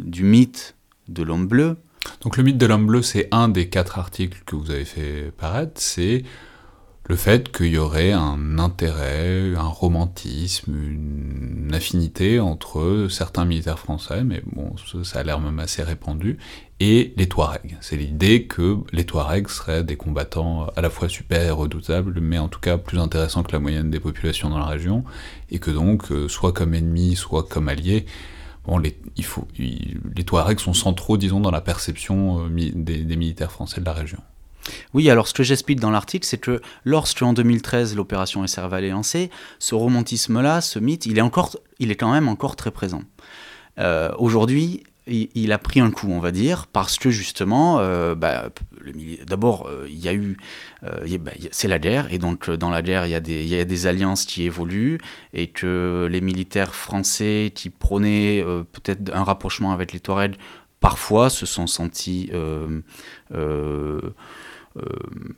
du 0.00 0.24
mythe 0.24 0.74
de 1.06 1.22
l'homme 1.22 1.46
bleu. 1.46 1.76
Donc 2.22 2.36
le 2.36 2.42
mythe 2.42 2.58
de 2.58 2.66
l'homme 2.66 2.86
bleu, 2.86 3.02
c'est 3.02 3.28
un 3.30 3.48
des 3.48 3.68
quatre 3.68 4.00
articles 4.00 4.42
que 4.44 4.56
vous 4.56 4.72
avez 4.72 4.84
fait 4.84 5.30
paraître, 5.36 5.80
c'est 5.80 6.24
le 7.06 7.16
fait 7.16 7.54
qu'il 7.54 7.66
y 7.66 7.78
aurait 7.78 8.12
un 8.12 8.58
intérêt, 8.58 9.54
un 9.56 9.68
romantisme, 9.68 10.74
une 10.74 11.70
affinité 11.74 12.40
entre 12.40 13.08
certains 13.10 13.44
militaires 13.44 13.78
français, 13.78 14.24
mais 14.24 14.42
bon, 14.46 14.74
ça 15.02 15.18
a 15.18 15.22
l'air 15.22 15.38
même 15.38 15.58
assez 15.58 15.82
répandu, 15.82 16.38
et 16.80 17.12
les 17.18 17.28
Touaregs. 17.28 17.76
C'est 17.82 17.96
l'idée 17.96 18.46
que 18.46 18.78
les 18.92 19.04
Touaregs 19.04 19.48
seraient 19.48 19.84
des 19.84 19.96
combattants 19.96 20.66
à 20.76 20.80
la 20.80 20.88
fois 20.88 21.10
super 21.10 21.42
et 21.42 21.50
redoutables, 21.50 22.18
mais 22.20 22.38
en 22.38 22.48
tout 22.48 22.60
cas 22.60 22.78
plus 22.78 22.98
intéressants 22.98 23.42
que 23.42 23.52
la 23.52 23.60
moyenne 23.60 23.90
des 23.90 24.00
populations 24.00 24.48
dans 24.48 24.58
la 24.58 24.66
région, 24.66 25.04
et 25.50 25.58
que 25.58 25.70
donc, 25.70 26.10
euh, 26.10 26.26
soit 26.28 26.52
comme 26.52 26.72
ennemis, 26.72 27.16
soit 27.16 27.42
comme 27.46 27.68
alliés, 27.68 28.06
bon, 28.66 28.78
les, 28.78 28.98
il 29.16 29.26
faut, 29.26 29.46
les 29.58 30.24
Touaregs 30.24 30.58
sont 30.58 30.72
centraux, 30.72 31.18
disons, 31.18 31.40
dans 31.40 31.50
la 31.50 31.60
perception 31.60 32.46
euh, 32.46 32.48
des, 32.48 33.04
des 33.04 33.16
militaires 33.16 33.52
français 33.52 33.82
de 33.82 33.84
la 33.84 33.92
région. 33.92 34.20
Oui, 34.92 35.10
alors 35.10 35.28
ce 35.28 35.34
que 35.34 35.42
j'explique 35.42 35.80
dans 35.80 35.90
l'article, 35.90 36.26
c'est 36.26 36.38
que 36.38 36.60
lorsque 36.84 37.22
en 37.22 37.32
2013 37.32 37.96
l'opération 37.96 38.46
SRVAL 38.46 38.84
est 38.84 38.90
lancée, 38.90 39.30
ce 39.58 39.74
romantisme-là, 39.74 40.60
ce 40.60 40.78
mythe, 40.78 41.06
il 41.06 41.18
est, 41.18 41.22
encore, 41.22 41.56
il 41.78 41.90
est 41.90 41.96
quand 41.96 42.12
même 42.12 42.28
encore 42.28 42.56
très 42.56 42.70
présent. 42.70 43.02
Euh, 43.78 44.12
aujourd'hui, 44.18 44.84
il, 45.06 45.52
a 45.52 45.58
pris 45.58 45.80
un 45.80 45.90
coup, 45.90 46.08
on 46.10 46.18
va 46.18 46.30
dire, 46.30 46.66
parce 46.66 46.96
que 46.96 47.10
justement, 47.10 47.78
euh, 47.78 48.14
bah, 48.14 48.48
d'abord, 49.26 49.66
euh, 49.66 49.86
il 49.86 49.98
y 49.98 50.08
a 50.08 50.14
eu, 50.14 50.38
bah, 50.82 51.32
c'est 51.50 51.68
la 51.68 51.78
guerre, 51.78 52.10
et 52.10 52.16
donc 52.16 52.50
dans 52.50 52.70
la 52.70 52.80
guerre, 52.80 53.06
il 53.06 53.10
y, 53.10 53.14
a 53.14 53.20
des, 53.20 53.86
alliances 53.86 54.24
qui 54.24 54.44
évoluent, 54.44 54.98
et 55.34 55.48
que 55.48 56.08
les 56.10 56.22
militaires 56.22 56.74
français 56.74 57.52
qui 57.54 57.68
prônaient 57.68 58.42
peut-être 58.72 59.14
un 59.14 59.24
rapprochement 59.24 59.72
avec 59.72 59.92
les 59.92 60.00
Touaregs, 60.00 60.36
parfois 60.80 61.28
se 61.28 61.44
sont 61.44 61.66
sentis 61.66 62.30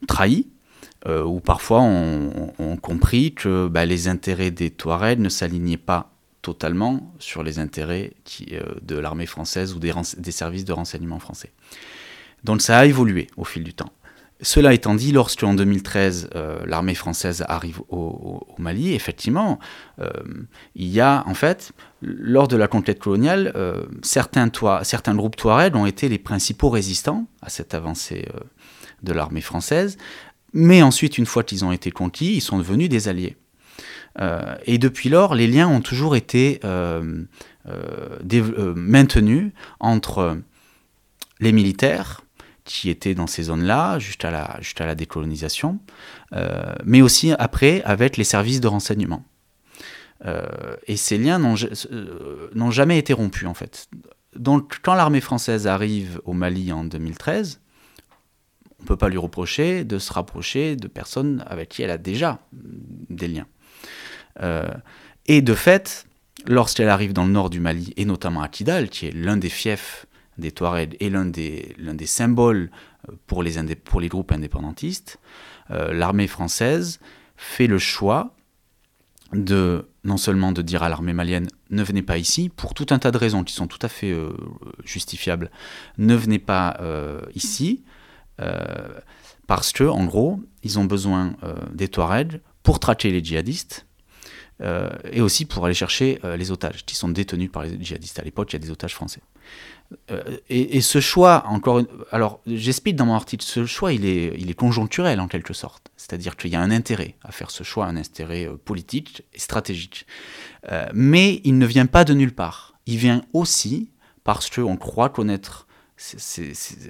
trahis, 0.08 0.48
euh, 1.06 1.22
ou 1.22 1.40
parfois 1.40 1.82
ont 1.82 2.76
compris 2.80 3.32
que 3.32 3.68
bah, 3.68 3.84
les 3.84 4.08
intérêts 4.08 4.50
des 4.50 4.70
Touaregs 4.70 5.20
ne 5.20 5.28
s'alignaient 5.28 5.76
pas 5.76 6.10
totalement 6.42 7.14
sur 7.18 7.42
les 7.42 7.58
intérêts 7.58 8.14
euh, 8.52 8.62
de 8.82 8.96
l'armée 8.96 9.26
française 9.26 9.74
ou 9.74 9.78
des, 9.78 9.92
des, 10.18 10.30
services 10.32 10.64
de 10.64 10.72
renseignement 10.72 11.18
français. 11.18 11.52
Donc 12.44 12.60
ça 12.60 12.78
a 12.78 12.86
évolué 12.86 13.28
au 13.36 13.44
fil 13.44 13.62
du 13.62 13.74
temps. 13.74 13.92
Cela 14.40 14.74
étant 14.74 14.94
dit, 14.94 15.12
lorsque 15.12 15.42
en 15.44 15.54
2013 15.54 16.28
l'armée 16.66 16.94
française 16.94 17.42
arrive 17.48 17.80
au, 17.88 18.44
Mali, 18.58 18.92
effectivement, 18.92 19.58
il 20.74 20.88
y 20.88 21.00
a 21.00 21.24
en 21.26 21.32
fait, 21.32 21.72
lors 22.02 22.46
de 22.46 22.58
la 22.58 22.68
conquête 22.68 22.98
coloniale, 22.98 23.54
certains, 24.02 24.50
certains 24.82 25.14
groupes 25.14 25.36
Touaregs 25.36 25.74
ont 25.74 25.86
été 25.86 26.10
les 26.10 26.18
principaux 26.18 26.68
résistants 26.68 27.26
à 27.40 27.48
cette 27.48 27.72
avancée 27.72 28.28
de 29.06 29.12
l'armée 29.14 29.40
française. 29.40 29.96
Mais 30.52 30.82
ensuite, 30.82 31.16
une 31.18 31.26
fois 31.26 31.42
qu'ils 31.42 31.64
ont 31.64 31.72
été 31.72 31.90
conquis, 31.90 32.34
ils 32.34 32.40
sont 32.40 32.58
devenus 32.58 32.88
des 32.88 33.08
alliés. 33.08 33.36
et 34.64 34.78
depuis 34.78 35.08
lors, 35.08 35.34
les 35.34 35.46
liens 35.46 35.68
ont 35.68 35.80
toujours 35.80 36.16
été 36.16 36.60
maintenus 38.76 39.52
entre 39.80 40.38
les 41.40 41.52
militaires, 41.52 42.22
qui 42.64 42.90
étaient 42.90 43.14
dans 43.14 43.26
ces 43.26 43.44
zones-là, 43.44 43.98
juste, 43.98 44.24
à 44.24 44.30
la, 44.30 44.56
juste 44.60 44.80
la 44.80 44.94
décolonisation, 44.94 45.78
mais 46.84 47.02
aussi 47.02 47.32
après 47.38 47.82
avec 47.82 48.16
les 48.16 48.24
services 48.24 48.60
de 48.60 48.68
renseignement. 48.68 49.24
et 50.86 50.96
ces 50.96 51.18
liens 51.18 51.38
n'ont 51.38 52.70
jamais 52.70 52.98
été 52.98 53.12
rompus 53.12 53.46
en 53.46 53.54
fait. 53.54 53.88
Donc 54.34 54.78
quand 54.82 54.94
l'armée 54.94 55.20
française 55.20 55.66
arrive 55.66 56.20
au 56.24 56.32
Mali 56.32 56.72
en 56.72 56.84
2013, 56.84 57.60
on 57.60 57.65
ne 58.86 58.88
peut 58.88 58.96
pas 58.96 59.08
lui 59.08 59.18
reprocher 59.18 59.84
de 59.84 59.98
se 59.98 60.12
rapprocher 60.12 60.76
de 60.76 60.86
personnes 60.86 61.44
avec 61.48 61.70
qui 61.70 61.82
elle 61.82 61.90
a 61.90 61.98
déjà 61.98 62.38
des 62.52 63.26
liens. 63.26 63.46
Euh, 64.40 64.68
et 65.26 65.42
de 65.42 65.54
fait, 65.54 66.06
lorsqu'elle 66.46 66.88
arrive 66.88 67.12
dans 67.12 67.24
le 67.24 67.32
nord 67.32 67.50
du 67.50 67.58
Mali, 67.58 67.92
et 67.96 68.04
notamment 68.04 68.42
à 68.42 68.48
Kidal, 68.48 68.88
qui 68.88 69.06
est 69.06 69.10
l'un 69.10 69.36
des 69.36 69.48
fiefs 69.48 70.06
des 70.38 70.52
Touaregs 70.52 70.96
et 71.00 71.10
l'un 71.10 71.24
des, 71.24 71.74
l'un 71.78 71.94
des 71.94 72.06
symboles 72.06 72.70
euh, 73.08 73.12
pour 73.26 73.42
les, 73.42 73.74
pour 73.74 74.00
les 74.00 74.08
groupes 74.08 74.30
indépendantistes, 74.30 75.18
euh, 75.72 75.92
l'armée 75.92 76.28
française 76.28 77.00
fait 77.36 77.66
le 77.66 77.78
choix 77.78 78.34
de 79.32 79.88
non 80.04 80.16
seulement 80.16 80.52
de 80.52 80.62
dire 80.62 80.84
à 80.84 80.88
l'armée 80.88 81.12
malienne 81.12 81.48
ne 81.70 81.82
venez 81.82 82.02
pas 82.02 82.18
ici, 82.18 82.48
pour 82.48 82.74
tout 82.74 82.86
un 82.90 83.00
tas 83.00 83.10
de 83.10 83.18
raisons 83.18 83.42
qui 83.42 83.52
sont 83.52 83.66
tout 83.66 83.80
à 83.82 83.88
fait 83.88 84.14
justifiables, 84.84 85.50
ne 85.98 86.14
venez 86.14 86.38
pas 86.38 86.78
ici, 87.34 87.82
parce 89.46 89.72
que, 89.72 89.84
en 89.84 90.04
gros, 90.04 90.40
ils 90.62 90.78
ont 90.78 90.84
besoin 90.84 91.36
euh, 91.42 91.54
des 91.72 91.88
Touaregs 91.88 92.40
pour 92.62 92.80
traquer 92.80 93.10
les 93.10 93.22
djihadistes 93.22 93.86
euh, 94.60 94.90
et 95.12 95.20
aussi 95.20 95.44
pour 95.44 95.64
aller 95.64 95.74
chercher 95.74 96.18
les 96.36 96.50
otages 96.50 96.84
qui 96.84 96.96
sont 96.96 97.08
détenus 97.08 97.50
par 97.50 97.62
les 97.62 97.82
djihadistes. 97.82 98.18
À 98.18 98.22
l'époque, 98.22 98.52
il 98.52 98.54
y 98.54 98.56
a 98.56 98.60
des 98.60 98.70
otages 98.70 98.94
français. 98.94 99.20
Et, 100.48 100.80
ce 100.80 101.00
choix, 101.00 101.44
encore 101.46 101.80
alors 102.10 102.40
j'explique 102.44 102.96
dans 102.96 103.06
mon 103.06 103.14
article, 103.14 103.44
ce 103.44 103.66
choix 103.66 103.92
il 103.92 104.04
est, 104.04 104.34
il 104.36 104.50
est 104.50 104.54
conjoncturel 104.54 105.20
en 105.20 105.28
quelque 105.28 105.54
sorte, 105.54 105.92
c'est-à-dire 105.96 106.36
qu'il 106.36 106.50
y 106.50 106.56
a 106.56 106.60
un 106.60 106.72
intérêt 106.72 107.14
à 107.22 107.30
faire 107.30 107.52
ce 107.52 107.62
choix, 107.62 107.86
un 107.86 107.96
intérêt 107.96 108.48
politique 108.64 109.22
et 109.32 109.38
stratégique, 109.38 110.04
mais 110.92 111.40
il 111.44 111.56
ne 111.58 111.66
vient 111.66 111.86
pas 111.86 112.02
de 112.02 112.14
nulle 112.14 112.34
part. 112.34 112.74
Il 112.86 112.96
vient 112.96 113.22
aussi 113.32 113.92
parce 114.24 114.50
qu'on 114.50 114.76
croit 114.76 115.08
connaître 115.08 115.68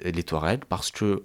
les 0.03 0.23
Touaregs, 0.23 0.65
parce 0.65 0.89
que 0.89 1.23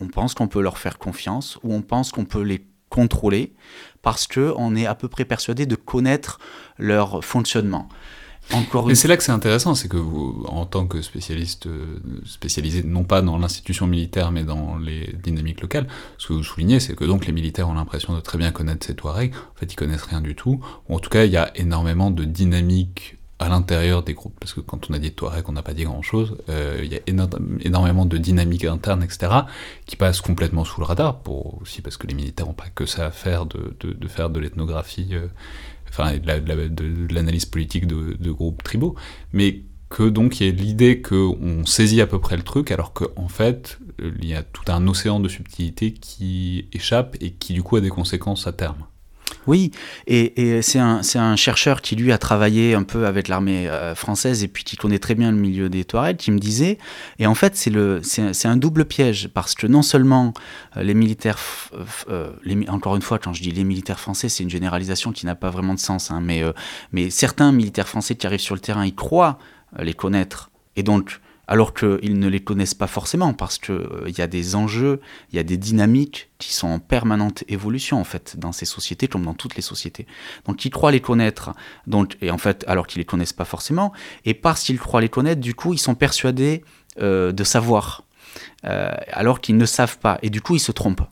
on 0.00 0.08
pense 0.08 0.34
qu'on 0.34 0.48
peut 0.48 0.62
leur 0.62 0.78
faire 0.78 0.98
confiance 0.98 1.58
ou 1.62 1.72
on 1.72 1.82
pense 1.82 2.12
qu'on 2.12 2.24
peut 2.24 2.42
les 2.42 2.66
contrôler 2.88 3.54
parce 4.02 4.26
qu'on 4.26 4.76
est 4.76 4.86
à 4.86 4.94
peu 4.94 5.08
près 5.08 5.24
persuadé 5.24 5.66
de 5.66 5.74
connaître 5.74 6.38
leur 6.78 7.24
fonctionnement. 7.24 7.88
Encore 8.52 8.90
Et 8.90 8.94
c'est 8.94 9.08
là 9.08 9.16
que 9.16 9.22
c'est 9.22 9.32
intéressant, 9.32 9.74
c'est 9.74 9.88
que 9.88 9.96
vous, 9.96 10.44
en 10.46 10.66
tant 10.66 10.86
que 10.86 11.00
spécialiste 11.00 11.66
euh, 11.66 11.98
spécialisé 12.26 12.82
non 12.82 13.02
pas 13.02 13.22
dans 13.22 13.38
l'institution 13.38 13.86
militaire 13.86 14.32
mais 14.32 14.44
dans 14.44 14.76
les 14.76 15.14
dynamiques 15.22 15.62
locales, 15.62 15.86
ce 16.18 16.28
que 16.28 16.32
vous 16.34 16.42
soulignez, 16.42 16.78
c'est 16.78 16.94
que 16.94 17.04
donc 17.04 17.26
les 17.26 17.32
militaires 17.32 17.68
ont 17.70 17.74
l'impression 17.74 18.14
de 18.14 18.20
très 18.20 18.36
bien 18.36 18.50
connaître 18.50 18.86
ces 18.86 18.94
Touaregs, 18.94 19.34
en 19.34 19.58
fait 19.58 19.72
ils 19.72 19.76
connaissent 19.76 20.02
rien 20.02 20.20
du 20.20 20.34
tout, 20.34 20.60
ou 20.88 20.94
en 20.94 20.98
tout 20.98 21.08
cas 21.08 21.24
il 21.24 21.32
y 21.32 21.38
a 21.38 21.56
énormément 21.56 22.10
de 22.10 22.24
dynamiques 22.24 23.16
à 23.38 23.48
l'intérieur 23.48 24.02
des 24.02 24.14
groupes, 24.14 24.36
parce 24.38 24.52
que 24.52 24.60
quand 24.60 24.88
on 24.90 24.94
a 24.94 24.98
dit 24.98 25.12
Touareg, 25.12 25.48
on 25.48 25.52
n'a 25.52 25.62
pas 25.62 25.74
dit 25.74 25.84
grand-chose, 25.84 26.36
euh, 26.48 26.80
il 26.82 26.92
y 26.92 26.96
a 26.96 27.00
énormément 27.06 28.06
de 28.06 28.16
dynamique 28.16 28.64
interne, 28.64 29.02
etc., 29.02 29.32
qui 29.86 29.96
passent 29.96 30.20
complètement 30.20 30.64
sous 30.64 30.80
le 30.80 30.86
radar, 30.86 31.20
aussi 31.60 31.82
parce 31.82 31.96
que 31.96 32.06
les 32.06 32.14
militaires 32.14 32.46
n'ont 32.46 32.52
pas 32.52 32.70
que 32.72 32.86
ça 32.86 33.06
à 33.06 33.10
faire 33.10 33.46
de, 33.46 33.76
faire 34.08 34.30
de 34.30 34.38
l'ethnographie, 34.38 35.10
euh, 35.12 35.26
enfin, 35.88 36.16
de 36.16 37.12
l'analyse 37.12 37.46
politique 37.46 37.86
de, 37.86 38.30
groupes 38.30 38.62
tribaux, 38.62 38.94
mais 39.32 39.62
que 39.90 40.08
donc 40.08 40.40
il 40.40 40.46
y 40.46 40.48
ait 40.48 40.52
l'idée 40.52 41.02
qu'on 41.02 41.66
saisit 41.66 42.00
à 42.00 42.06
peu 42.06 42.20
près 42.20 42.36
le 42.36 42.42
truc, 42.42 42.70
alors 42.70 42.92
qu'en 42.92 43.06
en 43.16 43.28
fait, 43.28 43.78
il 43.98 44.26
y 44.26 44.34
a 44.34 44.42
tout 44.42 44.64
un 44.68 44.86
océan 44.86 45.18
de 45.20 45.28
subtilités 45.28 45.92
qui 45.92 46.68
échappe 46.72 47.16
et 47.20 47.32
qui 47.32 47.52
du 47.52 47.62
coup 47.62 47.76
a 47.76 47.80
des 47.80 47.90
conséquences 47.90 48.46
à 48.46 48.52
terme. 48.52 48.86
Oui, 49.46 49.72
et, 50.06 50.62
c'est 50.62 50.78
un, 50.78 51.36
chercheur 51.36 51.82
qui 51.82 51.96
lui 51.96 52.12
a 52.12 52.18
travaillé 52.18 52.74
un 52.74 52.82
peu 52.82 53.06
avec 53.06 53.28
l'armée 53.28 53.68
euh, 53.68 53.94
française 53.94 54.42
et 54.42 54.48
puis 54.48 54.64
qui 54.64 54.76
connaît 54.76 54.98
très 54.98 55.14
bien 55.14 55.30
le 55.30 55.36
milieu 55.36 55.68
des 55.68 55.84
Touaregs 55.84 56.16
qui 56.16 56.30
me 56.30 56.38
disait, 56.38 56.78
et 57.18 57.26
en 57.26 57.34
fait 57.34 57.54
c'est 57.56 58.48
un 58.48 58.56
double 58.56 58.84
piège 58.84 59.28
parce 59.28 59.54
que 59.54 59.66
non 59.66 59.82
seulement 59.82 60.32
euh, 60.76 60.82
les 60.82 60.94
militaires, 60.94 61.38
euh, 62.08 62.32
encore 62.68 62.96
une 62.96 63.02
fois 63.02 63.18
quand 63.18 63.32
je 63.32 63.42
dis 63.42 63.50
les 63.50 63.64
militaires 63.64 64.00
français 64.00 64.28
c'est 64.28 64.42
une 64.42 64.50
généralisation 64.50 65.12
qui 65.12 65.26
n'a 65.26 65.34
pas 65.34 65.50
vraiment 65.50 65.74
de 65.74 65.80
sens, 65.80 66.10
hein, 66.10 66.20
mais, 66.22 66.42
mais 66.92 67.10
certains 67.10 67.52
militaires 67.52 67.88
français 67.88 68.14
qui 68.14 68.26
arrivent 68.26 68.40
sur 68.40 68.54
le 68.54 68.60
terrain 68.60 68.86
ils 68.86 68.94
croient 68.94 69.38
les 69.78 69.94
connaître 69.94 70.50
et 70.76 70.82
donc 70.82 71.20
alors 71.46 71.74
qu'ils 71.74 72.18
ne 72.18 72.28
les 72.28 72.40
connaissent 72.40 72.74
pas 72.74 72.86
forcément, 72.86 73.32
parce 73.34 73.58
qu'il 73.58 73.74
euh, 73.74 74.10
y 74.16 74.20
a 74.20 74.26
des 74.26 74.54
enjeux, 74.54 75.00
il 75.30 75.36
y 75.36 75.38
a 75.38 75.42
des 75.42 75.56
dynamiques 75.56 76.30
qui 76.38 76.52
sont 76.52 76.68
en 76.68 76.78
permanente 76.78 77.44
évolution, 77.48 78.00
en 78.00 78.04
fait, 78.04 78.38
dans 78.38 78.52
ces 78.52 78.64
sociétés, 78.64 79.08
comme 79.08 79.24
dans 79.24 79.34
toutes 79.34 79.56
les 79.56 79.62
sociétés. 79.62 80.06
Donc, 80.46 80.64
ils 80.64 80.70
croient 80.70 80.92
les 80.92 81.00
connaître, 81.00 81.52
donc, 81.86 82.16
et 82.20 82.30
en 82.30 82.38
fait, 82.38 82.64
alors 82.66 82.86
qu'ils 82.86 82.98
ne 83.00 83.02
les 83.02 83.06
connaissent 83.06 83.32
pas 83.32 83.44
forcément, 83.44 83.92
et 84.24 84.34
parce 84.34 84.62
qu'ils 84.62 84.78
croient 84.78 85.00
les 85.00 85.08
connaître, 85.08 85.40
du 85.40 85.54
coup, 85.54 85.72
ils 85.72 85.78
sont 85.78 85.94
persuadés 85.94 86.64
euh, 87.00 87.32
de 87.32 87.44
savoir, 87.44 88.04
euh, 88.64 88.92
alors 89.08 89.40
qu'ils 89.40 89.56
ne 89.56 89.66
savent 89.66 89.98
pas, 89.98 90.18
et 90.22 90.30
du 90.30 90.40
coup, 90.40 90.56
ils 90.56 90.60
se 90.60 90.72
trompent. 90.72 91.02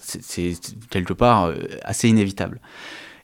C'est 0.00 0.54
quelque 0.90 1.12
part 1.12 1.52
assez 1.84 2.08
inévitable. 2.08 2.60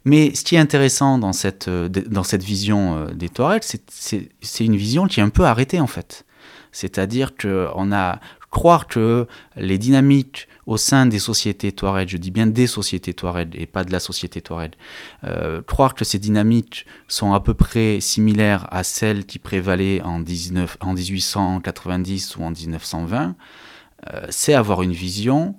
Mais 0.05 0.35
ce 0.35 0.45
qui 0.45 0.55
est 0.55 0.59
intéressant 0.59 1.19
dans 1.19 1.33
cette, 1.33 1.69
euh, 1.69 1.89
dans 1.89 2.25
cette 2.25 2.43
vision 2.43 2.97
euh, 2.97 3.15
des 3.15 3.29
Touaregs, 3.29 3.63
c'est 3.89 4.65
une 4.65 4.77
vision 4.77 5.07
qui 5.07 5.21
est 5.21 5.23
un 5.23 5.31
peu 5.31 5.45
arrêtée 5.45 5.81
en 5.81 5.87
fait. 5.87 6.27
C'est-à-dire 6.73 7.37
qu'on 7.37 7.93
a 7.93 8.21
croire 8.51 8.87
que 8.87 9.27
les 9.57 9.79
dynamiques 9.79 10.47
au 10.67 10.77
sein 10.77 11.07
des 11.07 11.19
sociétés 11.19 11.73
Touareg, 11.73 12.09
je 12.09 12.17
dis 12.17 12.31
bien 12.31 12.47
des 12.47 12.67
sociétés 12.67 13.13
Touareg 13.13 13.55
et 13.59 13.67
pas 13.67 13.83
de 13.83 13.91
la 13.91 13.99
société 13.99 14.41
Touareg, 14.41 14.75
euh, 15.25 15.61
croire 15.63 15.95
que 15.95 16.05
ces 16.05 16.19
dynamiques 16.19 16.87
sont 17.09 17.33
à 17.33 17.41
peu 17.41 17.55
près 17.55 18.01
similaires 18.01 18.69
à 18.71 18.85
celles 18.85 19.25
qui 19.25 19.39
prévalaient 19.39 20.03
en, 20.03 20.21
19, 20.21 20.77
en 20.81 20.95
1890 20.95 22.37
ou 22.37 22.43
en 22.43 22.51
1920, 22.51 23.37
c'est 24.29 24.53
avoir 24.53 24.83
une 24.83 24.93
vision 24.93 25.57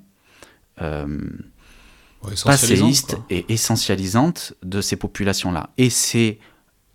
passéiste 2.43 3.17
et 3.29 3.45
essentialisante 3.49 4.53
de 4.63 4.81
ces 4.81 4.95
populations-là. 4.95 5.69
Et 5.77 5.89
c'est 5.89 6.39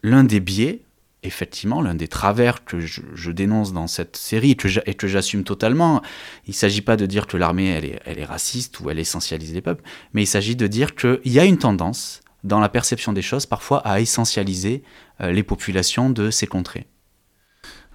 l'un 0.03 0.25
des 0.25 0.41
biais, 0.41 0.83
effectivement, 1.23 1.83
l'un 1.83 1.95
des 1.95 2.09
travers 2.09 2.65
que 2.65 2.81
je, 2.81 3.31
dénonce 3.31 3.73
dans 3.73 3.87
cette 3.87 4.17
série 4.17 4.57
et 4.87 4.95
que 4.95 5.09
j'assume 5.09 5.45
totalement. 5.45 6.03
Il 6.47 6.51
ne 6.51 6.55
s'agit 6.55 6.83
pas 6.83 6.97
de 6.97 7.07
dire 7.07 7.27
que 7.27 7.37
l'armée, 7.37 7.69
elle 7.69 7.85
est, 7.85 8.01
elle 8.05 8.19
est 8.19 8.25
raciste 8.25 8.81
ou 8.81 8.91
elle 8.91 8.99
essentialise 8.99 9.53
les 9.53 9.61
peuples, 9.61 9.83
mais 10.15 10.23
il 10.23 10.27
s'agit 10.27 10.57
de 10.57 10.67
dire 10.67 10.95
qu'il 10.95 11.21
y 11.25 11.39
a 11.39 11.45
une 11.45 11.59
tendance, 11.59 12.21
dans 12.45 12.61
la 12.61 12.69
perception 12.69 13.13
des 13.13 13.23
choses, 13.23 13.47
parfois 13.47 13.87
à 13.87 14.01
essentialiser 14.01 14.83
euh, 15.21 15.33
les 15.33 15.43
populations 15.43 16.11
de 16.11 16.31
ces 16.31 16.47
contrées. 16.47 16.87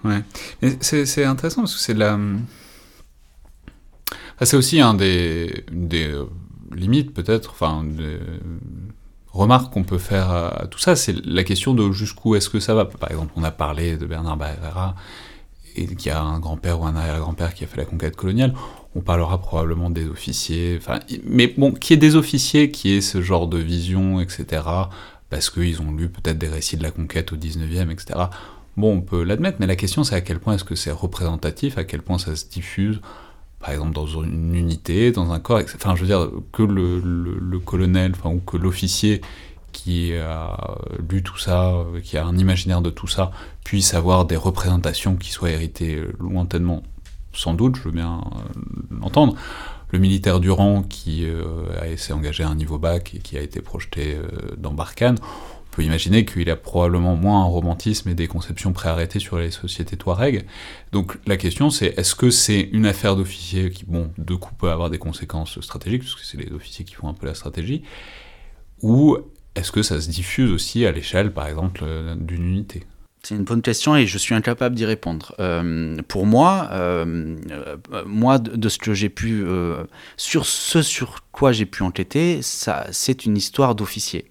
Ouais, 0.03 0.21
c'est 0.81 1.25
intéressant 1.25 1.61
parce 1.61 1.73
que 1.73 1.81
c'est 1.81 1.95
la... 1.95 2.19
c'est 4.43 4.57
aussi 4.57 4.79
un 4.79 4.93
des, 4.93 5.65
des 5.71 6.13
limite 6.75 7.13
peut-être, 7.13 7.51
enfin, 7.51 7.83
des 7.83 8.19
remarques 9.31 9.73
qu'on 9.73 9.83
peut 9.83 9.97
faire 9.97 10.29
à, 10.31 10.67
tout 10.67 10.79
ça, 10.79 10.95
c'est 10.95 11.25
la 11.25 11.43
question 11.43 11.73
de 11.73 11.91
jusqu'où 11.91 12.35
est-ce 12.35 12.49
que 12.49 12.59
ça 12.59 12.73
va. 12.73 12.85
Par 12.85 13.11
exemple, 13.11 13.33
on 13.35 13.43
a 13.43 13.51
parlé 13.51 13.97
de 13.97 14.05
Bernard 14.05 14.37
Barrera, 14.37 14.95
et 15.75 15.87
qui 15.87 16.09
a 16.09 16.21
un 16.21 16.39
grand-père 16.39 16.79
ou 16.79 16.85
un 16.85 16.95
arrière-grand-père 16.95 17.53
qui 17.53 17.63
a 17.63 17.67
fait 17.67 17.77
la 17.77 17.85
conquête 17.85 18.15
coloniale, 18.15 18.53
on 18.95 19.01
parlera 19.01 19.39
probablement 19.39 19.89
des 19.89 20.07
officiers, 20.07 20.77
enfin, 20.77 20.99
mais 21.25 21.53
bon, 21.57 21.73
qui 21.73 21.93
est 21.93 21.97
des 21.97 22.15
officiers, 22.15 22.71
qui 22.71 22.91
est 22.91 23.01
ce 23.01 23.21
genre 23.21 23.47
de 23.47 23.57
vision, 23.57 24.21
etc., 24.21 24.63
parce 25.29 25.49
qu'ils 25.49 25.81
ont 25.81 25.91
lu 25.91 26.07
peut-être 26.07 26.37
des 26.37 26.47
récits 26.47 26.77
de 26.77 26.83
la 26.83 26.91
conquête 26.91 27.33
au 27.33 27.35
19e, 27.35 27.91
etc. 27.91 28.19
Bon, 28.77 28.93
on 28.93 29.01
peut 29.01 29.23
l'admettre, 29.23 29.57
mais 29.59 29.67
la 29.67 29.75
question 29.75 30.03
c'est 30.03 30.15
à 30.15 30.21
quel 30.21 30.39
point 30.39 30.55
est-ce 30.55 30.63
que 30.63 30.75
c'est 30.75 30.91
représentatif, 30.91 31.77
à 31.77 31.83
quel 31.83 32.01
point 32.01 32.19
ça 32.19 32.35
se 32.35 32.45
diffuse, 32.47 33.01
par 33.59 33.71
exemple 33.71 33.93
dans 33.93 34.05
une 34.05 34.55
unité, 34.55 35.11
dans 35.11 35.31
un 35.31 35.39
corps, 35.39 35.61
enfin 35.75 35.95
je 35.95 36.01
veux 36.01 36.07
dire 36.07 36.29
que 36.51 36.63
le, 36.63 37.59
colonel, 37.59 38.13
ou 38.25 38.39
que 38.39 38.57
l'officier 38.57 39.21
qui 39.71 40.13
a 40.15 40.77
lu 41.09 41.23
tout 41.23 41.37
ça, 41.37 41.83
qui 42.03 42.17
a 42.17 42.25
un 42.25 42.37
imaginaire 42.37 42.81
de 42.81 42.89
tout 42.89 43.07
ça, 43.07 43.31
puisse 43.63 43.93
avoir 43.93 44.25
des 44.25 44.37
représentations 44.37 45.15
qui 45.15 45.31
soient 45.31 45.51
héritées 45.51 46.01
lointainement, 46.19 46.83
sans 47.35 47.53
doute, 47.53 47.75
je 47.75 47.83
veux 47.83 47.91
bien 47.91 48.21
euh, 48.25 48.99
l'entendre. 48.99 49.35
Le 49.91 49.99
militaire 49.99 50.39
Durand 50.39 50.83
qui 50.83 51.25
euh, 51.25 51.95
s'est 51.97 52.13
engagé 52.13 52.43
à 52.43 52.49
un 52.49 52.55
niveau 52.55 52.79
bac 52.79 53.13
et 53.15 53.19
qui 53.19 53.37
a 53.37 53.41
été 53.41 53.61
projeté 53.61 54.15
euh, 54.15 54.55
dans 54.57 54.73
Barkhane, 54.73 55.17
peut 55.75 55.83
imaginer 55.83 56.23
qu'il 56.23 56.49
a 56.49 56.55
probablement 56.55 57.15
moins 57.15 57.41
un 57.41 57.47
romantisme 57.47 58.09
et 58.09 58.15
des 58.15 58.27
conceptions 58.27 58.71
préarrêtées 58.71 59.19
sur 59.19 59.37
les 59.37 59.51
sociétés 59.51 59.97
Touareg. 59.97 60.45
Donc 60.93 61.17
la 61.27 61.35
question 61.35 61.69
c'est 61.69 61.93
est-ce 61.97 62.15
que 62.15 62.29
c'est 62.29 62.61
une 62.71 62.85
affaire 62.85 63.15
d'officier 63.15 63.69
qui, 63.69 63.83
bon, 63.85 64.09
de 64.17 64.35
coup 64.35 64.55
peut 64.55 64.71
avoir 64.71 64.89
des 64.89 64.97
conséquences 64.97 65.59
stratégiques, 65.59 66.03
parce 66.03 66.15
que 66.15 66.25
c'est 66.25 66.37
les 66.37 66.51
officiers 66.53 66.85
qui 66.85 66.95
font 66.95 67.09
un 67.09 67.13
peu 67.13 67.27
la 67.27 67.35
stratégie, 67.35 67.83
Ou 68.81 69.17
est-ce 69.55 69.71
que 69.71 69.83
ça 69.83 69.99
se 69.99 70.09
diffuse 70.09 70.51
aussi 70.51 70.85
à 70.85 70.91
l'échelle, 70.91 71.31
par 71.33 71.47
exemple, 71.47 71.83
d'une 72.19 72.45
unité? 72.45 72.83
C'est 73.25 73.33
une 73.33 73.43
bonne 73.43 73.63
question 73.63 73.95
et 73.95 74.05
je 74.05 74.19
suis 74.19 74.35
incapable 74.35 74.75
d'y 74.75 74.85
répondre. 74.85 75.33
Euh, 75.39 75.97
pour 76.07 76.27
moi, 76.27 76.69
euh, 76.71 77.35
euh, 77.49 78.03
moi, 78.05 78.37
de, 78.37 78.69
ce 78.69 78.77
que 78.77 78.93
j'ai 78.93 79.09
pu, 79.09 79.43
sur 80.15 80.45
ce 80.45 80.83
sur 80.83 81.23
quoi 81.31 81.51
j'ai 81.51 81.65
pu 81.65 81.81
enquêter, 81.81 82.41
c'est 82.43 83.25
une 83.25 83.35
histoire 83.35 83.73
d'officier. 83.73 84.29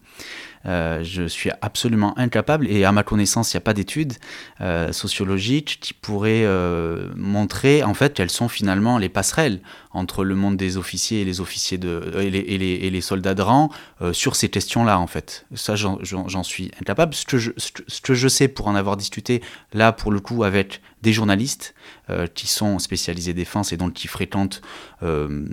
Euh, 0.67 1.03
je 1.03 1.25
suis 1.25 1.51
absolument 1.61 2.17
incapable, 2.19 2.67
et 2.69 2.85
à 2.85 2.93
ma 2.93 3.03
connaissance, 3.03 3.53
il 3.53 3.57
n'y 3.57 3.59
a 3.59 3.63
pas 3.63 3.75
d'études 3.75 4.15
euh, 4.61 4.93
sociologiques 4.93 5.79
qui 5.81 5.95
pourraient 5.95 6.45
euh, 6.45 7.11
montrer 7.17 7.83
en 7.83 7.95
fait 7.95 8.15
quelles 8.15 8.31
sont 8.31 8.49
finalement 8.49 8.99
les 8.99 9.09
passerelles 9.09 9.61
entre 9.95 10.25
le 10.25 10.35
monde 10.35 10.57
des 10.57 10.77
officiers 10.77 11.23
et 11.23 11.25
les 11.25 11.41
officiers 11.41 11.79
de 11.79 12.13
et 12.19 12.31
les, 12.31 12.39
et 12.39 12.91
les, 12.91 13.01
soldats 13.01 13.35
de 13.35 13.43
rang 13.43 13.71
sur 14.13 14.37
ces 14.37 14.49
questions-là 14.49 14.99
en 14.99 15.07
fait. 15.07 15.47
Ça, 15.55 15.75
j'en 15.77 16.43
suis 16.43 16.71
incapable. 16.81 17.15
Ce 17.15 17.25
que, 17.25 17.39
je, 17.39 17.53
ce 17.57 18.01
que 18.01 18.15
je 18.15 18.29
sais 18.29 18.49
pour 18.49 18.69
en 18.69 18.75
avoir 18.75 18.97
discuté 18.97 19.43
là 19.73 19.93
pour 19.93 20.13
le 20.13 20.21
coup 20.21 20.45
avec 20.45 20.81
des 21.05 21.13
journalistes 21.13 21.75
euh, 22.11 22.27
qui 22.27 22.47
sont 22.47 22.79
spécialisés 22.79 23.35
défense 23.35 23.73
et 23.73 23.77
donc 23.77 23.93
qui 23.93 24.09
fréquentent 24.09 24.63
euh, 25.03 25.45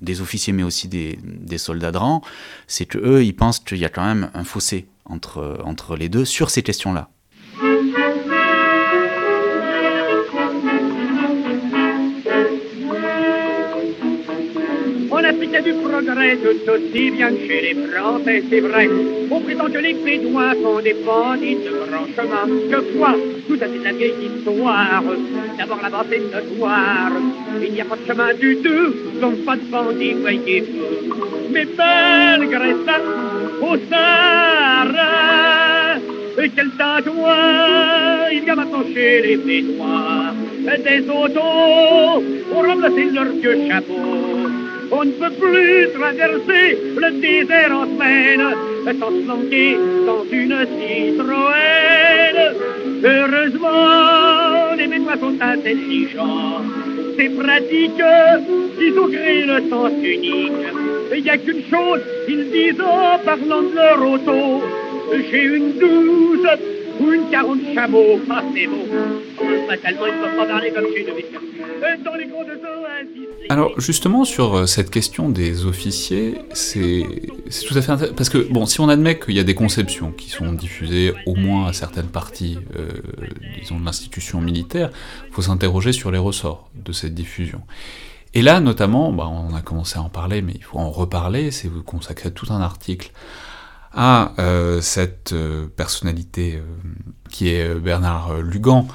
des 0.00 0.20
officiers 0.20 0.52
mais 0.52 0.62
aussi 0.62 0.88
des, 0.88 1.18
des 1.22 1.58
soldats 1.58 1.92
de 1.92 1.98
rang, 1.98 2.22
c'est 2.66 2.86
que 2.86 2.98
eux 2.98 3.24
ils 3.24 3.34
pensent 3.34 3.58
qu'il 3.58 3.78
y 3.78 3.84
a 3.84 3.90
quand 3.90 4.04
même 4.04 4.30
un 4.34 4.44
fossé 4.44 4.86
entre, 5.04 5.60
entre 5.64 5.96
les 5.96 6.08
deux 6.08 6.24
sur 6.24 6.48
ces 6.48 6.62
questions-là. 6.62 7.10
Il 15.48 15.54
y 15.54 15.56
a 15.56 15.62
du 15.62 15.72
progrès 15.72 16.36
tout 16.36 16.70
aussi 16.70 17.10
bien 17.10 17.30
chez 17.30 17.60
les 17.62 17.74
Français, 17.90 18.42
c'est 18.50 18.60
vrai. 18.60 18.86
On 19.30 19.40
prétend 19.40 19.64
que 19.64 19.78
les 19.78 19.94
Bédouins 19.94 20.52
sont 20.62 20.80
des 20.80 20.94
bandits 21.06 21.56
de 21.56 21.70
grand 21.88 22.06
chemin. 22.14 22.44
Que 22.70 22.98
quoi 22.98 23.14
Tout 23.48 23.56
c'est 23.58 23.78
de 23.78 23.82
la 23.82 23.92
vieille 23.92 24.12
histoire. 24.26 25.02
D'abord 25.56 25.80
c'est 26.10 26.20
notoire. 26.20 27.12
Il 27.62 27.72
n'y 27.72 27.80
a 27.80 27.84
pas 27.86 27.96
de 27.96 28.06
chemin 28.06 28.34
du 28.34 28.58
tout, 28.58 29.20
donc 29.22 29.42
pas 29.46 29.56
de 29.56 29.62
bandits, 29.70 30.16
voyez-vous. 30.20 31.50
Mais 31.50 31.66
malgré 31.78 32.72
ça, 32.84 33.00
au 33.62 33.76
Sahara, 33.88 35.08
quel 36.54 36.70
tatouage 36.76 38.32
il 38.32 38.44
y 38.44 38.50
a 38.50 38.54
maintenant 38.54 38.82
chez 38.94 39.22
les 39.22 39.36
Bédouins. 39.38 40.34
Des 40.84 41.00
autos 41.08 42.22
pour 42.52 42.66
remplacer 42.66 43.04
leurs 43.10 43.32
vieux 43.32 43.66
chapeaux. 43.68 44.17
On 44.90 45.04
ne 45.04 45.12
peut 45.12 45.30
plus 45.30 45.88
traverser 45.92 46.78
le 46.96 47.20
désert 47.20 47.76
en 47.76 47.84
semaine 47.84 48.42
sans 48.86 49.10
se 49.10 50.06
dans 50.06 50.24
une 50.32 50.56
Citroën. 50.78 52.36
Heureusement, 53.04 54.74
les 54.76 54.86
Bédouins 54.86 55.18
sont 55.20 55.36
intelligents. 55.40 56.62
C'est 57.18 57.28
pratique, 57.30 58.02
ils 58.80 58.98
ont 58.98 59.08
créé 59.08 59.44
le 59.44 59.68
sens 59.68 59.92
unique. 60.02 60.52
Il 61.14 61.22
n'y 61.22 61.30
a 61.30 61.36
qu'une 61.36 61.62
chose, 61.70 62.00
ils 62.28 62.50
disent 62.50 62.80
en 62.80 63.18
parlant 63.18 63.62
de 63.62 63.74
leur 63.74 64.10
auto. 64.10 64.62
J'ai 65.30 65.42
une 65.42 65.72
douze 65.78 66.48
ou 67.00 67.12
une 67.12 67.28
quarante 67.30 67.60
chameaux. 67.74 68.20
Ah, 68.30 68.42
c'est 68.54 68.66
beau. 68.66 68.86
Fatalement, 69.68 70.06
ils 70.06 70.14
ne 70.14 70.22
peuvent 70.22 70.36
pas 70.36 70.46
parler 70.46 70.70
comme 70.70 70.86
chez 70.94 71.06
nous. 71.06 72.04
Dans 72.04 72.14
les 72.14 72.26
grandes 72.26 72.46
alors 73.48 73.80
justement 73.80 74.24
sur 74.24 74.54
euh, 74.54 74.66
cette 74.66 74.90
question 74.90 75.28
des 75.30 75.64
officiers, 75.64 76.38
c'est 76.52 77.04
tout 77.66 77.76
à 77.76 77.82
fait 77.82 77.92
intéressant 77.92 78.14
parce 78.14 78.28
que 78.28 78.38
bon, 78.50 78.66
si 78.66 78.80
on 78.80 78.88
admet 78.88 79.18
qu'il 79.18 79.34
y 79.34 79.38
a 79.38 79.44
des 79.44 79.54
conceptions 79.54 80.12
qui 80.12 80.28
sont 80.28 80.52
diffusées 80.52 81.14
au 81.26 81.34
moins 81.34 81.66
à 81.66 81.72
certaines 81.72 82.08
parties, 82.08 82.58
euh, 82.76 82.88
disons 83.60 83.80
de 83.80 83.84
l'institution 83.84 84.40
militaire, 84.40 84.90
il 85.28 85.32
faut 85.32 85.42
s'interroger 85.42 85.92
sur 85.92 86.10
les 86.10 86.18
ressorts 86.18 86.68
de 86.74 86.92
cette 86.92 87.14
diffusion. 87.14 87.62
Et 88.34 88.42
là, 88.42 88.60
notamment, 88.60 89.12
bah, 89.12 89.26
on 89.26 89.54
a 89.54 89.62
commencé 89.62 89.98
à 89.98 90.02
en 90.02 90.10
parler, 90.10 90.42
mais 90.42 90.52
il 90.54 90.62
faut 90.62 90.78
en 90.78 90.90
reparler. 90.90 91.50
C'est 91.50 91.68
vous 91.68 91.82
consacrer 91.82 92.30
tout 92.30 92.52
un 92.52 92.60
article 92.60 93.12
à 93.94 94.34
euh, 94.38 94.82
cette 94.82 95.34
personnalité 95.76 96.62
qui 97.30 97.48
est 97.48 97.74
Bernard 97.74 98.42
Lugan, 98.42 98.86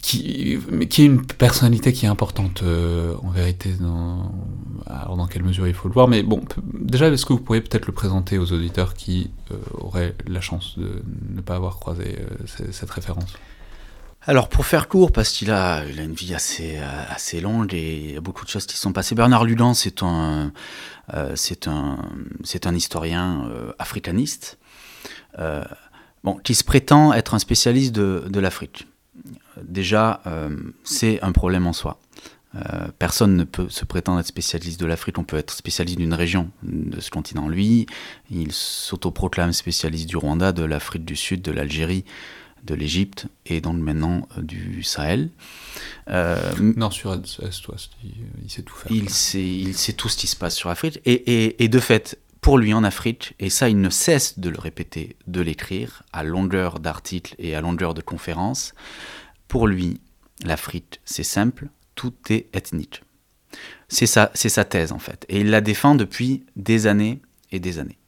qui, 0.00 0.58
est 0.80 0.98
une 0.98 1.24
personnalité 1.24 1.92
qui 1.92 2.06
est 2.06 2.08
importante 2.08 2.62
euh, 2.62 3.14
en 3.22 3.30
vérité. 3.30 3.72
Dans, 3.80 4.32
alors 4.86 5.16
dans 5.16 5.26
quelle 5.26 5.42
mesure 5.42 5.66
il 5.66 5.74
faut 5.74 5.88
le 5.88 5.94
voir, 5.94 6.08
mais 6.08 6.22
bon, 6.22 6.42
déjà 6.74 7.08
est-ce 7.08 7.26
que 7.26 7.32
vous 7.32 7.40
pourriez 7.40 7.60
peut-être 7.60 7.86
le 7.86 7.92
présenter 7.92 8.38
aux 8.38 8.52
auditeurs 8.52 8.94
qui 8.94 9.30
euh, 9.50 9.56
auraient 9.74 10.14
la 10.26 10.40
chance 10.40 10.78
de 10.78 11.02
ne 11.30 11.40
pas 11.40 11.56
avoir 11.56 11.78
croisé 11.78 12.18
euh, 12.18 12.70
cette 12.70 12.90
référence? 12.90 13.34
Alors 14.22 14.48
pour 14.48 14.66
faire 14.66 14.88
court, 14.88 15.12
parce 15.12 15.30
qu'il 15.30 15.50
a, 15.50 15.84
une 15.84 16.12
vie 16.12 16.34
assez, 16.34 16.76
assez 16.76 17.40
longue 17.40 17.72
et 17.72 17.96
il 17.96 18.10
y 18.12 18.16
a 18.16 18.20
beaucoup 18.20 18.44
de 18.44 18.50
choses 18.50 18.66
qui 18.66 18.76
sont 18.76 18.92
passées. 18.92 19.14
Bernard 19.14 19.44
Ludan, 19.44 19.74
c'est 19.74 20.02
un, 20.02 20.52
c'est 21.34 21.68
un, 21.68 21.98
un 22.64 22.74
historien 22.74 23.48
africaniste, 23.78 24.58
bon, 26.24 26.36
qui 26.42 26.54
se 26.54 26.64
prétend 26.64 27.14
être 27.14 27.34
un 27.34 27.38
spécialiste 27.38 27.94
de 27.94 28.40
l'Afrique 28.40 28.86
déjà, 29.62 30.20
euh, 30.26 30.56
c'est 30.84 31.20
un 31.22 31.32
problème 31.32 31.66
en 31.66 31.72
soi. 31.72 31.98
Euh, 32.54 32.88
personne 32.98 33.36
ne 33.36 33.44
peut 33.44 33.68
se 33.68 33.84
prétendre 33.84 34.20
être 34.20 34.26
spécialiste 34.26 34.80
de 34.80 34.86
l'Afrique, 34.86 35.18
on 35.18 35.24
peut 35.24 35.36
être 35.36 35.52
spécialiste 35.52 35.98
d'une 35.98 36.14
région 36.14 36.50
de 36.62 36.98
ce 36.98 37.10
continent. 37.10 37.48
Lui, 37.48 37.86
il 38.30 38.52
s'autoproclame 38.52 39.52
spécialiste 39.52 40.08
du 40.08 40.16
Rwanda, 40.16 40.52
de 40.52 40.64
l'Afrique 40.64 41.04
du 41.04 41.14
Sud, 41.14 41.42
de 41.42 41.52
l'Algérie, 41.52 42.04
de 42.64 42.74
l'Égypte 42.74 43.26
et 43.46 43.60
donc 43.60 43.76
maintenant 43.76 44.26
euh, 44.36 44.42
du 44.42 44.82
Sahel. 44.82 45.30
Nord, 46.08 46.92
sur 46.92 47.12
Est, 47.12 47.68
Ouest, 47.68 47.90
il, 48.02 48.50
sait 48.50 48.62
tout 48.62 48.74
faire. 48.74 48.90
Il 48.90 49.10
sait, 49.10 49.46
il 49.46 49.74
sait, 49.74 49.92
tout 49.92 50.08
ce 50.08 50.16
qui 50.16 50.26
se 50.26 50.36
passe 50.36 50.56
sur 50.56 50.70
l'Afrique. 50.70 51.00
Et, 51.04 51.62
et, 51.62 51.68
de 51.68 51.78
fait, 51.78 52.18
pour 52.40 52.58
lui 52.58 52.72
en 52.72 52.82
Afrique, 52.84 53.34
et 53.38 53.50
ça 53.50 53.68
il 53.68 53.80
ne 53.80 53.90
cesse 53.90 54.38
de 54.38 54.48
le 54.48 54.58
répéter, 54.58 55.16
de 55.26 55.40
l'écrire 55.40 56.02
à 56.12 56.24
longueur 56.24 56.78
d'articles 56.78 57.34
et 57.38 57.54
à 57.54 57.60
longueur 57.60 57.94
de 57.94 58.00
conférences, 58.00 58.74
pour 59.48 59.66
lui, 59.66 60.00
l'Afrique, 60.44 61.00
c'est 61.04 61.24
simple, 61.24 61.68
tout 61.94 62.14
est 62.30 62.54
ethnique. 62.54 63.02
C'est 63.88 64.06
sa, 64.06 64.30
sa 64.34 64.64
thèse 64.64 64.92
en 64.92 64.98
fait. 64.98 65.24
Et 65.28 65.40
il 65.40 65.50
la 65.50 65.60
défend 65.60 65.94
depuis 65.94 66.44
des 66.56 66.86
années 66.86 67.20
et 67.50 67.58
des 67.58 67.78
années. 67.78 67.98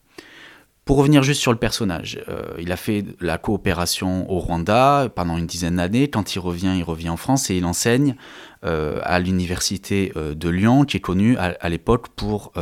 Pour 0.91 0.97
revenir 0.97 1.23
juste 1.23 1.41
sur 1.41 1.53
le 1.53 1.59
personnage, 1.59 2.21
euh, 2.29 2.43
il 2.59 2.73
a 2.73 2.77
fait 2.77 3.05
la 3.21 3.39
coopération 3.39 4.29
au 4.29 4.41
Rwanda 4.41 5.09
pendant 5.15 5.37
une 5.39 5.47
dizaine 5.47 5.77
d'années. 5.77 6.09
Quand 6.09 6.35
il 6.35 6.41
revient, 6.41 6.75
il 6.77 6.83
revient 6.83 7.11
en 7.11 7.17
France 7.17 7.49
et 7.49 7.57
il 7.57 7.65
enseigne 7.65 8.17
euh, 8.65 8.99
à 9.05 9.21
l'université 9.21 10.13
euh, 10.17 10.35
de 10.35 10.49
Lyon, 10.49 10.85
qui 10.85 10.97
est 10.97 11.01
connue 11.01 11.37
à, 11.37 11.69
l'époque 11.69 12.09
pour 12.09 12.53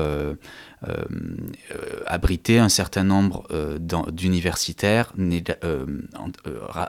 abriter 2.07 2.59
un 2.59 2.69
certain 2.69 3.05
nombre 3.05 3.47
d'universitaires 4.11 5.15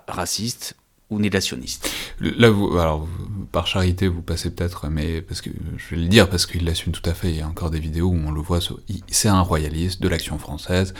racistes 0.07 0.75
ou 1.09 1.19
négationniste. 1.19 1.91
Là, 2.19 2.49
vous, 2.49 2.77
alors, 2.77 3.07
par 3.51 3.67
charité, 3.67 4.07
vous 4.07 4.21
passez 4.21 4.51
peut-être, 4.51 4.87
mais 4.89 5.21
parce 5.21 5.41
que 5.41 5.49
je 5.77 5.95
vais 5.95 6.01
le 6.01 6.07
dire 6.07 6.29
parce 6.29 6.45
qu'il 6.45 6.65
l'assume 6.65 6.93
tout 6.93 7.07
à 7.09 7.13
fait. 7.13 7.29
Il 7.29 7.37
y 7.37 7.41
a 7.41 7.47
encore 7.47 7.71
des 7.71 7.79
vidéos 7.79 8.09
où 8.09 8.15
on 8.15 8.31
le 8.31 8.41
voit. 8.41 8.59
C'est 9.07 9.29
un 9.29 9.41
royaliste 9.41 10.01
de 10.01 10.07
l'action 10.07 10.37
française. 10.37 10.93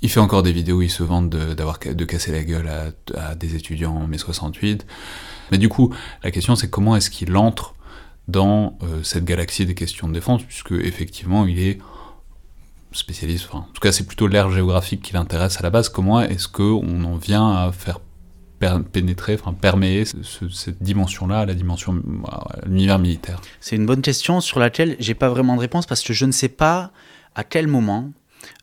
Il 0.00 0.10
fait 0.10 0.20
encore 0.20 0.42
des 0.42 0.52
vidéos 0.52 0.78
où 0.78 0.82
il 0.82 0.90
se 0.90 1.02
vante 1.02 1.30
d'avoir 1.30 1.78
de, 1.78 2.04
casser 2.04 2.30
la 2.30 2.44
gueule 2.44 2.70
à, 3.16 3.34
des 3.34 3.56
étudiants 3.56 3.96
en 3.96 4.06
mai 4.06 4.18
68. 4.18 4.86
Mais 5.50 5.58
du 5.58 5.68
coup, 5.68 5.92
la 6.22 6.30
question 6.30 6.54
c'est 6.54 6.70
comment 6.70 6.94
est-ce 6.94 7.10
qu'il 7.10 7.36
entre 7.36 7.74
dans 8.28 8.78
euh, 8.82 9.02
cette 9.02 9.24
galaxie 9.24 9.66
des 9.66 9.74
questions 9.74 10.06
de 10.06 10.12
défense, 10.12 10.42
puisque 10.42 10.72
effectivement 10.72 11.46
il 11.46 11.58
est 11.58 11.78
spécialiste, 12.92 13.46
enfin, 13.48 13.60
en 13.60 13.72
tout 13.72 13.80
cas 13.80 13.90
c'est 13.90 14.06
plutôt 14.06 14.26
l'ère 14.28 14.50
géographique 14.50 15.02
qui 15.02 15.14
l'intéresse 15.14 15.58
à 15.58 15.62
la 15.62 15.70
base, 15.70 15.88
comment 15.88 16.20
est-ce 16.20 16.46
qu'on 16.46 17.04
en 17.04 17.16
vient 17.16 17.50
à 17.50 17.72
faire 17.72 18.00
pénétrer, 18.92 19.34
enfin 19.34 19.52
perméer 19.52 20.04
cette 20.04 20.82
dimension-là 20.82 21.40
à 21.40 21.46
la 21.46 21.54
dimension 21.54 22.02
l'univers 22.66 22.98
militaire 22.98 23.40
C'est 23.60 23.76
une 23.76 23.86
bonne 23.86 24.02
question 24.02 24.40
sur 24.40 24.58
laquelle 24.58 24.96
j'ai 24.98 25.14
pas 25.14 25.28
vraiment 25.28 25.54
de 25.56 25.60
réponse 25.60 25.86
parce 25.86 26.02
que 26.02 26.12
je 26.12 26.24
ne 26.24 26.32
sais 26.32 26.48
pas 26.48 26.90
à 27.34 27.44
quel 27.44 27.66
moment 27.68 28.10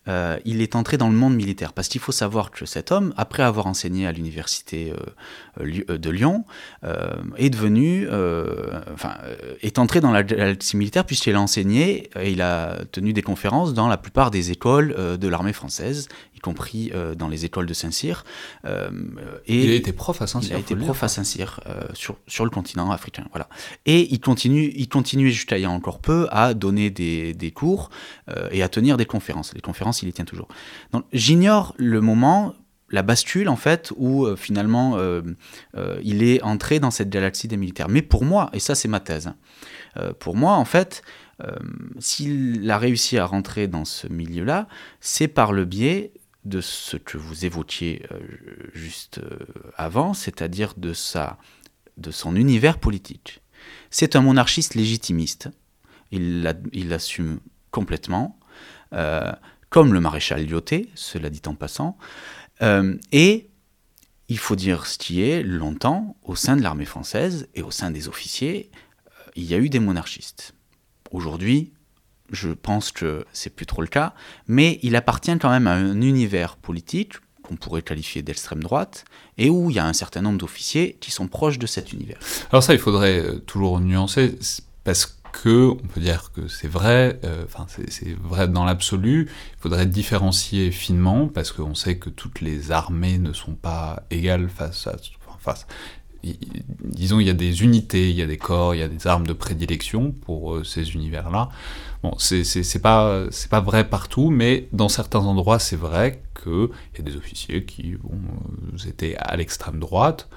euh, 0.07 0.37
il 0.45 0.61
est 0.61 0.75
entré 0.75 0.97
dans 0.97 1.09
le 1.09 1.15
monde 1.15 1.35
militaire. 1.35 1.73
Parce 1.73 1.87
qu'il 1.87 2.01
faut 2.01 2.11
savoir 2.11 2.51
que 2.51 2.65
cet 2.65 2.91
homme, 2.91 3.13
après 3.17 3.43
avoir 3.43 3.67
enseigné 3.67 4.05
à 4.05 4.11
l'université 4.11 4.91
euh, 4.91 4.97
de 5.59 6.09
Lyon, 6.09 6.45
est 7.37 7.49
devenu, 7.49 8.07
enfin, 8.93 9.15
est 9.61 9.79
entré 9.79 10.01
dans 10.01 10.11
la 10.11 10.23
militaire 10.73 11.05
puisqu'il 11.05 11.35
a 11.35 11.41
enseigné 11.41 12.09
et 12.19 12.31
il 12.31 12.41
a 12.41 12.79
tenu 12.91 13.13
des 13.13 13.21
conférences 13.21 13.73
dans 13.73 13.87
la 13.87 13.97
plupart 13.97 14.31
des 14.31 14.51
écoles 14.51 15.17
de 15.19 15.27
l'armée 15.27 15.53
française, 15.53 16.07
y 16.35 16.39
compris 16.39 16.91
dans 17.17 17.27
les 17.27 17.45
écoles 17.45 17.65
de 17.65 17.73
Saint-Cyr. 17.73 18.23
et 18.65 19.63
il 19.63 19.71
a 19.71 19.75
été 19.75 19.93
prof 19.93 20.21
à 20.21 20.27
Saint-Cyr. 20.27 20.51
Il 20.51 20.55
a 20.55 20.59
été 20.59 20.75
prof 20.75 21.03
à 21.03 21.07
Saint-Cyr 21.07 21.59
sur, 21.93 22.17
sur 22.27 22.43
le 22.43 22.51
continent 22.51 22.91
africain, 22.91 23.25
voilà. 23.31 23.47
Et 23.85 24.11
il 24.11 24.19
continue, 24.19 24.71
il 24.75 24.89
continuait 24.89 25.31
jusqu'à 25.31 25.57
il 25.57 25.61
y 25.61 25.65
a 25.65 25.69
encore 25.69 25.99
peu 25.99 26.27
à 26.31 26.53
donner 26.53 26.89
des, 26.89 27.33
des 27.33 27.51
cours 27.51 27.89
et 28.51 28.63
à 28.63 28.69
tenir 28.69 28.97
des 28.97 29.05
conférences. 29.05 29.53
Les 29.53 29.61
conférences, 29.61 30.01
il 30.01 30.09
y 30.09 30.13
tient 30.13 30.25
toujours. 30.25 30.47
Donc 30.91 31.05
j'ignore 31.13 31.73
le 31.77 32.01
moment, 32.01 32.53
la 32.95 33.03
bascule 33.03 33.49
en 33.49 33.55
fait, 33.55 33.93
où 33.95 34.25
euh, 34.25 34.35
finalement 34.35 34.97
euh, 34.97 35.21
il 36.03 36.23
est 36.23 36.41
entré 36.41 36.79
dans 36.79 36.91
cette 36.91 37.09
galaxie 37.09 37.47
des 37.47 37.57
militaires. 37.57 37.89
Mais 37.89 38.01
pour 38.01 38.25
moi, 38.25 38.49
et 38.53 38.59
ça 38.59 38.73
c'est 38.75 38.87
ma 38.87 38.99
thèse, 38.99 39.31
pour 40.19 40.35
moi 40.35 40.53
en 40.53 40.65
fait, 40.65 41.03
s'il 41.99 42.69
a 42.69 42.77
réussi 42.77 43.17
à 43.17 43.25
rentrer 43.25 43.67
dans 43.67 43.85
ce 43.85 44.07
milieu-là, 44.07 44.67
c'est 44.99 45.29
par 45.29 45.53
le 45.53 45.63
biais 45.63 46.11
de 46.43 46.59
ce 46.59 46.97
que 46.97 47.17
vous 47.17 47.45
évoquiez 47.45 48.05
juste 48.73 49.21
avant, 49.77 50.13
c'est-à-dire 50.13 50.73
de, 50.75 50.91
sa, 50.91 51.37
de 51.97 52.11
son 52.11 52.35
univers 52.35 52.77
politique. 52.77 53.41
C'est 53.89 54.17
un 54.17 54.21
monarchiste 54.21 54.75
légitimiste. 54.75 55.49
Il 56.11 56.43
l'assume 56.73 57.39
complètement, 57.71 58.39
euh, 58.93 59.31
comme 59.69 59.93
le 59.93 59.99
maréchal 59.99 60.45
Lyoté, 60.45 60.89
cela 60.95 61.29
dit 61.29 61.41
en 61.45 61.55
passant. 61.55 61.97
Euh, 62.61 62.95
et 63.11 63.49
il 64.27 64.37
faut 64.37 64.55
dire 64.55 64.85
ce 64.87 64.97
qui 64.97 65.21
est, 65.21 65.43
longtemps, 65.43 66.15
au 66.23 66.35
sein 66.35 66.55
de 66.55 66.61
l'armée 66.61 66.85
française 66.85 67.47
et 67.53 67.61
au 67.61 67.71
sein 67.71 67.91
des 67.91 68.07
officiers, 68.07 68.69
euh, 69.07 69.31
il 69.35 69.43
y 69.43 69.53
a 69.53 69.57
eu 69.57 69.69
des 69.69 69.79
monarchistes. 69.79 70.53
Aujourd'hui, 71.11 71.73
je 72.31 72.49
pense 72.49 72.91
que 72.91 73.25
c'est 73.33 73.55
plus 73.55 73.65
trop 73.65 73.81
le 73.81 73.87
cas, 73.87 74.13
mais 74.47 74.79
il 74.81 74.95
appartient 74.95 75.37
quand 75.37 75.49
même 75.49 75.67
à 75.67 75.73
un 75.73 76.01
univers 76.01 76.57
politique 76.57 77.13
qu'on 77.43 77.55
pourrait 77.55 77.83
qualifier 77.83 78.23
d'extrême 78.23 78.63
droite, 78.63 79.05
et 79.37 79.51
où 79.51 79.69
il 79.69 79.75
y 79.75 79.79
a 79.79 79.85
un 79.85 79.93
certain 79.93 80.21
nombre 80.21 80.39
d'officiers 80.39 80.97
qui 80.99 81.11
sont 81.11 81.27
proches 81.27 81.59
de 81.59 81.67
cet 81.67 81.93
univers. 81.93 82.17
Alors 82.51 82.63
ça, 82.63 82.73
il 82.73 82.79
faudrait 82.79 83.19
euh, 83.19 83.39
toujours 83.39 83.79
nuancer, 83.79 84.39
parce 84.83 85.14
que 85.43 85.69
on 85.69 85.75
peut 85.75 86.01
dire 86.01 86.31
que 86.33 86.47
c'est 86.47 86.67
vrai, 86.67 87.19
euh, 87.23 87.43
enfin 87.45 87.65
c'est 87.67 88.17
vrai 88.17 88.47
dans 88.47 88.65
l'absolu, 88.65 89.27
il 89.29 89.61
faudrait 89.61 89.85
différencier 89.85 90.71
finement, 90.71 91.27
parce 91.27 91.51
qu'on 91.51 91.75
sait 91.75 91.97
que 91.97 92.09
toutes 92.09 92.41
les 92.41 92.71
armées 92.71 93.17
ne 93.17 93.33
sont 93.33 93.53
pas 93.53 94.03
égales 94.11 94.49
face 94.49 94.87
à... 94.87 94.95
face, 95.39 95.67
disons, 96.83 97.19
il 97.19 97.27
y 97.27 97.29
a 97.29 97.33
des 97.33 97.63
unités, 97.63 98.09
il 98.09 98.15
y 98.15 98.21
a 98.21 98.25
des 98.25 98.37
corps, 98.37 98.73
il 98.73 98.79
y 98.79 98.83
a 98.83 98.87
des 98.87 99.07
armes 99.07 99.27
de 99.27 99.33
prédilection 99.33 100.11
pour 100.11 100.55
euh, 100.55 100.63
ces 100.63 100.93
univers-là. 100.93 101.49
Bon, 102.01 102.13
c'est 102.17 102.81
pas, 102.81 103.25
pas 103.49 103.61
vrai 103.61 103.87
partout, 103.89 104.29
mais 104.29 104.67
dans 104.71 104.89
certains 104.89 105.19
endroits, 105.19 105.59
c'est 105.59 105.75
vrai 105.75 106.21
qu'il 106.41 106.69
y 106.97 107.01
a 107.01 107.03
des 107.03 107.15
officiers 107.15 107.65
qui 107.65 107.95
bon, 108.01 108.17
euh, 108.73 108.89
étaient 108.89 109.15
à 109.17 109.35
l'extrême 109.35 109.79
droite, 109.79 110.29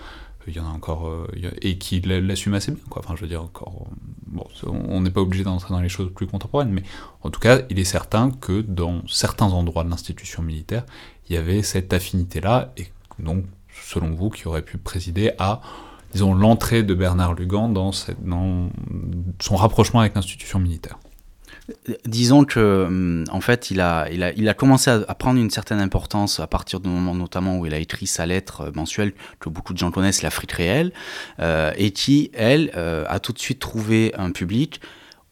y 0.56 0.60
en 0.60 0.66
a 0.66 0.72
encore, 0.72 1.08
euh, 1.08 1.26
et 1.62 1.78
qui 1.78 2.00
l'assument 2.00 2.54
assez 2.54 2.72
bien. 2.72 2.80
Enfin, 2.90 3.14
je 3.16 3.22
veux 3.22 3.28
dire, 3.28 3.42
encore. 3.42 3.86
Bon, 4.26 4.44
on 4.66 5.00
n'est 5.00 5.10
pas 5.10 5.20
obligé 5.20 5.44
d'entrer 5.44 5.72
dans 5.72 5.80
les 5.80 5.88
choses 5.88 6.12
plus 6.12 6.26
contemporaines, 6.26 6.70
mais 6.70 6.82
en 7.22 7.30
tout 7.30 7.40
cas, 7.40 7.60
il 7.70 7.78
est 7.78 7.84
certain 7.84 8.30
que 8.30 8.60
dans 8.60 9.06
certains 9.06 9.46
endroits 9.46 9.84
de 9.84 9.90
l'institution 9.90 10.42
militaire, 10.42 10.84
il 11.28 11.34
y 11.34 11.38
avait 11.38 11.62
cette 11.62 11.92
affinité-là, 11.92 12.72
et 12.76 12.88
donc, 13.18 13.44
selon 13.84 14.10
vous, 14.10 14.30
qui 14.30 14.46
aurait 14.48 14.62
pu 14.62 14.78
présider 14.78 15.32
à 15.38 15.60
disons, 16.12 16.34
l'entrée 16.34 16.82
de 16.82 16.94
Bernard 16.94 17.34
Lugan 17.34 17.68
dans, 17.68 17.92
cette, 17.92 18.22
dans 18.24 18.70
son 19.40 19.56
rapprochement 19.56 20.00
avec 20.00 20.14
l'institution 20.14 20.58
militaire 20.58 20.98
Disons 22.06 22.44
que, 22.44 22.84
hum, 22.86 23.24
en 23.30 23.40
fait, 23.40 23.70
il 23.70 23.80
a, 23.80 24.08
il 24.10 24.22
a, 24.22 24.32
il 24.32 24.48
a 24.48 24.54
commencé 24.54 24.90
à, 24.90 25.14
prendre 25.14 25.38
une 25.38 25.50
certaine 25.50 25.80
importance 25.80 26.40
à 26.40 26.46
partir 26.46 26.80
du 26.80 26.88
moment 26.88 27.14
notamment 27.14 27.58
où 27.58 27.66
il 27.66 27.74
a 27.74 27.78
écrit 27.78 28.06
sa 28.06 28.24
lettre 28.24 28.62
euh, 28.62 28.70
mensuelle 28.74 29.12
que 29.38 29.50
beaucoup 29.50 29.74
de 29.74 29.78
gens 29.78 29.90
connaissent, 29.90 30.22
l'Afrique 30.22 30.52
réelle, 30.52 30.92
euh, 31.40 31.72
et 31.76 31.90
qui, 31.90 32.30
elle, 32.32 32.70
euh, 32.76 33.04
a 33.08 33.20
tout 33.20 33.32
de 33.32 33.38
suite 33.38 33.58
trouvé 33.58 34.14
un 34.16 34.30
public 34.30 34.80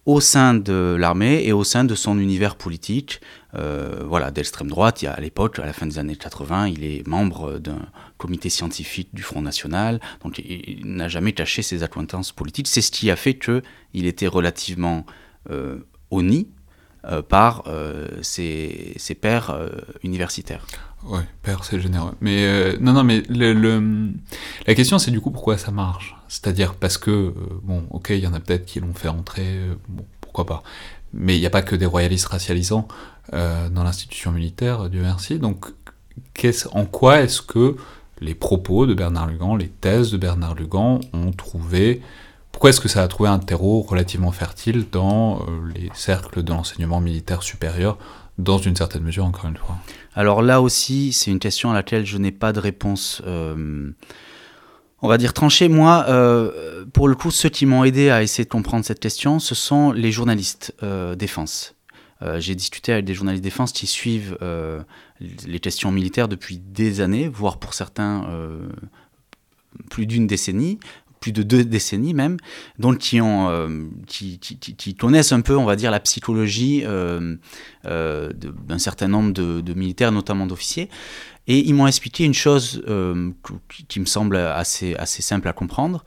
au 0.05 0.21
sein 0.21 0.53
de 0.55 0.95
l'armée 0.99 1.43
et 1.45 1.53
au 1.53 1.65
sein 1.65 1.85
de 1.85 1.95
son 1.95 2.19
univers 2.21 2.55
politique, 2.55 3.21
voilà, 3.53 4.31
d'extrême 4.31 4.69
droite. 4.69 5.03
Il 5.03 5.07
y 5.07 5.09
a, 5.09 5.13
à 5.13 5.21
l'époque, 5.21 5.59
à 5.59 5.67
la 5.67 5.73
fin 5.73 5.87
des 5.87 5.99
années 5.99 6.15
80, 6.15 6.69
il 6.69 6.85
est 6.85 7.05
membre 7.09 7.59
d'un 7.59 7.81
comité 8.17 8.49
scientifique 8.49 9.09
du 9.15 9.23
Front 9.23 9.43
National, 9.43 9.99
donc 10.23 10.39
il, 10.39 10.83
n'a 10.85 11.09
jamais 11.09 11.33
caché 11.33 11.63
ses 11.63 11.83
acquaintances 11.83 12.31
politiques. 12.31 12.69
C'est 12.69 12.83
ce 12.83 12.93
qui 12.93 13.11
a 13.11 13.17
fait 13.17 13.35
qu'il 13.35 14.07
était 14.07 14.29
relativement 14.29 15.07
au 16.11 16.23
nid 16.23 16.49
euh, 17.09 17.23
par 17.23 17.63
euh, 17.69 18.09
ses, 18.23 18.95
ses, 18.97 19.15
pairs 19.15 19.51
euh, 19.51 19.69
universitaires. 20.03 20.67
Ouais, 21.05 21.23
père, 21.43 21.63
c'est 21.63 21.81
généreux. 21.81 22.15
Mais 22.21 22.77
non, 22.81 22.95
non, 22.95 23.05
mais 23.05 23.23
la 23.29 24.75
question, 24.75 24.99
c'est 24.99 25.13
du 25.13 25.21
coup 25.21 25.31
pourquoi 25.31 25.57
ça 25.57 25.71
marche? 25.71 26.17
C'est-à-dire 26.27 26.75
parce 26.75 26.99
que, 26.99 27.33
bon, 27.63 27.85
ok, 27.91 28.11
il 28.11 28.19
y 28.19 28.27
en 28.27 28.35
a 28.35 28.41
peut-être 28.41 28.65
qui 28.65 28.81
l'ont 28.81 28.95
fait 28.95 29.07
entrer, 29.07 29.61
bon, 29.89 30.05
pourquoi 30.21 30.47
pas. 30.47 30.63
Mais 31.13 31.37
il 31.37 31.41
n'y 31.41 31.47
a 31.47 31.51
pas 31.51 31.63
que 31.63 31.77
des 31.77 31.87
royalistes 31.87 32.27
racialisants 32.27 32.89
dans 33.33 33.85
l'institution 33.85 34.33
militaire, 34.33 34.89
Dieu 34.91 35.03
merci. 35.03 35.39
Donc, 35.39 35.67
en 36.73 36.87
quoi 36.87 37.21
est-ce 37.21 37.41
que 37.41 37.77
les 38.21 38.35
propos 38.35 38.87
de 38.87 38.95
Bernard 38.95 39.29
Lugan, 39.29 39.55
les 39.55 39.69
thèses 39.69 40.11
de 40.11 40.17
Bernard 40.17 40.57
Lugan 40.57 41.01
ont 41.13 41.31
trouvé 41.31 42.03
pourquoi 42.57 42.71
est-ce 42.71 42.81
que 42.81 42.89
ça 42.89 43.03
a 43.03 43.09
trouvé 43.09 43.29
un 43.29 43.39
terreau 43.39 43.83
relativement 43.83 44.33
fertile 44.33 44.87
dans 44.91 45.43
euh, 45.43 45.71
les 45.75 45.91
cercles 45.93 46.43
de 46.43 46.53
l'enseignement 46.55 47.01
militaire 47.03 47.43
supérieur, 47.43 47.99
dans 48.39 48.57
une 48.57 48.75
certaine 48.75 49.03
mesure, 49.03 49.27
encore 49.27 49.45
une 49.51 49.59
fois? 49.59 49.77
Alors 50.15 50.41
là 50.41 50.63
aussi, 50.63 51.13
c'est 51.13 51.31
une 51.31 51.39
question 51.39 51.71
à 51.71 51.75
laquelle 51.75 52.07
je 52.07 52.17
n'ai 52.17 52.33
pas 52.33 52.55
de 52.55 52.61
réponse. 52.61 53.21
Euh, 53.27 53.91
on 55.03 55.07
va 55.07 55.19
dire 55.19 55.35
tranchée. 55.35 55.69
Moi, 55.69 56.07
euh, 56.09 56.87
pour 56.95 57.09
le 57.09 57.15
coup, 57.15 57.31
ceux 57.31 57.51
qui 57.51 57.67
m'ont 57.67 57.85
aidé 57.85 58.09
à 58.09 58.23
essayer 58.23 58.45
de 58.45 58.49
comprendre 58.49 58.87
cette 58.87 59.01
question, 59.01 59.39
ce 59.39 59.55
sont 59.55 59.93
les 59.93 60.11
journalistes 60.11 60.75
défense. 61.19 61.75
J'ai 62.39 62.55
discuté 62.55 62.93
avec 62.93 63.05
des 63.05 63.13
journalistes 63.13 63.45
défense 63.45 63.73
qui 63.73 63.87
suivent 63.87 64.39
les 65.21 65.61
questions 65.61 65.93
militaires 65.93 66.29
depuis 66.29 66.57
des 66.57 67.03
années, 67.03 67.29
voire 67.29 67.59
pour 67.59 67.75
certains 67.75 68.25
plus 69.91 70.07
d'une 70.07 70.27
décennie, 70.27 70.79
de 71.33 71.43
deux 71.43 71.65
décennies 71.65 72.15
même, 72.15 72.37
donc 72.79 72.99
qui, 72.99 73.21
ont, 73.21 73.49
euh, 73.51 73.89
qui, 74.07 74.95
connaissent 74.99 75.33
un 75.33 75.41
peu, 75.41 75.57
on 75.57 75.65
va 75.65 75.77
dire, 75.77 75.91
la 75.91 76.01
psychologie 76.01 76.83
euh, 76.85 77.37
euh, 77.85 78.33
d'un 78.33 78.79
certain 78.79 79.09
nombre 79.09 79.33
de, 79.33 79.75
militaires, 79.75 80.13
notamment 80.13 80.47
d'officiers. 80.47 80.89
Et 81.47 81.61
ils 81.61 81.75
m'ont 81.75 81.87
expliqué 81.87 82.25
une 82.25 82.35
chose 82.35 82.83
qui, 83.89 84.01
me 84.01 84.07
semble 84.07 84.37
assez, 84.37 84.95
assez 84.97 85.23
simple 85.23 85.49
à 85.49 85.53
comprendre, 85.53 86.05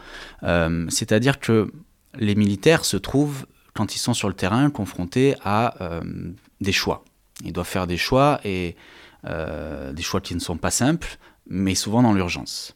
c'est-à-dire 0.90 1.40
que 1.40 1.72
les 2.18 2.36
militaires 2.36 2.84
se 2.84 2.98
trouvent, 2.98 3.46
quand 3.74 3.96
ils 3.96 4.00
sont 4.00 4.14
sur 4.14 4.28
le 4.28 4.34
terrain, 4.34 4.70
confrontés 4.70 5.36
à 5.44 6.02
des 6.60 6.74
choix. 6.74 7.06
Ils 7.46 7.54
doivent 7.54 7.68
faire 7.68 7.88
des 7.88 7.96
choix 7.96 8.42
et 8.44 8.76
des 9.24 10.02
choix 10.02 10.20
qui 10.20 10.36
ne 10.36 10.42
sont 10.42 10.58
pas 10.58 10.72
simples, 10.72 11.18
mais 11.50 11.76
souvent 11.76 12.04
dans 12.04 12.14
l'urgence. 12.14 12.76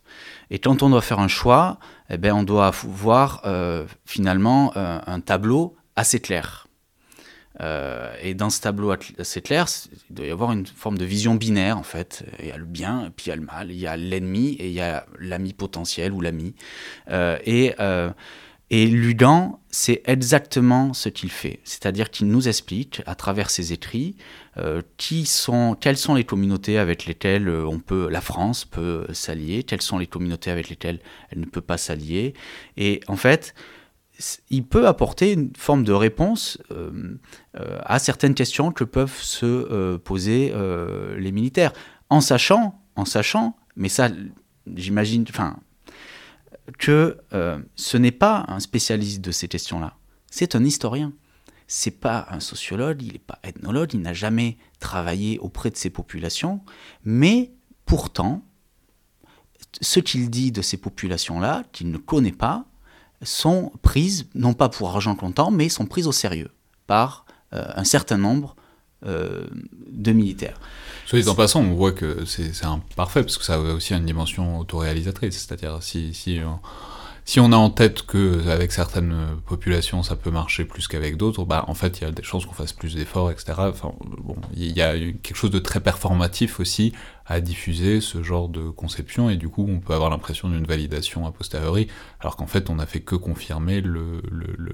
Et 0.49 0.59
quand 0.59 0.83
on 0.83 0.89
doit 0.89 1.01
faire 1.01 1.19
un 1.19 1.27
choix, 1.27 1.79
eh 2.09 2.17
bien, 2.17 2.35
on 2.35 2.43
doit 2.43 2.71
voir 2.71 3.41
euh, 3.45 3.85
finalement 4.05 4.73
euh, 4.75 4.99
un 5.05 5.19
tableau 5.19 5.75
assez 5.95 6.19
clair. 6.19 6.67
Euh, 7.61 8.11
et 8.21 8.33
dans 8.33 8.49
ce 8.49 8.61
tableau 8.61 8.93
assez 9.19 9.41
clair, 9.41 9.67
il 10.09 10.15
doit 10.15 10.25
y 10.25 10.31
avoir 10.31 10.51
une 10.51 10.65
forme 10.65 10.97
de 10.97 11.05
vision 11.05 11.35
binaire 11.35 11.77
en 11.77 11.83
fait. 11.83 12.25
Il 12.39 12.47
y 12.47 12.51
a 12.51 12.57
le 12.57 12.65
bien, 12.65 13.11
puis 13.15 13.27
il 13.27 13.29
y 13.29 13.31
a 13.31 13.35
le 13.35 13.43
mal, 13.43 13.71
il 13.71 13.77
y 13.77 13.85
a 13.85 13.95
l'ennemi 13.95 14.53
et 14.53 14.67
il 14.67 14.73
y 14.73 14.81
a 14.81 15.05
l'ami 15.19 15.53
potentiel 15.53 16.11
ou 16.13 16.21
l'ami. 16.21 16.55
et 17.09 17.75
et 18.75 18.87
Ludan, 18.87 19.59
c'est 19.69 20.01
exactement 20.05 20.95
ce 20.95 21.07
qu'il 21.07 21.29
fait. 21.29 21.59
C'est-à-dire 21.63 22.09
qu'il 22.09 22.25
nous 22.25 22.47
explique, 22.47 23.03
à 23.05 23.13
travers 23.13 23.51
ses 23.51 23.71
écrits, 23.71 24.15
euh, 24.57 24.81
sont, 25.25 25.77
quelles 25.79 25.95
sont 25.95 26.15
les 26.15 26.23
communautés 26.23 26.79
avec 26.79 27.05
lesquelles 27.05 27.47
euh, 27.47 27.67
on 27.67 27.77
peut, 27.77 28.09
la 28.09 28.19
France 28.19 28.65
peut 28.65 29.05
s'allier, 29.13 29.61
quelles 29.61 29.83
sont 29.83 29.99
les 29.99 30.07
communautés 30.07 30.49
avec 30.49 30.69
lesquelles 30.69 30.97
elle 31.29 31.41
ne 31.41 31.45
peut 31.45 31.61
pas 31.61 31.77
s'allier. 31.77 32.33
Et 32.75 32.99
en 33.07 33.15
fait, 33.15 33.53
il 34.49 34.65
peut 34.65 34.87
apporter 34.87 35.33
une 35.33 35.51
forme 35.55 35.83
de 35.83 35.93
réponse 35.93 36.57
euh, 36.71 37.19
à 37.85 37.99
certaines 37.99 38.33
questions 38.33 38.71
que 38.71 38.83
peuvent 38.83 39.21
se 39.21 39.97
poser 39.97 40.51
les 41.19 41.31
militaires, 41.31 41.73
en 42.09 42.21
sachant, 42.21 42.81
en 42.95 43.05
sachant, 43.05 43.55
mais 43.75 43.89
ça, 43.89 44.09
j'imagine, 44.75 45.25
enfin, 45.29 45.57
que 46.77 47.17
euh, 47.33 47.59
ce 47.75 47.97
n'est 47.97 48.11
pas 48.11 48.45
un 48.47 48.59
spécialiste 48.59 49.21
de 49.21 49.31
ces 49.31 49.47
questions-là, 49.47 49.95
c'est 50.29 50.55
un 50.55 50.63
historien. 50.63 51.13
C'est 51.67 51.91
pas 51.91 52.27
un 52.29 52.39
sociologue, 52.39 53.01
il 53.01 53.13
n'est 53.13 53.19
pas 53.19 53.39
ethnologue, 53.41 53.93
il 53.93 54.01
n'a 54.01 54.13
jamais 54.13 54.57
travaillé 54.79 55.39
auprès 55.39 55.69
de 55.69 55.77
ces 55.77 55.89
populations, 55.89 56.61
mais 57.03 57.51
pourtant, 57.85 58.43
ce 59.81 59.99
qu'il 59.99 60.29
dit 60.29 60.51
de 60.51 60.61
ces 60.61 60.77
populations-là, 60.77 61.63
qu'il 61.71 61.89
ne 61.89 61.97
connaît 61.97 62.33
pas, 62.33 62.65
sont 63.23 63.71
prises, 63.81 64.27
non 64.35 64.53
pas 64.53 64.69
pour 64.69 64.89
argent 64.89 65.15
comptant, 65.15 65.51
mais 65.51 65.69
sont 65.69 65.85
prises 65.85 66.07
au 66.07 66.11
sérieux 66.11 66.51
par 66.85 67.25
euh, 67.53 67.65
un 67.75 67.85
certain 67.85 68.17
nombre 68.17 68.55
euh, 69.05 69.47
de 69.87 70.11
militaires. 70.11 70.59
Soit 71.05 71.27
en 71.27 71.35
passant, 71.35 71.61
on 71.61 71.73
voit 71.73 71.91
que 71.91 72.25
c'est 72.25 72.51
parfait, 72.95 73.21
parce 73.21 73.37
que 73.37 73.43
ça 73.43 73.55
a 73.55 73.59
aussi 73.59 73.93
une 73.93 74.05
dimension 74.05 74.59
autoréalisatrice. 74.59 75.35
C'est-à-dire, 75.37 75.81
si, 75.81 76.13
si, 76.13 76.39
si 77.25 77.39
on 77.39 77.51
a 77.51 77.55
en 77.55 77.69
tête 77.69 78.01
que 78.03 78.49
avec 78.49 78.71
certaines 78.73 79.37
populations 79.45 80.03
ça 80.03 80.15
peut 80.17 80.31
marcher 80.31 80.65
plus 80.65 80.87
qu'avec 80.87 81.15
d'autres, 81.15 81.45
bah 81.45 81.63
en 81.67 81.73
fait 81.73 81.99
il 81.99 82.03
y 82.03 82.07
a 82.07 82.11
des 82.11 82.23
chances 82.23 82.45
qu'on 82.45 82.53
fasse 82.53 82.73
plus 82.73 82.95
d'efforts, 82.95 83.31
etc. 83.31 83.53
Enfin 83.59 83.93
bon, 84.01 84.35
il 84.55 84.75
y 84.75 84.81
a 84.81 84.93
quelque 84.97 85.35
chose 85.35 85.51
de 85.51 85.59
très 85.59 85.79
performatif 85.79 86.59
aussi 86.59 86.91
à 87.25 87.39
diffuser 87.39 88.01
ce 88.01 88.21
genre 88.23 88.49
de 88.49 88.69
conception 88.69 89.29
et 89.29 89.37
du 89.37 89.47
coup 89.47 89.65
on 89.69 89.79
peut 89.79 89.93
avoir 89.93 90.09
l'impression 90.09 90.49
d'une 90.49 90.65
validation 90.65 91.25
a 91.25 91.31
posteriori, 91.31 91.87
alors 92.19 92.35
qu'en 92.35 92.47
fait 92.47 92.69
on 92.69 92.75
n'a 92.75 92.85
fait 92.85 92.99
que 92.99 93.15
confirmer 93.15 93.79
le, 93.79 94.21
le, 94.29 94.47
le, 94.57 94.73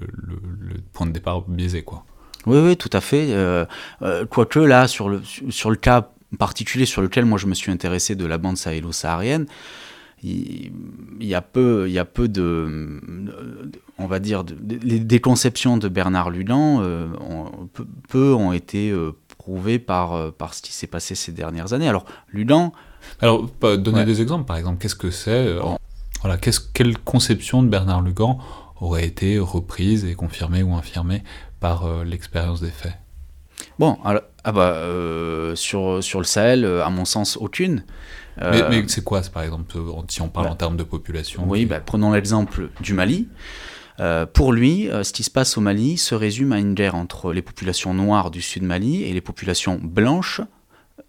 le, 0.58 0.74
point 0.92 1.06
de 1.06 1.12
départ 1.12 1.42
biaisé 1.42 1.82
quoi. 1.82 2.04
Oui, 2.46 2.58
oui, 2.58 2.76
tout 2.76 2.90
à 2.94 3.02
fait. 3.02 3.32
Euh, 3.32 3.66
euh, 4.00 4.24
quoique 4.24 4.58
là, 4.58 4.88
sur 4.88 5.10
le, 5.10 5.22
sur 5.50 5.68
le 5.68 5.76
cas 5.76 6.10
particulier 6.38 6.86
sur 6.86 7.02
lequel 7.02 7.24
moi 7.24 7.38
je 7.38 7.46
me 7.46 7.54
suis 7.54 7.72
intéressé 7.72 8.14
de 8.14 8.24
la 8.26 8.38
bande 8.38 8.56
sahélo-saharienne, 8.56 9.46
il, 10.22 10.72
y 11.20 11.34
a 11.34 11.40
peu, 11.40 11.88
il 11.88 11.92
y 11.92 11.98
a 11.98 12.04
peu 12.04 12.28
de, 12.28 13.00
on 13.98 14.06
va 14.06 14.18
dire, 14.18 14.44
des 14.44 15.20
conceptions 15.20 15.78
de 15.78 15.88
Bernard 15.88 16.30
Lulan, 16.30 16.80
euh, 16.82 17.06
peu, 18.08 18.34
ont 18.34 18.52
été 18.52 18.90
euh, 18.90 19.12
prouvées 19.38 19.78
par, 19.78 20.12
euh, 20.12 20.30
par 20.30 20.54
ce 20.54 20.62
qui 20.62 20.72
s'est 20.72 20.86
passé 20.86 21.14
ces 21.14 21.32
dernières 21.32 21.72
années. 21.72 21.88
Alors, 21.88 22.04
Lulan. 22.32 22.72
Alors, 23.20 23.48
donner 23.60 24.04
des 24.04 24.20
exemples, 24.20 24.44
par 24.44 24.56
exemple, 24.56 24.78
qu'est-ce 24.80 24.96
que 24.96 25.10
c'est 25.10 25.56
voilà, 26.22 26.36
quelle 26.36 26.98
conception 26.98 27.62
de 27.62 27.68
Bernard 27.68 28.02
Lugan 28.02 28.38
aurait 28.78 29.06
été 29.06 29.38
reprise 29.38 30.04
et 30.04 30.14
confirmée 30.14 30.62
ou 30.62 30.74
infirmée 30.74 31.22
par 31.60 32.04
l'expérience 32.04 32.60
des 32.60 32.68
faits? 32.68 32.99
Bon, 33.80 33.98
alors, 34.04 34.22
ah 34.44 34.52
bah, 34.52 34.76
sur, 35.56 36.04
sur 36.04 36.20
le 36.20 36.24
Sahel, 36.24 36.64
à 36.64 36.90
mon 36.90 37.04
sens, 37.04 37.36
aucune. 37.36 37.82
Mais, 38.40 38.62
mais 38.70 38.84
c'est 38.86 39.02
quoi, 39.02 39.20
par 39.22 39.42
exemple, 39.42 39.74
si 40.08 40.22
on 40.22 40.28
parle 40.28 40.46
bah, 40.46 40.52
en 40.52 40.56
termes 40.56 40.76
de 40.76 40.84
population 40.84 41.44
Oui, 41.48 41.66
bah, 41.66 41.80
prenons 41.80 42.12
l'exemple 42.12 42.68
du 42.80 42.94
Mali. 42.94 43.26
Euh, 44.00 44.24
pour 44.24 44.52
lui, 44.52 44.90
euh, 44.90 45.02
ce 45.02 45.12
qui 45.12 45.22
se 45.22 45.30
passe 45.30 45.58
au 45.58 45.60
Mali 45.60 45.98
se 45.98 46.14
résume 46.14 46.52
à 46.52 46.58
une 46.58 46.74
guerre 46.74 46.94
entre 46.94 47.32
les 47.32 47.42
populations 47.42 47.92
noires 47.92 48.30
du 48.30 48.40
sud 48.40 48.62
Mali 48.62 49.02
et 49.02 49.12
les 49.12 49.20
populations 49.20 49.78
blanches, 49.82 50.40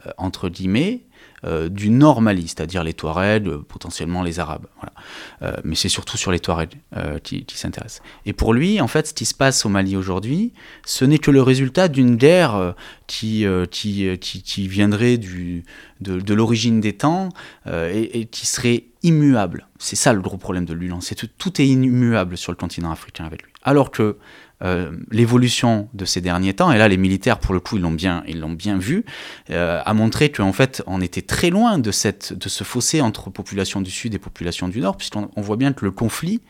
euh, 0.05 0.11
entre 0.17 0.49
guillemets, 0.49 1.05
euh, 1.43 1.69
du 1.69 1.89
nord 1.89 2.21
Mali, 2.21 2.47
c'est-à-dire 2.47 2.83
les 2.83 2.93
Touaregs, 2.93 3.47
euh, 3.47 3.65
potentiellement 3.67 4.21
les 4.21 4.39
Arabes. 4.39 4.67
Voilà. 4.75 4.93
Euh, 5.41 5.59
mais 5.63 5.75
c'est 5.75 5.89
surtout 5.89 6.17
sur 6.17 6.31
les 6.31 6.39
Touaregs 6.39 6.77
qui, 7.23 7.45
qui 7.45 7.57
s'intéresse. 7.57 8.01
Et 8.25 8.33
pour 8.33 8.53
lui, 8.53 8.79
en 8.79 8.87
fait, 8.87 9.07
ce 9.07 9.13
qui 9.13 9.25
se 9.25 9.33
passe 9.33 9.65
au 9.65 9.69
Mali 9.69 9.95
aujourd'hui, 9.95 10.53
ce 10.85 11.05
n'est 11.05 11.17
que 11.17 11.31
le 11.31 11.41
résultat 11.41 11.87
d'une 11.87 12.15
guerre 12.15 12.75
qui, 13.07 13.45
qui, 13.71 14.19
qui, 14.19 14.67
viendrait 14.67 15.17
du, 15.17 15.63
de, 15.99 16.33
l'origine 16.33 16.79
des 16.79 16.93
temps 16.93 17.29
et, 17.67 18.27
qui 18.29 18.45
serait 18.45 18.85
immuable. 19.03 19.67
C'est 19.79 19.95
ça 19.95 20.13
le 20.13 20.21
gros 20.21 20.37
problème 20.37 20.65
de 20.65 20.73
Lulan, 20.73 21.01
c'est 21.01 21.15
tout 21.37 21.61
est 21.61 21.67
immuable 21.67 22.37
sur 22.37 22.51
le 22.51 22.57
continent 22.57 22.91
africain 22.91 23.25
avec 23.25 23.43
lui. 23.43 23.51
Alors 23.63 23.91
que 23.91 24.17
euh, 24.63 24.91
l'évolution 25.09 25.89
de 25.93 26.05
ces 26.05 26.21
derniers 26.21 26.53
temps, 26.53 26.71
et 26.71 26.77
là 26.77 26.87
les 26.87 26.97
militaires 26.97 27.39
pour 27.39 27.53
le 27.53 27.59
coup 27.59 27.77
ils 27.77 27.81
l'ont 27.81 27.91
bien, 27.91 28.23
ils 28.27 28.39
l'ont 28.39 28.51
bien 28.51 28.77
vu, 28.77 29.05
euh, 29.49 29.81
a 29.83 29.93
montré 29.93 30.29
qu'en 30.31 30.53
fait 30.53 30.83
on 30.85 31.01
était 31.01 31.23
très 31.23 31.49
loin 31.49 31.79
de, 31.79 31.91
cette, 31.91 32.33
de 32.33 32.47
ce 32.47 32.63
fossé 32.63 33.01
entre 33.01 33.29
population 33.31 33.81
du 33.81 33.89
sud 33.89 34.13
et 34.13 34.19
population 34.19 34.67
du 34.67 34.79
nord, 34.79 34.97
puisqu'on 34.97 35.29
voit 35.37 35.57
bien 35.57 35.73
que 35.73 35.83
le 35.83 35.91
conflit 35.91 36.41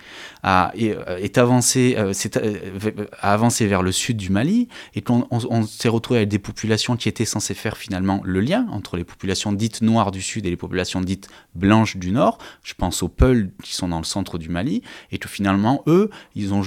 a, 0.43 0.71
est, 0.75 0.95
euh, 0.95 1.41
avancé, 1.41 1.95
a 1.97 3.33
avancé 3.33 3.67
vers 3.67 3.81
le 3.81 3.91
sud 3.91 4.17
du 4.17 4.29
Mali, 4.29 4.67
et 4.93 5.01
qu'on 5.01 5.25
on, 5.31 5.63
s'est 5.63 5.89
retrouvé 5.89 6.19
avec 6.19 6.29
des 6.29 6.39
populations 6.39 6.97
qui 6.97 7.07
étaient 7.07 7.25
censées 7.25 7.53
faire 7.53 7.77
finalement 7.77 8.21
le 8.25 8.41
lien 8.41 8.67
entre 8.71 8.97
les 8.97 9.03
populations 9.03 9.53
dites 9.53 9.81
noires 9.81 10.11
du 10.11 10.21
sud 10.21 10.45
et 10.45 10.49
les 10.49 10.57
populations 10.57 11.01
dites 11.01 11.29
blanches 11.55 11.97
du 11.97 12.11
nord. 12.11 12.37
Je 12.63 12.73
pense 12.73 13.03
aux 13.03 13.07
Peuls 13.07 13.51
qui 13.63 13.73
sont 13.73 13.87
dans 13.87 13.99
le 13.99 14.05
centre 14.05 14.37
du 14.37 14.49
Mali, 14.49 14.81
et 15.11 15.17
que 15.17 15.29
finalement 15.29 15.83
eux, 15.87 16.09
ils 16.35 16.53
ont 16.53 16.61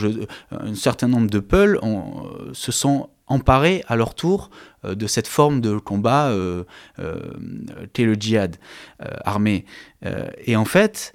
un 0.50 0.74
certain 0.74 1.08
nombre 1.08 1.28
de 1.28 1.33
de 1.34 1.40
Peul 1.40 1.78
euh, 1.82 2.52
se 2.52 2.72
sont 2.72 3.10
emparés 3.26 3.82
à 3.88 3.96
leur 3.96 4.14
tour 4.14 4.50
euh, 4.84 4.94
de 4.94 5.06
cette 5.06 5.26
forme 5.26 5.60
de 5.60 5.78
combat 5.78 6.28
euh, 6.28 6.64
qu'est 7.92 8.04
le 8.04 8.14
djihad 8.14 8.56
armé. 9.24 9.64
et 10.44 10.56
en 10.56 10.64
fait, 10.64 11.14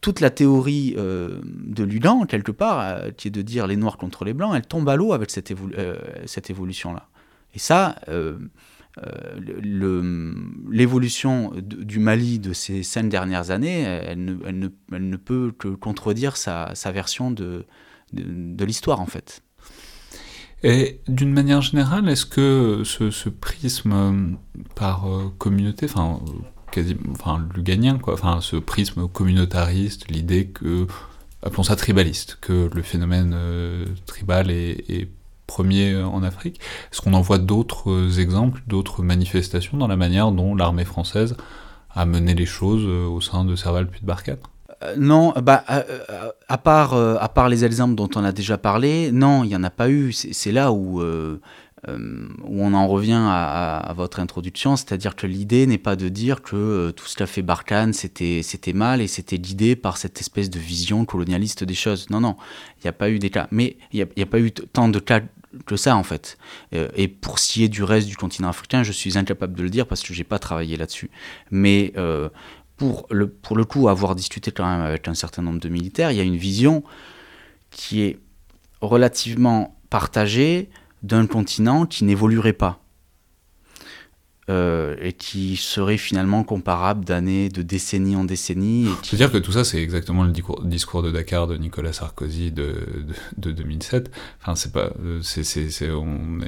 toute 0.00 0.20
la 0.20 0.30
théorie 0.30 0.94
de 0.96 1.84
Ludan, 1.84 2.26
quelque 2.26 2.52
part, 2.52 3.02
qui 3.16 3.28
est 3.28 3.30
de 3.30 3.42
dire 3.42 3.66
les 3.66 3.76
noirs 3.76 3.98
contre 3.98 4.24
les 4.24 4.32
blancs, 4.34 4.52
elle 4.54 4.66
tombe 4.66 4.88
à 4.88 4.96
l'eau 4.96 5.12
avec 5.12 5.30
cette, 5.30 5.50
évolution-là. 6.50 7.08
Et 7.54 7.58
ça, 7.58 7.96
l'évolution 10.70 11.52
du 11.56 11.98
Mali 11.98 12.38
de 12.38 12.52
ces 12.52 12.82
cinq 12.82 13.08
dernières 13.08 13.50
années, 13.50 13.82
elle 13.82 14.24
ne, 14.24 15.16
peut 15.16 15.52
que 15.56 15.68
contredire 15.68 16.36
sa, 16.36 16.72
version 16.92 17.30
de 17.30 17.64
l'histoire, 18.64 19.00
en 19.00 19.06
fait. 19.06 19.42
Et 20.68 21.00
d'une 21.06 21.32
manière 21.32 21.62
générale, 21.62 22.08
est-ce 22.08 22.26
que 22.26 22.82
ce, 22.84 23.28
prisme 23.28 23.92
euh, 23.92 24.36
par 24.74 25.06
euh, 25.06 25.32
communauté, 25.38 25.86
enfin, 25.88 26.18
quasi, 26.72 26.96
enfin, 27.12 27.46
luganien, 27.54 27.98
quoi, 27.98 28.14
enfin, 28.14 28.40
ce 28.40 28.56
prisme 28.56 29.06
communautariste, 29.06 30.10
l'idée 30.10 30.48
que, 30.48 30.88
appelons 31.44 31.62
ça 31.62 31.76
tribaliste, 31.76 32.38
que 32.40 32.68
le 32.74 32.82
phénomène 32.82 33.30
euh, 33.32 33.84
tribal 34.06 34.50
est, 34.50 35.08
premier 35.46 35.94
en 36.02 36.24
Afrique, 36.24 36.60
est-ce 36.90 37.00
qu'on 37.00 37.14
en 37.14 37.20
voit 37.20 37.38
d'autres 37.38 38.18
exemples, 38.18 38.60
d'autres 38.66 39.04
manifestations 39.04 39.78
dans 39.78 39.86
la 39.86 39.94
manière 39.94 40.32
dont 40.32 40.56
l'armée 40.56 40.84
française 40.84 41.36
a 41.94 42.04
mené 42.04 42.34
les 42.34 42.46
choses 42.46 42.84
au 42.84 43.20
sein 43.20 43.44
de 43.44 43.54
Serval 43.54 43.88
puis 43.88 44.00
de 44.00 44.06
Barkhane? 44.06 44.38
Euh, 44.86 44.94
non, 44.96 45.32
bah, 45.42 45.64
euh, 45.70 45.82
euh, 46.10 46.30
à, 46.48 46.58
part, 46.58 46.94
à 46.94 47.28
part 47.28 47.48
les 47.48 47.64
exemples 47.64 47.94
dont 47.94 48.08
on 48.14 48.24
a 48.24 48.32
déjà 48.32 48.58
parlé, 48.58 49.10
non, 49.12 49.44
il 49.44 49.48
n'y 49.48 49.56
en 49.56 49.64
a 49.64 49.70
pas 49.70 49.90
eu. 49.90 50.12
C'est 50.12 50.52
là 50.52 50.72
où, 50.72 51.02
où 51.02 52.62
on 52.62 52.74
en 52.74 52.86
revient 52.88 53.22
à, 53.22 53.92
votre 53.96 54.20
introduction, 54.20 54.76
c'est-à-dire 54.76 55.16
que 55.16 55.26
l'idée 55.26 55.66
n'est 55.66 55.78
pas 55.78 55.96
de 55.96 56.08
dire 56.08 56.42
que 56.42 56.90
tout 56.90 57.06
ce 57.06 57.16
qu'a 57.16 57.26
fait 57.26 57.42
Barkhane, 57.42 57.92
c'était 57.92 58.72
mal 58.74 59.00
et 59.00 59.06
c'était 59.06 59.38
guidé 59.38 59.76
par 59.76 59.96
cette 59.96 60.20
espèce 60.20 60.50
de 60.50 60.58
vision 60.58 61.04
colonialiste 61.04 61.64
des 61.64 61.74
choses. 61.74 62.08
Non, 62.10 62.20
non, 62.20 62.36
il 62.78 62.82
n'y 62.84 62.88
a 62.88 62.92
pas 62.92 63.10
eu 63.10 63.18
des 63.18 63.30
cas. 63.30 63.48
Mais 63.50 63.76
il 63.92 64.06
n'y 64.16 64.22
a, 64.22 64.26
pas 64.26 64.40
eu 64.40 64.50
tant 64.52 64.88
de 64.88 64.98
cas 64.98 65.20
que 65.64 65.76
ça, 65.76 65.96
en 65.96 66.02
fait. 66.02 66.38
et 66.72 67.08
pour 67.08 67.38
ce 67.38 67.52
qui 67.52 67.64
est 67.64 67.68
du 67.68 67.82
reste 67.82 68.08
du 68.08 68.16
continent 68.16 68.48
africain, 68.48 68.82
je 68.82 68.92
suis 68.92 69.16
incapable 69.16 69.54
de 69.54 69.62
le 69.62 69.70
dire 69.70 69.86
parce 69.86 70.02
que 70.02 70.12
je 70.12 70.18
n'ai 70.18 70.24
pas 70.24 70.38
travaillé 70.38 70.76
là-dessus. 70.76 71.10
Mais 71.50 71.92
pour 72.76 73.06
le, 73.10 73.28
pour 73.28 73.56
le 73.56 73.64
coup, 73.64 73.88
avoir 73.88 74.14
discuté 74.14 74.52
quand 74.52 74.68
même 74.68 74.80
avec 74.80 75.08
un 75.08 75.14
certain 75.14 75.42
nombre 75.42 75.60
de 75.60 75.68
militaires, 75.68 76.10
il 76.10 76.16
y 76.16 76.20
a 76.20 76.24
une 76.24 76.36
vision 76.36 76.82
qui 77.70 78.02
est 78.02 78.18
relativement 78.80 79.76
partagée 79.90 80.68
d'un 81.02 81.26
continent 81.26 81.86
qui 81.86 82.04
n'évoluerait 82.04 82.52
pas. 82.52 82.80
Euh, 84.48 84.94
et 85.00 85.12
qui 85.12 85.56
serait 85.56 85.96
finalement 85.96 86.44
comparable 86.44 87.04
d'année, 87.04 87.48
de 87.48 87.62
décennie 87.62 88.14
en 88.14 88.22
décennie. 88.22 88.86
C'est-à-dire 89.02 89.32
que 89.32 89.38
tout 89.38 89.50
ça, 89.50 89.64
c'est 89.64 89.82
exactement 89.82 90.22
le 90.22 90.30
discours, 90.30 91.02
de 91.02 91.10
Dakar 91.10 91.48
de 91.48 91.56
Nicolas 91.56 91.92
Sarkozy 91.92 92.52
de, 92.52 92.76
de, 93.38 93.50
2007. 93.50 94.08
Enfin, 94.40 94.54
c'est 94.54 94.70
pas, 94.70 94.92
euh, 95.02 95.18
c'est, 95.20 95.42
c'est, 95.42 95.90
on 95.90 96.38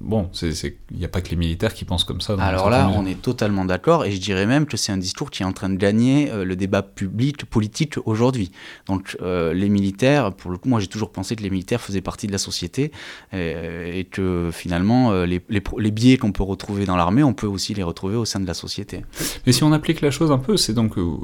bon, 0.00 0.30
il 0.42 0.96
n'y 0.96 1.04
a 1.04 1.08
pas 1.08 1.22
que 1.22 1.30
les 1.30 1.36
militaires 1.36 1.74
qui 1.74 1.84
pensent 1.84 2.04
comme 2.04 2.20
ça. 2.20 2.36
Alors 2.38 2.70
là, 2.70 2.88
on 2.94 3.04
est 3.04 3.20
totalement 3.20 3.64
d'accord, 3.64 4.04
et 4.04 4.12
je 4.12 4.20
dirais 4.20 4.46
même 4.46 4.64
que 4.64 4.76
c'est 4.76 4.92
un 4.92 4.96
discours 4.96 5.32
qui 5.32 5.42
est 5.42 5.46
en 5.46 5.52
train 5.52 5.70
de 5.70 5.76
gagner 5.76 6.30
euh, 6.30 6.44
le 6.44 6.54
débat 6.54 6.82
public, 6.82 7.46
politique 7.46 7.96
aujourd'hui. 8.04 8.52
Donc, 8.86 9.16
les 9.20 9.68
militaires, 9.68 10.32
pour 10.32 10.52
le 10.52 10.58
coup, 10.58 10.68
moi 10.68 10.78
j'ai 10.78 10.86
toujours 10.86 11.10
pensé 11.10 11.34
que 11.34 11.42
les 11.42 11.50
militaires 11.50 11.80
faisaient 11.80 12.00
partie 12.00 12.28
de 12.28 12.32
la 12.32 12.38
société, 12.38 12.92
et, 13.32 14.06
que 14.08 14.50
finalement, 14.52 15.24
les, 15.24 15.42
les, 15.48 15.62
les 15.78 15.90
biais 15.90 16.16
qu'on 16.16 16.30
peut 16.30 16.44
retrouver 16.44 16.84
dans 16.84 16.96
l'armée, 16.96 17.23
on 17.24 17.34
peut 17.34 17.46
aussi 17.46 17.74
les 17.74 17.82
retrouver 17.82 18.16
au 18.16 18.24
sein 18.24 18.40
de 18.40 18.46
la 18.46 18.54
société. 18.54 19.04
Mais 19.46 19.52
si 19.52 19.64
on 19.64 19.72
applique 19.72 20.00
la 20.00 20.10
chose 20.10 20.30
un 20.30 20.38
peu, 20.38 20.56
c'est 20.56 20.74
donc... 20.74 20.98
Euh, 20.98 21.16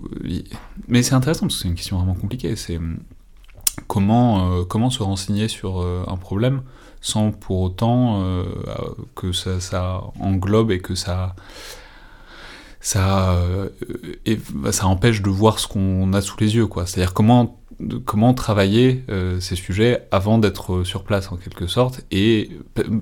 mais 0.88 1.02
c'est 1.02 1.14
intéressant 1.14 1.42
parce 1.42 1.56
que 1.56 1.62
c'est 1.62 1.68
une 1.68 1.74
question 1.74 1.98
vraiment 1.98 2.14
compliquée. 2.14 2.56
C'est 2.56 2.76
hum, 2.76 2.98
comment, 3.86 4.52
euh, 4.52 4.64
comment 4.64 4.90
se 4.90 5.02
renseigner 5.02 5.48
sur 5.48 5.80
euh, 5.80 6.04
un 6.06 6.16
problème 6.16 6.62
sans 7.02 7.30
pour 7.30 7.60
autant 7.60 8.22
que 9.14 9.32
ça, 9.32 10.02
englobe 10.20 10.70
et 10.70 10.80
que 10.80 10.94
ça... 10.94 11.34
Ça, 12.82 13.36
bah, 14.54 14.72
ça 14.72 14.86
empêche 14.86 15.20
de 15.20 15.28
voir 15.28 15.58
ce 15.58 15.68
qu'on 15.68 16.14
a 16.14 16.22
sous 16.22 16.36
les 16.40 16.56
yeux, 16.56 16.66
quoi. 16.66 16.86
C'est-à-dire 16.86 17.12
comment 17.12 17.59
comment 18.04 18.34
travailler 18.34 19.04
euh, 19.08 19.40
ces 19.40 19.56
sujets 19.56 20.06
avant 20.10 20.38
d'être 20.38 20.84
sur 20.84 21.04
place 21.04 21.32
en 21.32 21.36
quelque 21.36 21.66
sorte. 21.66 22.02
Et 22.10 22.50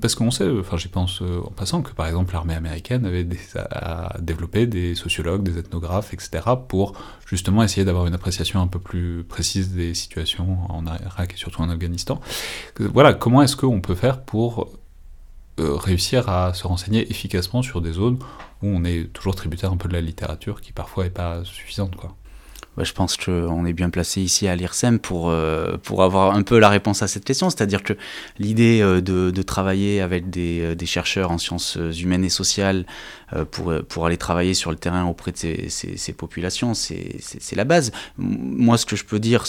parce 0.01 0.15
qu'on 0.15 0.31
sait 0.31 0.49
enfin 0.61 0.77
j'y 0.77 0.89
pense 0.89 1.23
euh, 1.23 1.41
en 1.45 1.51
passant 1.51 1.83
que 1.83 1.93
par 1.93 2.07
exemple 2.07 2.33
l'armée 2.33 2.55
américaine 2.55 3.05
avait 3.05 3.27
développé 4.21 4.67
des 4.67 4.95
sociologues 4.95 5.43
des 5.43 5.59
ethnographes 5.59 6.13
etc 6.15 6.45
pour 6.69 6.95
justement 7.27 7.63
essayer 7.63 7.85
d'avoir 7.85 8.07
une 8.07 8.15
appréciation 8.15 8.61
un 8.61 8.67
peu 8.67 8.79
plus 8.79 9.25
précise 9.25 9.73
des 9.73 9.95
situations 9.95 10.59
en 10.69 10.85
Irak 10.87 11.33
et 11.35 11.37
surtout 11.37 11.63
en 11.63 11.71
Afghanistan. 11.71 12.21
Voilà 12.79 13.15
comment 13.15 13.43
est-ce 13.43 13.57
qu'on 13.57 13.81
peut 13.81 13.95
faire 13.95 14.23
pour 14.23 14.71
euh, 15.61 15.75
réussir 15.75 16.29
à 16.29 16.55
se 16.55 16.67
renseigner 16.67 17.11
efficacement 17.11 17.63
sur 17.63 17.81
des 17.81 17.93
zones 17.93 18.19
où 18.63 18.69
on 18.69 18.85
est 18.85 19.13
toujours 19.13 19.35
tributaire 19.35 19.73
un 19.73 19.77
peu 19.77 19.89
de 19.89 19.95
la 19.95 20.01
littérature 20.01 20.61
qui 20.61 20.73
parfois 20.73 21.07
est 21.07 21.11
pas 21.11 21.43
suffisante 21.45 21.97
quoi 21.97 22.15
bah, 22.79 22.85
je 22.85 22.93
pense 22.93 23.17
qu'on 23.17 23.67
est 23.67 23.73
bien 23.73 23.91
placé 23.91 24.21
ici 24.21 24.47
à 24.47 24.55
l'IRSEM 24.55 25.01
pour, 25.01 25.31
euh, 25.31 25.77
pour 25.83 26.05
avoir 26.05 26.37
un 26.37 26.43
peu 26.43 26.61
la 26.61 26.69
réponse 26.69 27.03
à 27.03 27.09
cette 27.09 27.25
question. 27.25 27.51
C'est-à-dire 27.51 27.83
que 27.83 27.95
l'idée 28.39 28.81
euh, 28.81 29.01
de, 29.01 29.43
travailler 29.43 30.01
avec 30.01 30.31
des, 30.31 30.61
euh, 30.61 30.87
chercheurs 30.87 31.33
en 31.33 31.39
sciences 31.39 31.77
humaines 32.01 32.25
et 32.25 32.29
sociales 32.29 32.87
pour, 33.51 33.75
pour 33.89 34.07
aller 34.07 34.17
travailler 34.17 34.55
sur 34.55 34.71
le 34.71 34.77
terrain 34.77 35.05
auprès 35.07 35.33
de 35.33 35.69
ces, 35.69 36.13
populations, 36.13 36.73
c'est 36.73 37.57
la 37.57 37.65
base. 37.65 37.91
Moi, 38.17 38.79
ce 38.79 38.87
que 38.87 38.95
je 38.95 39.05
peux 39.05 39.19
dire, 39.19 39.45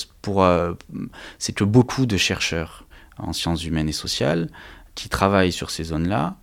c'est 1.38 1.54
que 1.54 1.64
beaucoup 1.64 2.08
de 2.08 2.18
chercheurs 2.18 2.86
en 3.20 3.32
sciences 3.32 3.64
humaines 3.64 3.90
et 3.90 3.94
sociales 3.94 4.50
qui 4.96 5.08
travaillent 5.08 5.52
sur 5.52 5.70
ces 5.70 5.84
zones-là, 5.84 6.38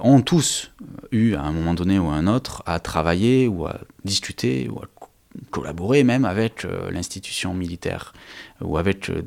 ont 0.00 0.20
tous 0.20 0.72
eu 1.12 1.34
à 1.34 1.42
un 1.42 1.52
moment 1.52 1.74
donné 1.74 2.00
ou 2.00 2.08
à 2.08 2.14
un 2.14 2.26
autre 2.26 2.64
à 2.66 2.80
travailler 2.80 3.46
ou 3.46 3.66
à 3.66 3.78
discuter 4.04 4.68
ou 4.68 4.80
à 4.80 4.88
collaborer 5.50 6.04
même 6.04 6.24
avec 6.24 6.64
euh, 6.64 6.90
l'institution 6.90 7.54
militaire 7.54 8.12
ou 8.60 8.76
avec 8.76 9.10
euh, 9.10 9.22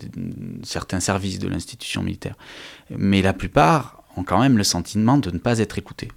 certains 0.64 1.00
services 1.00 1.40
de 1.40 1.48
l'institution 1.48 2.04
militaire. 2.04 2.36
Mais 2.90 3.22
la 3.22 3.34
plupart 3.34 4.04
ont 4.18 4.24
quand 4.24 4.40
même 4.40 4.58
le 4.58 4.64
sentiment 4.64 5.18
de 5.18 5.32
ne 5.32 5.38
pas 5.38 5.60
être 5.60 5.78
écoutés. 5.78 6.10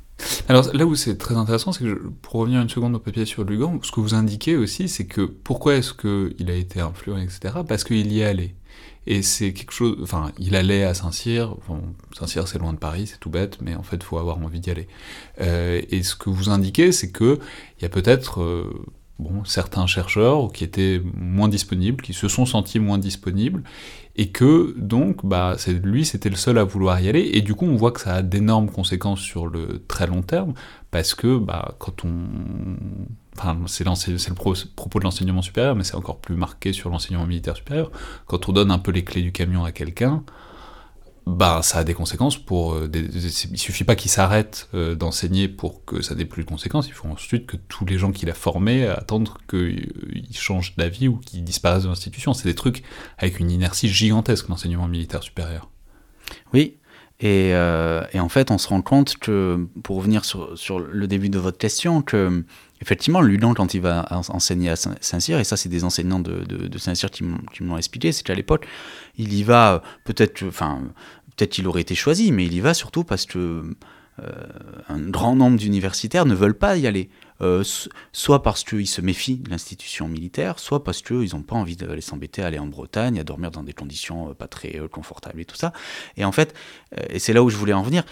Alors 0.48 0.74
là 0.74 0.84
où 0.84 0.94
c'est 0.94 1.16
très 1.16 1.36
intéressant, 1.36 1.72
c'est 1.72 1.84
que 1.84 2.10
pour 2.22 2.40
revenir 2.40 2.60
une 2.60 2.68
seconde 2.68 2.94
au 2.94 2.98
papier 2.98 3.24
sur 3.24 3.44
Lugan, 3.44 3.78
ce 3.82 3.92
que 3.92 4.00
vous 4.00 4.14
indiquez 4.14 4.56
aussi, 4.56 4.88
c'est 4.88 5.06
que 5.06 5.22
pourquoi 5.22 5.76
est-ce 5.76 5.92
qu'il 5.92 6.50
a 6.50 6.54
été 6.54 6.80
influent, 6.80 7.18
etc. 7.18 7.60
Parce 7.66 7.84
qu'il 7.84 8.12
y 8.12 8.22
allé. 8.22 8.54
Et 9.06 9.22
c'est 9.22 9.54
quelque 9.54 9.72
chose. 9.72 9.96
Enfin, 10.02 10.32
il 10.38 10.54
allait 10.54 10.84
à 10.84 10.92
Saint-Cyr. 10.92 11.56
Saint-Cyr, 12.18 12.46
c'est 12.46 12.58
loin 12.58 12.74
de 12.74 12.78
Paris, 12.78 13.06
c'est 13.06 13.18
tout 13.18 13.30
bête, 13.30 13.58
mais 13.62 13.74
en 13.74 13.82
fait, 13.82 13.96
il 13.96 14.02
faut 14.02 14.18
avoir 14.18 14.38
envie 14.38 14.60
d'y 14.60 14.70
aller. 14.70 14.88
Euh, 15.40 15.80
et 15.88 16.02
ce 16.02 16.14
que 16.14 16.28
vous 16.28 16.50
indiquez, 16.50 16.92
c'est 16.92 17.10
que 17.10 17.38
il 17.78 17.82
y 17.82 17.86
a 17.86 17.88
peut-être 17.88 18.42
bon, 19.18 19.44
certains 19.44 19.86
chercheurs 19.86 20.52
qui 20.52 20.64
étaient 20.64 21.02
moins 21.14 21.48
disponibles, 21.48 22.02
qui 22.02 22.12
se 22.12 22.28
sont 22.28 22.46
sentis 22.46 22.78
moins 22.78 22.98
disponibles, 22.98 23.62
et 24.16 24.30
que 24.30 24.74
donc 24.76 25.24
bah, 25.24 25.56
lui 25.82 26.04
c'était 26.04 26.28
le 26.28 26.36
seul 26.36 26.58
à 26.58 26.64
vouloir 26.64 27.00
y 27.00 27.08
aller, 27.08 27.30
et 27.34 27.40
du 27.40 27.54
coup 27.54 27.66
on 27.66 27.76
voit 27.76 27.92
que 27.92 28.00
ça 28.00 28.14
a 28.14 28.22
d'énormes 28.22 28.70
conséquences 28.70 29.20
sur 29.20 29.46
le 29.46 29.84
très 29.86 30.06
long 30.06 30.22
terme, 30.22 30.54
parce 30.90 31.14
que 31.14 31.38
bah, 31.38 31.74
quand 31.78 32.04
on... 32.04 32.10
Enfin, 33.36 33.56
c'est 33.66 33.84
le 33.84 34.34
propos 34.74 34.98
de 34.98 35.04
l'enseignement 35.04 35.42
supérieur, 35.42 35.76
mais 35.76 35.84
c'est 35.84 35.94
encore 35.94 36.18
plus 36.18 36.34
marqué 36.34 36.72
sur 36.72 36.90
l'enseignement 36.90 37.24
militaire 37.24 37.56
supérieur. 37.56 37.92
Quand 38.26 38.48
on 38.48 38.52
donne 38.52 38.72
un 38.72 38.80
peu 38.80 38.90
les 38.90 39.04
clés 39.04 39.22
du 39.22 39.30
camion 39.30 39.62
à 39.62 39.70
quelqu'un, 39.70 40.24
bah, 41.28 41.60
ça 41.62 41.78
a 41.78 41.84
des 41.84 41.94
conséquences 41.94 42.38
pour. 42.38 42.74
Euh, 42.74 42.88
des, 42.88 43.00
il 43.00 43.58
suffit 43.58 43.84
pas 43.84 43.96
qu'il 43.96 44.10
s'arrête 44.10 44.68
euh, 44.74 44.94
d'enseigner 44.94 45.46
pour 45.48 45.84
que 45.84 46.00
ça 46.00 46.14
n'ait 46.14 46.24
plus 46.24 46.44
de 46.44 46.48
conséquences. 46.48 46.88
Il 46.88 46.94
faut 46.94 47.08
ensuite 47.08 47.46
que 47.46 47.56
tous 47.68 47.84
les 47.84 47.98
gens 47.98 48.12
qu'il 48.12 48.30
a 48.30 48.34
formés 48.34 48.86
attendent 48.86 49.28
qu'ils 49.48 50.26
changent 50.32 50.74
d'avis 50.76 51.08
ou 51.08 51.16
qu'ils 51.18 51.44
disparaissent 51.44 51.84
de 51.84 51.88
l'institution. 51.88 52.32
C'est 52.32 52.48
des 52.48 52.54
trucs 52.54 52.82
avec 53.18 53.40
une 53.40 53.50
inertie 53.50 53.88
gigantesque, 53.88 54.48
l'enseignement 54.48 54.88
militaire 54.88 55.22
supérieur. 55.22 55.68
Oui. 56.54 56.78
Et, 57.20 57.50
euh, 57.52 58.04
et, 58.12 58.20
en 58.20 58.28
fait, 58.28 58.52
on 58.52 58.58
se 58.58 58.68
rend 58.68 58.80
compte 58.80 59.16
que, 59.16 59.66
pour 59.82 59.96
revenir 59.96 60.24
sur, 60.24 60.78
le 60.78 61.06
début 61.08 61.30
de 61.30 61.38
votre 61.38 61.58
question, 61.58 62.00
que 62.00 62.44
effectivement, 62.80 63.20
quand 63.54 63.74
il 63.74 63.80
va 63.80 64.06
enseigner 64.28 64.70
à 64.70 64.76
Saint-Cyr, 64.76 65.40
et 65.40 65.44
ça, 65.44 65.56
c'est 65.56 65.68
des 65.68 65.82
enseignants 65.82 66.20
de, 66.20 66.44
de, 66.44 66.78
Saint-Cyr 66.78 67.10
qui 67.10 67.24
m'ont 67.64 67.76
expliqué, 67.76 68.12
c'est 68.12 68.22
qu'à 68.22 68.36
l'époque, 68.36 68.68
il 69.16 69.34
y 69.34 69.42
va 69.42 69.82
peut-être, 70.04 70.44
enfin, 70.46 70.80
peut-être 71.38 71.52
qu'il 71.52 71.68
aurait 71.68 71.82
été 71.82 71.94
choisi, 71.94 72.32
mais 72.32 72.44
il 72.44 72.52
y 72.52 72.60
va 72.60 72.74
surtout 72.74 73.04
parce 73.04 73.24
que 73.24 73.62
euh, 74.20 74.32
un 74.88 74.98
grand 74.98 75.36
nombre 75.36 75.56
d'universitaires 75.56 76.26
ne 76.26 76.34
veulent 76.34 76.58
pas 76.58 76.76
y 76.76 76.86
aller. 76.86 77.08
Euh, 77.40 77.62
soit 78.12 78.42
parce 78.42 78.64
qu'ils 78.64 78.88
se 78.88 79.00
méfient 79.00 79.36
de 79.36 79.48
l'institution 79.48 80.08
militaire, 80.08 80.58
soit 80.58 80.82
parce 80.82 81.02
qu'ils 81.02 81.34
n'ont 81.34 81.42
pas 81.42 81.54
envie 81.54 81.76
d'aller 81.76 82.00
s'embêter 82.00 82.42
à 82.42 82.46
aller 82.46 82.58
en 82.58 82.66
Bretagne, 82.66 83.20
à 83.20 83.24
dormir 83.24 83.52
dans 83.52 83.62
des 83.62 83.72
conditions 83.72 84.30
euh, 84.30 84.34
pas 84.34 84.48
très 84.48 84.80
confortables 84.90 85.40
et 85.40 85.44
tout 85.44 85.54
ça. 85.54 85.72
Et 86.16 86.24
en 86.24 86.32
fait, 86.32 86.54
et 87.10 87.20
c'est 87.20 87.32
là 87.32 87.44
où 87.44 87.50
je 87.50 87.56
voulais 87.56 87.72
en 87.72 87.82
venir, 87.82 88.02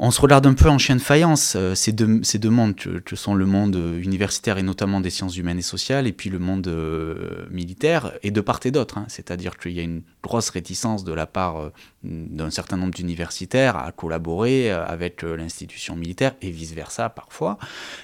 on 0.00 0.12
se 0.12 0.20
regarde 0.20 0.46
un 0.46 0.54
peu 0.54 0.68
en 0.68 0.78
chien 0.78 0.94
de 0.94 1.00
faïence, 1.00 1.54
euh, 1.56 1.74
ces, 1.74 1.90
deux, 1.90 2.20
ces 2.22 2.38
deux 2.38 2.50
mondes 2.50 2.76
que, 2.76 3.16
sont 3.16 3.34
le 3.34 3.46
monde 3.46 3.74
euh, 3.74 4.00
universitaire 4.00 4.56
et 4.56 4.62
notamment 4.62 5.00
des 5.00 5.10
sciences 5.10 5.36
humaines 5.36 5.58
et 5.58 5.62
sociales, 5.62 6.06
et 6.06 6.12
puis 6.12 6.30
le 6.30 6.38
monde 6.38 6.68
euh, 6.68 7.46
militaire, 7.50 8.12
et 8.22 8.30
de 8.30 8.40
part 8.40 8.60
et 8.64 8.70
d'autre. 8.70 8.98
Hein. 8.98 9.06
C'est-à-dire 9.08 9.58
qu'il 9.58 9.72
y 9.72 9.80
a 9.80 9.82
une 9.82 10.02
grosse 10.22 10.50
réticence 10.50 11.02
de 11.02 11.12
la 11.12 11.26
part 11.26 11.70
d'un 12.04 12.50
certain 12.50 12.76
nombre 12.76 12.94
d'universitaires 12.94 13.76
à 13.76 13.90
collaborer 13.92 14.70
avec 14.70 15.22
l'institution 15.22 15.96
militaire, 15.96 16.34
et 16.42 16.50
vice-versa 16.50 17.08
parfois. 17.08 17.58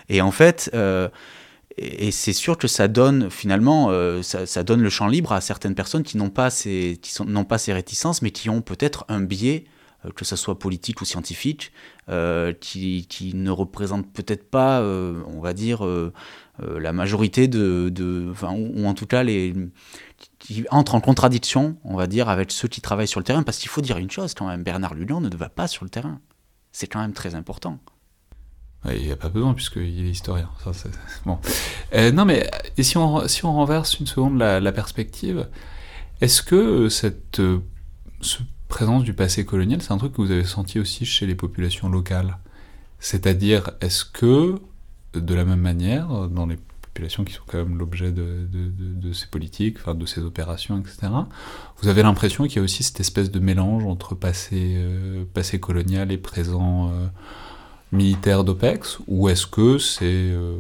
Et 0.09 0.21
en 0.21 0.31
fait, 0.31 0.71
et, 1.77 2.11
c'est 2.11 2.33
sûr 2.33 2.57
que 2.57 2.69
ça 2.69 2.89
donne 2.89 3.31
finalement, 3.31 3.91
ça, 4.23 4.63
donne 4.63 4.81
le 4.81 4.91
champ 4.91 5.09
libre 5.09 5.33
à 5.33 5.41
certaines 5.41 5.75
personnes 5.75 6.03
qui 6.03 6.17
n'ont 6.17 6.31
pas 6.31 6.51
ces, 6.51 6.99
qui 7.03 7.13
sont, 7.13 7.27
pas 7.45 7.59
ces 7.59 7.73
réticences, 7.73 8.23
mais 8.23 8.31
qui 8.31 8.49
ont 8.49 8.63
peut-être 8.63 9.05
un 9.09 9.21
biais 9.21 9.65
que 10.13 10.25
ce 10.25 10.37
soit 10.37 10.59
politique 10.59 11.01
ou 11.01 11.05
scientifique, 11.05 11.73
euh, 12.09 12.53
qui, 12.53 13.07
qui, 13.09 13.35
ne 13.35 13.51
représente 13.51 14.13
peut-être 14.13 14.51
pas, 14.51 14.81
euh, 14.81 15.23
on 15.27 15.41
va 15.41 15.55
dire, 15.55 15.87
la 16.61 16.93
majorité 16.93 17.49
de, 17.49 17.89
de 17.89 18.33
ou, 18.43 18.87
en 18.87 18.95
tout 18.95 19.07
cas 19.07 19.23
les 19.23 19.55
qui 20.39 20.65
entrent 20.71 20.95
en 20.95 21.01
contradiction, 21.01 21.77
on 21.85 21.97
va 21.97 22.07
dire, 22.07 22.29
avec 22.29 22.51
ceux 22.51 22.69
qui 22.69 22.81
travaillent 22.81 23.09
sur 23.09 23.21
le 23.21 23.25
terrain, 23.25 23.43
parce 23.43 23.59
qu'il 23.59 23.69
faut 23.69 23.81
dire 23.81 23.99
une 23.99 24.11
chose 24.11 24.35
quand 24.35 24.47
même, 24.47 24.63
Bernard 24.63 24.95
Lulian 24.95 25.21
ne 25.21 25.35
va 25.35 25.49
pas 25.49 25.67
sur 25.67 25.85
le 25.85 25.91
terrain. 25.91 26.21
C'est 26.73 26.87
quand 26.87 27.01
même 27.01 27.13
très 27.13 27.35
important. 27.35 27.79
il 28.91 29.03
n'y 29.03 29.13
a 29.13 29.17
pas 29.17 29.29
besoin 29.29 29.55
puisqu'il 29.55 30.07
est 30.07 30.11
historien. 30.11 30.51
Bon. 31.27 31.39
non 32.13 32.25
mais 32.25 32.49
et 32.77 32.83
si 32.83 32.97
on, 32.97 33.27
si 33.29 33.45
on 33.45 33.53
renverse 33.55 33.99
une 33.99 34.07
seconde 34.07 34.39
la, 34.39 34.61
la 34.61 34.73
perspective, 34.73 35.49
est-ce 36.21 36.43
que 36.43 36.89
cette, 36.89 37.41
ce 38.21 38.39
présence 38.75 39.05
du 39.05 39.15
passé 39.15 39.45
colonial, 39.45 39.81
c'est 39.81 39.93
un 39.93 39.99
truc 39.99 40.15
que 40.15 40.21
vous 40.21 40.33
avez 40.33 40.43
senti 40.43 40.81
aussi 40.81 41.07
chez 41.07 41.27
les 41.27 41.37
populations 41.37 41.89
locales. 41.89 42.39
C'est-à-dire, 42.99 43.71
est-ce 43.81 44.05
que, 44.05 44.57
de 45.15 45.35
la 45.35 45.45
même 45.45 45.61
manière, 45.61 46.29
dans 46.29 46.47
les 46.47 46.59
populations 46.83 47.23
qui 47.23 47.35
sont 47.35 47.45
quand 47.47 47.59
même 47.59 47.79
l'objet 47.79 48.11
de, 48.11 49.13
ces 49.13 49.29
politiques, 49.29 49.77
enfin 49.79 49.95
de 49.95 50.07
ces 50.07 50.23
opérations, 50.23 50.77
etc., 50.81 51.13
vous 51.81 51.89
avez 51.89 52.03
l'impression 52.03 52.49
qu'il 52.49 52.57
y 52.57 52.59
a 52.59 52.63
aussi 52.63 52.83
cette 52.83 52.99
espèce 52.99 53.31
de 53.31 53.39
mélange 53.39 53.85
entre 53.85 54.17
passé, 54.17 54.75
euh, 54.77 55.25
colonial 55.61 56.11
et 56.11 56.19
présent 56.19 56.89
euh, 56.89 57.07
militaire 57.93 58.43
d'OPEX, 58.43 58.99
ou 59.07 59.29
est-ce 59.29 59.47
que 59.47 59.79
c'est 59.79 60.03
euh, 60.05 60.59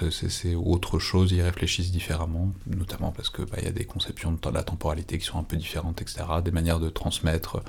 c'est 0.00 0.54
autre 0.54 0.98
chose, 0.98 1.32
ils 1.32 1.42
réfléchissent 1.42 1.90
différemment, 1.90 2.50
notamment 2.66 3.12
parce 3.12 3.30
que 3.30 3.42
bah, 3.42 3.58
y 3.62 3.66
a 3.66 3.72
des 3.72 3.84
conceptions 3.84 4.32
de 4.32 4.50
la 4.50 4.62
temporalité 4.62 5.18
qui 5.18 5.24
sont 5.24 5.38
un 5.38 5.42
peu 5.42 5.56
différentes, 5.56 6.02
etc., 6.02 6.24
des 6.44 6.50
manières 6.50 6.80
de 6.80 6.90
transmettre 6.90 7.62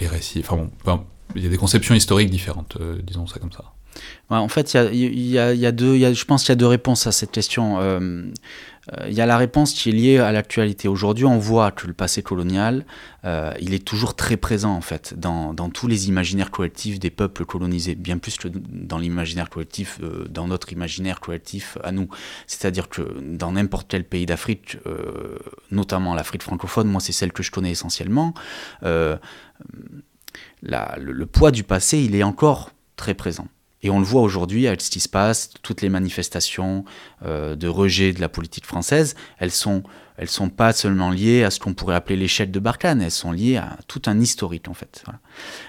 les 0.00 0.08
récits. 0.08 0.40
Enfin 0.40 0.68
bon, 0.84 1.04
il 1.36 1.42
y 1.42 1.46
a 1.46 1.50
des 1.50 1.56
conceptions 1.56 1.94
historiques 1.94 2.30
différentes, 2.30 2.76
euh, 2.80 3.00
disons 3.02 3.26
ça 3.26 3.38
comme 3.38 3.52
ça. 3.52 3.72
En 4.40 4.48
fait, 4.48 4.74
il 4.92 5.26
y 5.26 5.38
a, 5.38 5.72
deux, 5.72 6.14
je 6.14 6.24
pense 6.24 6.42
qu'il 6.42 6.50
y 6.50 6.52
a 6.52 6.56
deux 6.56 6.66
réponses 6.66 7.06
à 7.06 7.12
cette 7.12 7.32
question. 7.32 7.80
Euh, 7.80 8.24
euh, 8.92 9.06
il 9.08 9.14
y 9.14 9.20
a 9.20 9.26
la 9.26 9.36
réponse 9.36 9.72
qui 9.74 9.90
est 9.90 9.92
liée 9.92 10.18
à 10.18 10.32
l'actualité. 10.32 10.88
Aujourd'hui, 10.88 11.24
on 11.24 11.38
voit 11.38 11.70
que 11.70 11.86
le 11.86 11.92
passé 11.92 12.22
colonial, 12.22 12.84
euh, 13.24 13.52
il 13.60 13.74
est 13.74 13.84
toujours 13.84 14.16
très 14.16 14.36
présent 14.36 14.74
en 14.74 14.80
fait 14.80 15.14
dans, 15.16 15.54
tous 15.70 15.86
les 15.86 16.08
imaginaires 16.08 16.50
collectifs 16.50 16.98
des 16.98 17.10
peuples 17.10 17.44
colonisés, 17.44 17.94
bien 17.94 18.18
plus 18.18 18.36
que 18.36 18.48
dans 18.48 18.98
l'imaginaire 18.98 19.50
collectif, 19.50 20.00
dans 20.28 20.48
notre 20.48 20.72
imaginaire 20.72 21.20
collectif 21.20 21.78
à 21.84 21.92
nous. 21.92 22.08
C'est-à-dire 22.46 22.88
que 22.88 23.02
dans 23.20 23.52
n'importe 23.52 23.86
quel 23.88 24.04
pays 24.04 24.26
d'Afrique, 24.26 24.78
notamment 25.70 26.14
l'Afrique 26.14 26.42
francophone, 26.42 26.88
moi 26.88 27.00
c'est 27.00 27.12
celle 27.12 27.32
que 27.32 27.42
je 27.42 27.50
connais 27.50 27.70
essentiellement, 27.70 28.34
le, 28.82 29.18
le 30.62 31.26
poids 31.26 31.50
du 31.50 31.62
passé, 31.62 31.98
il 31.98 32.16
est 32.16 32.24
encore 32.24 32.70
très 32.96 33.14
présent. 33.14 33.46
Et 33.82 33.90
on 33.90 33.98
le 33.98 34.04
voit 34.04 34.22
aujourd'hui 34.22 34.68
avec 34.68 34.80
ce 34.80 34.90
qui 34.90 35.00
se 35.00 35.08
passe, 35.08 35.50
toutes 35.62 35.82
les 35.82 35.88
manifestations 35.88 36.84
euh, 37.24 37.56
de 37.56 37.66
rejet 37.66 38.12
de 38.12 38.20
la 38.20 38.28
politique 38.28 38.64
française, 38.64 39.16
elles 39.38 39.50
sont, 39.50 39.82
elles 40.16 40.28
sont 40.28 40.48
pas 40.48 40.72
seulement 40.72 41.10
liées 41.10 41.42
à 41.42 41.50
ce 41.50 41.58
qu'on 41.58 41.74
pourrait 41.74 41.96
appeler 41.96 42.16
l'échec 42.16 42.52
de 42.52 42.60
Barkhane, 42.60 43.02
elles 43.02 43.10
sont 43.10 43.32
liées 43.32 43.56
à 43.56 43.76
tout 43.88 44.02
un 44.06 44.20
historique 44.20 44.68
en 44.68 44.74
fait. 44.74 45.04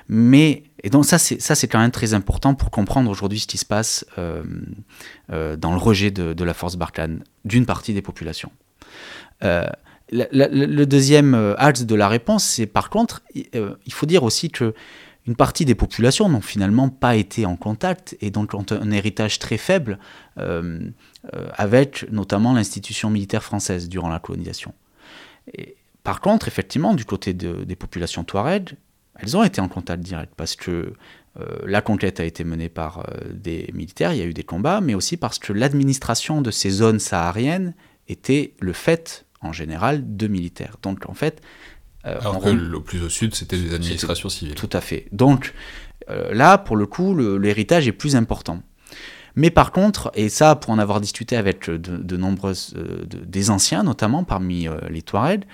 Mais 0.07 0.63
et 0.83 0.89
donc 0.89 1.05
ça 1.05 1.17
c'est 1.17 1.41
ça 1.41 1.55
c'est 1.55 1.67
quand 1.67 1.79
même 1.79 1.91
très 1.91 2.13
important 2.13 2.53
pour 2.53 2.69
comprendre 2.69 3.09
aujourd'hui 3.09 3.39
ce 3.39 3.47
qui 3.47 3.57
se 3.57 3.65
passe 3.65 4.05
euh, 4.19 4.43
euh, 5.31 5.55
dans 5.55 5.71
le 5.71 5.79
rejet 5.79 6.11
de, 6.11 6.43
la 6.43 6.53
force 6.53 6.75
Barkhane 6.75 7.23
d'une 7.45 7.65
partie 7.65 7.93
des 7.93 8.01
populations. 8.03 8.51
le 10.11 10.83
deuxième 10.85 11.55
axe 11.57 11.81
de 11.81 11.95
la 11.95 12.07
réponse, 12.07 12.43
c'est 12.43 12.67
par 12.67 12.91
contre, 12.91 13.23
il 13.33 13.93
faut 13.93 14.05
dire 14.05 14.23
aussi 14.23 14.51
que 14.51 14.75
une 15.25 15.35
partie 15.35 15.65
des 15.65 15.75
populations 15.75 16.27
n'ont 16.27 16.41
finalement 16.41 16.89
pas 16.89 17.15
été 17.15 17.45
en 17.45 17.55
contact 17.55 18.17
et 18.21 18.29
donc 18.29 18.53
ont 18.53 18.65
un 18.71 18.91
héritage 18.91 19.39
très 19.39 19.57
faible 19.57 19.97
euh, 20.37 20.79
euh, 21.33 21.47
avec 21.53 22.05
notamment 22.11 22.53
l'institution 22.53 23.09
militaire 23.09 23.43
française 23.43 23.87
durant 23.87 24.09
la 24.09 24.19
colonisation. 24.19 24.73
par 26.03 26.19
contre, 26.19 26.47
effectivement, 26.47 26.93
du 26.93 27.05
côté 27.05 27.33
des 27.33 27.75
populations 27.75 28.23
touareg, 28.23 28.75
elles 29.15 29.37
ont 29.37 29.43
été 29.43 29.61
en 29.61 29.69
contact 29.69 30.03
direct 30.03 30.33
parce 30.35 30.55
que 30.55 30.93
la 31.65 31.81
conquête 31.81 32.19
a 32.19 32.25
été 32.25 32.43
menée 32.43 32.69
par 32.69 33.07
des 33.33 33.69
militaires, 33.73 34.13
il 34.13 34.19
y 34.19 34.21
a 34.21 34.25
eu 34.25 34.33
des 34.33 34.43
combats, 34.43 34.81
mais 34.81 34.93
aussi 34.93 35.17
parce 35.17 35.39
que 35.39 35.51
l'administration 35.51 36.41
de 36.41 36.51
ces 36.51 36.69
zones 36.69 36.99
sahariennes 36.99 37.73
était 38.07 38.53
le 38.59 38.73
fait, 38.73 39.25
en 39.41 39.51
général, 39.51 40.17
de 40.17 40.27
militaires. 40.27 40.77
Donc 40.81 41.09
en 41.09 41.13
fait... 41.13 41.41
Alors 42.03 42.39
que 42.39 42.49
le 42.49 42.79
plus 42.81 43.01
au 43.03 43.09
sud, 43.09 43.33
c'était 43.33 43.57
des 43.57 43.73
administrations 43.73 44.29
civiles. 44.29 44.55
Tout 44.55 44.69
à 44.73 44.81
fait. 44.81 45.07
Donc 45.11 45.53
là, 46.07 46.57
pour 46.57 46.75
le 46.75 46.85
coup, 46.85 47.15
l'héritage 47.15 47.87
est 47.87 47.93
plus 47.93 48.15
important. 48.15 48.61
Mais 49.35 49.49
par 49.49 49.71
contre, 49.71 50.11
et 50.13 50.29
ça 50.29 50.55
pour 50.55 50.71
en 50.71 50.79
avoir 50.79 51.01
discuté 51.01 51.35
avec 51.35 51.69
de, 51.69 52.17
nombreuses, 52.17 52.73
euh, 52.77 53.03
des 53.09 53.49
anciens 53.49 53.83
notamment 53.83 54.23
parmi 54.23 54.67
euh, 54.67 54.77
les 54.89 55.01
Touaregs, 55.01 55.45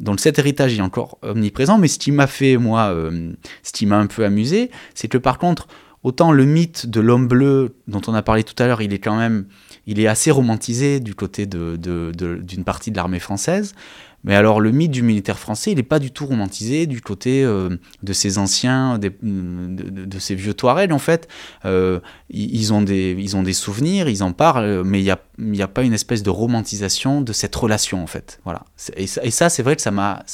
donc 0.00 0.20
cet 0.20 0.38
héritage 0.38 0.76
est 0.76 0.82
encore 0.82 1.18
omniprésent, 1.22 1.78
mais 1.78 1.88
ce 1.88 1.98
qui 1.98 2.10
m'a 2.10 2.26
fait, 2.26 2.56
moi, 2.56 2.88
euh, 2.88 3.32
ce 3.62 3.72
qui 3.72 3.86
m'a 3.86 3.98
un 3.98 4.06
peu 4.06 4.24
amusé, 4.24 4.70
c'est 4.94 5.08
que 5.08 5.18
par 5.18 5.38
contre, 5.38 5.68
autant 6.02 6.32
le 6.32 6.44
mythe 6.44 6.86
de 6.86 7.00
l'homme 7.00 7.28
bleu 7.28 7.76
dont 7.86 8.00
on 8.08 8.14
a 8.14 8.22
parlé 8.22 8.42
tout 8.42 8.60
à 8.60 8.66
l'heure, 8.66 8.82
il 8.82 8.92
est 8.92 8.98
quand 8.98 9.16
même, 9.16 9.46
il 9.86 10.00
est 10.00 10.06
assez 10.06 10.30
romantisé 10.30 10.98
du 10.98 11.14
côté 11.14 11.46
d'une 11.46 11.76
de, 11.76 12.62
partie 12.64 12.90
de 12.90 12.96
l'armée 12.96 13.20
française, 13.20 13.74
mais 14.24 14.34
alors 14.34 14.60
le 14.60 14.70
mythe 14.70 14.90
du 14.90 15.02
militaire 15.02 15.38
français, 15.38 15.72
il 15.72 15.76
n'est 15.76 15.82
pas 15.82 15.98
du 15.98 16.10
tout 16.10 16.26
romantisé 16.26 16.86
du 16.86 17.00
côté 17.00 17.42
euh, 17.42 17.70
de 18.02 18.12
ces 18.12 18.38
anciens, 18.38 18.98
de, 18.98 20.18
ces 20.18 20.34
vieux 20.34 20.54
Touaregs 20.54 20.92
en 20.92 20.98
fait. 20.98 21.28
Euh, 21.64 22.00
ils, 22.28 22.72
ont 22.72 22.82
des, 22.82 23.16
ils 23.18 23.36
ont 23.36 23.42
des 23.42 23.52
souvenirs, 23.52 24.08
ils 24.08 24.22
en 24.22 24.32
parlent, 24.32 24.82
mais 24.84 25.00
il 25.00 25.14
n'y 25.38 25.60
a, 25.62 25.64
a 25.64 25.68
pas 25.68 25.82
une 25.82 25.94
espèce 25.94 26.22
de 26.22 26.30
romantisation 26.30 27.22
de 27.22 27.32
cette 27.32 27.56
relation 27.56 28.02
en 28.02 28.06
fait. 28.06 28.40
Voilà. 28.44 28.64
Et 28.96 29.06
ça, 29.06 29.48
c'est 29.48 29.62
vrai 29.62 29.76
que 29.76 29.82
ça 29.82 29.90
m'a, 29.90 30.24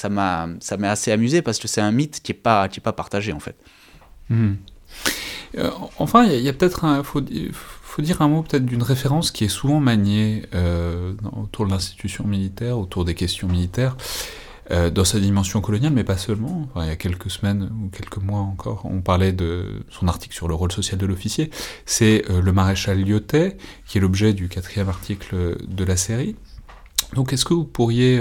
assez 0.82 1.12
amusé 1.12 1.42
parce 1.42 1.58
que 1.58 1.68
c'est 1.68 1.80
un 1.80 1.92
mythe 1.92 2.20
qui 2.22 2.32
n'est 2.32 2.38
pas, 2.38 2.68
pas 2.68 2.92
partagé 2.92 3.32
en 3.32 3.40
fait. 3.40 3.56
Mmh. 4.30 4.54
Euh, 5.58 5.70
enfin, 5.98 6.24
il 6.24 6.40
y 6.40 6.48
a, 6.48 6.52
peut-être 6.52 6.84
un, 6.84 7.02
faut, 7.02 7.22
faut 7.96 8.02
dire 8.02 8.20
un 8.20 8.28
mot 8.28 8.42
peut-être 8.42 8.66
d'une 8.66 8.82
référence 8.82 9.30
qui 9.30 9.44
est 9.44 9.48
souvent 9.48 9.80
maniée 9.80 10.42
euh, 10.54 11.14
autour 11.34 11.64
de 11.64 11.70
l'institution 11.70 12.26
militaire, 12.26 12.78
autour 12.78 13.06
des 13.06 13.14
questions 13.14 13.48
militaires, 13.48 13.96
euh, 14.70 14.90
dans 14.90 15.06
sa 15.06 15.18
dimension 15.18 15.62
coloniale, 15.62 15.94
mais 15.94 16.04
pas 16.04 16.18
seulement. 16.18 16.68
il 16.76 16.88
y 16.88 16.90
a 16.90 16.96
quelques 16.96 17.30
semaines 17.30 17.70
ou 17.82 17.88
quelques 17.88 18.18
mois 18.18 18.40
encore, 18.40 18.82
on 18.84 19.00
parlait 19.00 19.32
de 19.32 19.82
son 19.88 20.08
article 20.08 20.34
sur 20.34 20.46
le 20.46 20.52
rôle 20.52 20.72
social 20.72 20.98
de 20.98 21.06
l'officier. 21.06 21.50
C'est 21.86 22.30
euh, 22.30 22.42
le 22.42 22.52
maréchal 22.52 23.02
Lyotet, 23.02 23.56
qui 23.86 23.96
est 23.96 24.00
l'objet 24.02 24.34
du 24.34 24.50
quatrième 24.50 24.90
article 24.90 25.56
de 25.66 25.84
la 25.84 25.96
série. 25.96 26.36
Donc 27.14 27.32
est-ce 27.32 27.46
que 27.46 27.54
vous 27.54 27.64
pourriez 27.64 28.20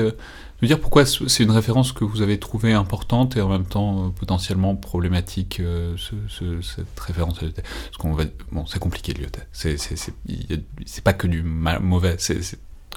nous 0.61 0.67
dire 0.67 0.79
pourquoi 0.79 1.05
c'est 1.05 1.43
une 1.43 1.51
référence 1.51 1.91
que 1.91 2.03
vous 2.03 2.21
avez 2.21 2.39
trouvée 2.39 2.73
importante 2.73 3.35
et 3.35 3.41
en 3.41 3.49
même 3.49 3.65
temps 3.65 4.05
euh, 4.05 4.09
potentiellement 4.09 4.75
problématique, 4.75 5.59
euh, 5.59 5.95
cette 5.99 6.99
référence 6.99 7.37
à 7.39 7.45
Parce 7.45 7.97
qu'on 7.99 8.13
va, 8.13 8.23
bon, 8.51 8.65
c'est 8.65 8.79
compliqué 8.79 9.13
Lyotet. 9.13 9.47
C'est, 9.51 9.77
c'est, 9.77 11.03
pas 11.03 11.13
que 11.13 11.27
du 11.27 11.43
mauvais, 11.43 12.15
c'est 12.19 12.39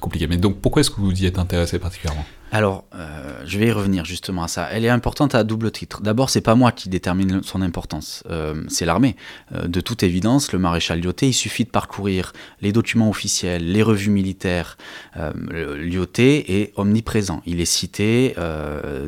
compliqué. 0.01 0.27
Mais 0.27 0.37
donc 0.37 0.61
pourquoi 0.61 0.81
est-ce 0.81 0.91
que 0.91 1.01
vous 1.01 1.13
y 1.13 1.27
êtes 1.27 1.39
intéressé 1.39 1.79
particulièrement? 1.79 2.25
Alors, 2.51 2.87
euh, 2.95 3.43
je 3.45 3.59
vais 3.59 3.67
y 3.67 3.73
revenir 3.73 4.05
justement 4.05 4.43
à 4.43 4.49
ça. 4.49 4.69
Elle 4.73 4.85
est 4.85 4.91
importante 4.91 5.35
à 5.35 5.45
double 5.45 5.71
titre. 5.71 6.01
D'abord, 6.01 6.31
c'est 6.31 6.41
pas 6.41 6.55
moi 6.55 6.73
qui 6.73 6.89
détermine 6.89 7.43
son 7.43 7.61
importance, 7.61 8.23
euh, 8.31 8.65
c'est 8.69 8.87
l'armée. 8.87 9.17
Euh, 9.55 9.69
de 9.69 9.81
toute 9.81 10.03
évidence, 10.03 10.53
le 10.53 10.59
maréchal 10.59 11.01
Lyoté, 11.01 11.29
il 11.29 11.35
suffit 11.35 11.65
de 11.65 11.71
parcourir 11.71 12.33
les 12.63 12.73
documents 12.73 13.11
officiels, 13.11 13.71
les 13.71 13.83
revues 13.83 14.11
militaires. 14.11 14.77
Lyoté 15.17 16.61
est 16.61 16.73
omniprésent. 16.77 17.43
Il 17.45 17.61
est 17.61 17.65
cité 17.65 18.35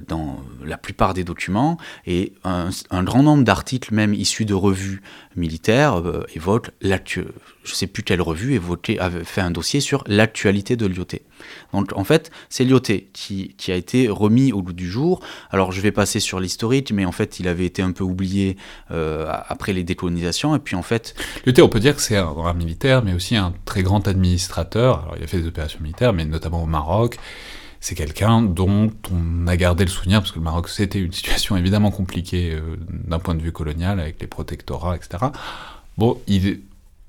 dans 0.09 0.41
la 0.65 0.77
plupart 0.77 1.15
des 1.15 1.25
documents 1.25 1.79
et 2.07 2.33
un, 2.45 2.71
grand 3.03 3.23
nombre 3.23 3.45
d'articles, 3.45 3.95
même 3.95 4.15
issus 4.15 4.45
de 4.45 4.55
revues 4.55 5.03
militaires, 5.37 6.03
évoquent 6.35 6.71
l'actuel 6.81 7.29
je 7.65 7.73
ne 7.73 7.77
sais 7.77 7.87
plus 7.87 8.03
quelle 8.03 8.23
revue 8.23 8.55
évoqué, 8.55 8.99
avait 8.99 9.25
fait 9.25 9.41
un 9.41 9.51
dossier 9.51 9.81
sur 9.81 10.03
l'actualité 10.07 10.77
de 10.77 10.87
Lyoté. 10.87 11.23
Donc 11.73 11.93
en 11.95 12.05
fait, 12.05 12.31
c'est 12.49 12.65
Lyoté 12.65 13.11
qui, 13.13 13.55
a 13.69 13.75
été 13.75 14.09
remis 14.09 14.53
au 14.53 14.63
goût 14.63 14.73
du 14.73 14.89
jour. 14.89 15.21
Alors 15.51 15.73
je 15.73 15.81
vais 15.81 15.93
passer 15.93 16.21
sur 16.21 16.41
l'historique, 16.41 16.93
mais 16.93 17.05
en 17.05 17.13
fait, 17.13 17.41
il 17.41 17.49
avait 17.49 17.67
été 17.67 17.83
un 17.83 17.93
peu 17.93 18.05
oublié 18.05 18.57
euh, 18.91 19.31
après 19.49 19.73
les 19.73 19.85
décolonisations. 19.85 20.55
Et 20.55 20.59
puis 20.59 20.77
en 20.77 20.83
fait. 20.83 21.15
Lyoté, 21.47 21.63
on 21.63 21.69
peut 21.69 21.81
dire 21.81 21.95
que 21.95 22.03
c'est 22.03 22.17
un 22.17 22.33
grand 22.33 22.55
militaire, 22.55 23.05
mais 23.05 23.15
aussi 23.15 23.37
un 23.37 23.55
très 23.65 23.83
grand 23.83 24.07
administrateur. 24.09 25.01
Alors 25.03 25.17
il 25.17 25.23
a 25.23 25.27
fait 25.27 25.41
des 25.41 25.49
opérations 25.49 25.81
militaires, 25.81 26.13
mais 26.13 26.25
notamment 26.25 26.63
au 26.63 26.67
Maroc. 26.67 27.19
C'est 27.83 27.95
quelqu'un 27.95 28.43
dont 28.43 28.93
on 29.11 29.47
a 29.47 29.57
gardé 29.57 29.85
le 29.85 29.91
souvenir, 29.91 30.21
parce 30.21 30.33
que 30.33 30.39
le 30.39 30.45
Maroc, 30.45 30.69
c'était 30.69 30.99
une 30.99 31.13
situation 31.13 31.57
évidemment 31.57 31.91
compliquée 31.91 32.53
euh, 32.53 32.77
d'un 32.91 33.19
point 33.19 33.35
de 33.35 33.41
vue 33.41 33.53
colonial, 33.53 34.01
avec 34.01 34.21
les 34.21 34.27
protectorats, 34.27 34.97
etc. 34.97 35.25
Bon, 35.97 36.21
il 36.27 36.61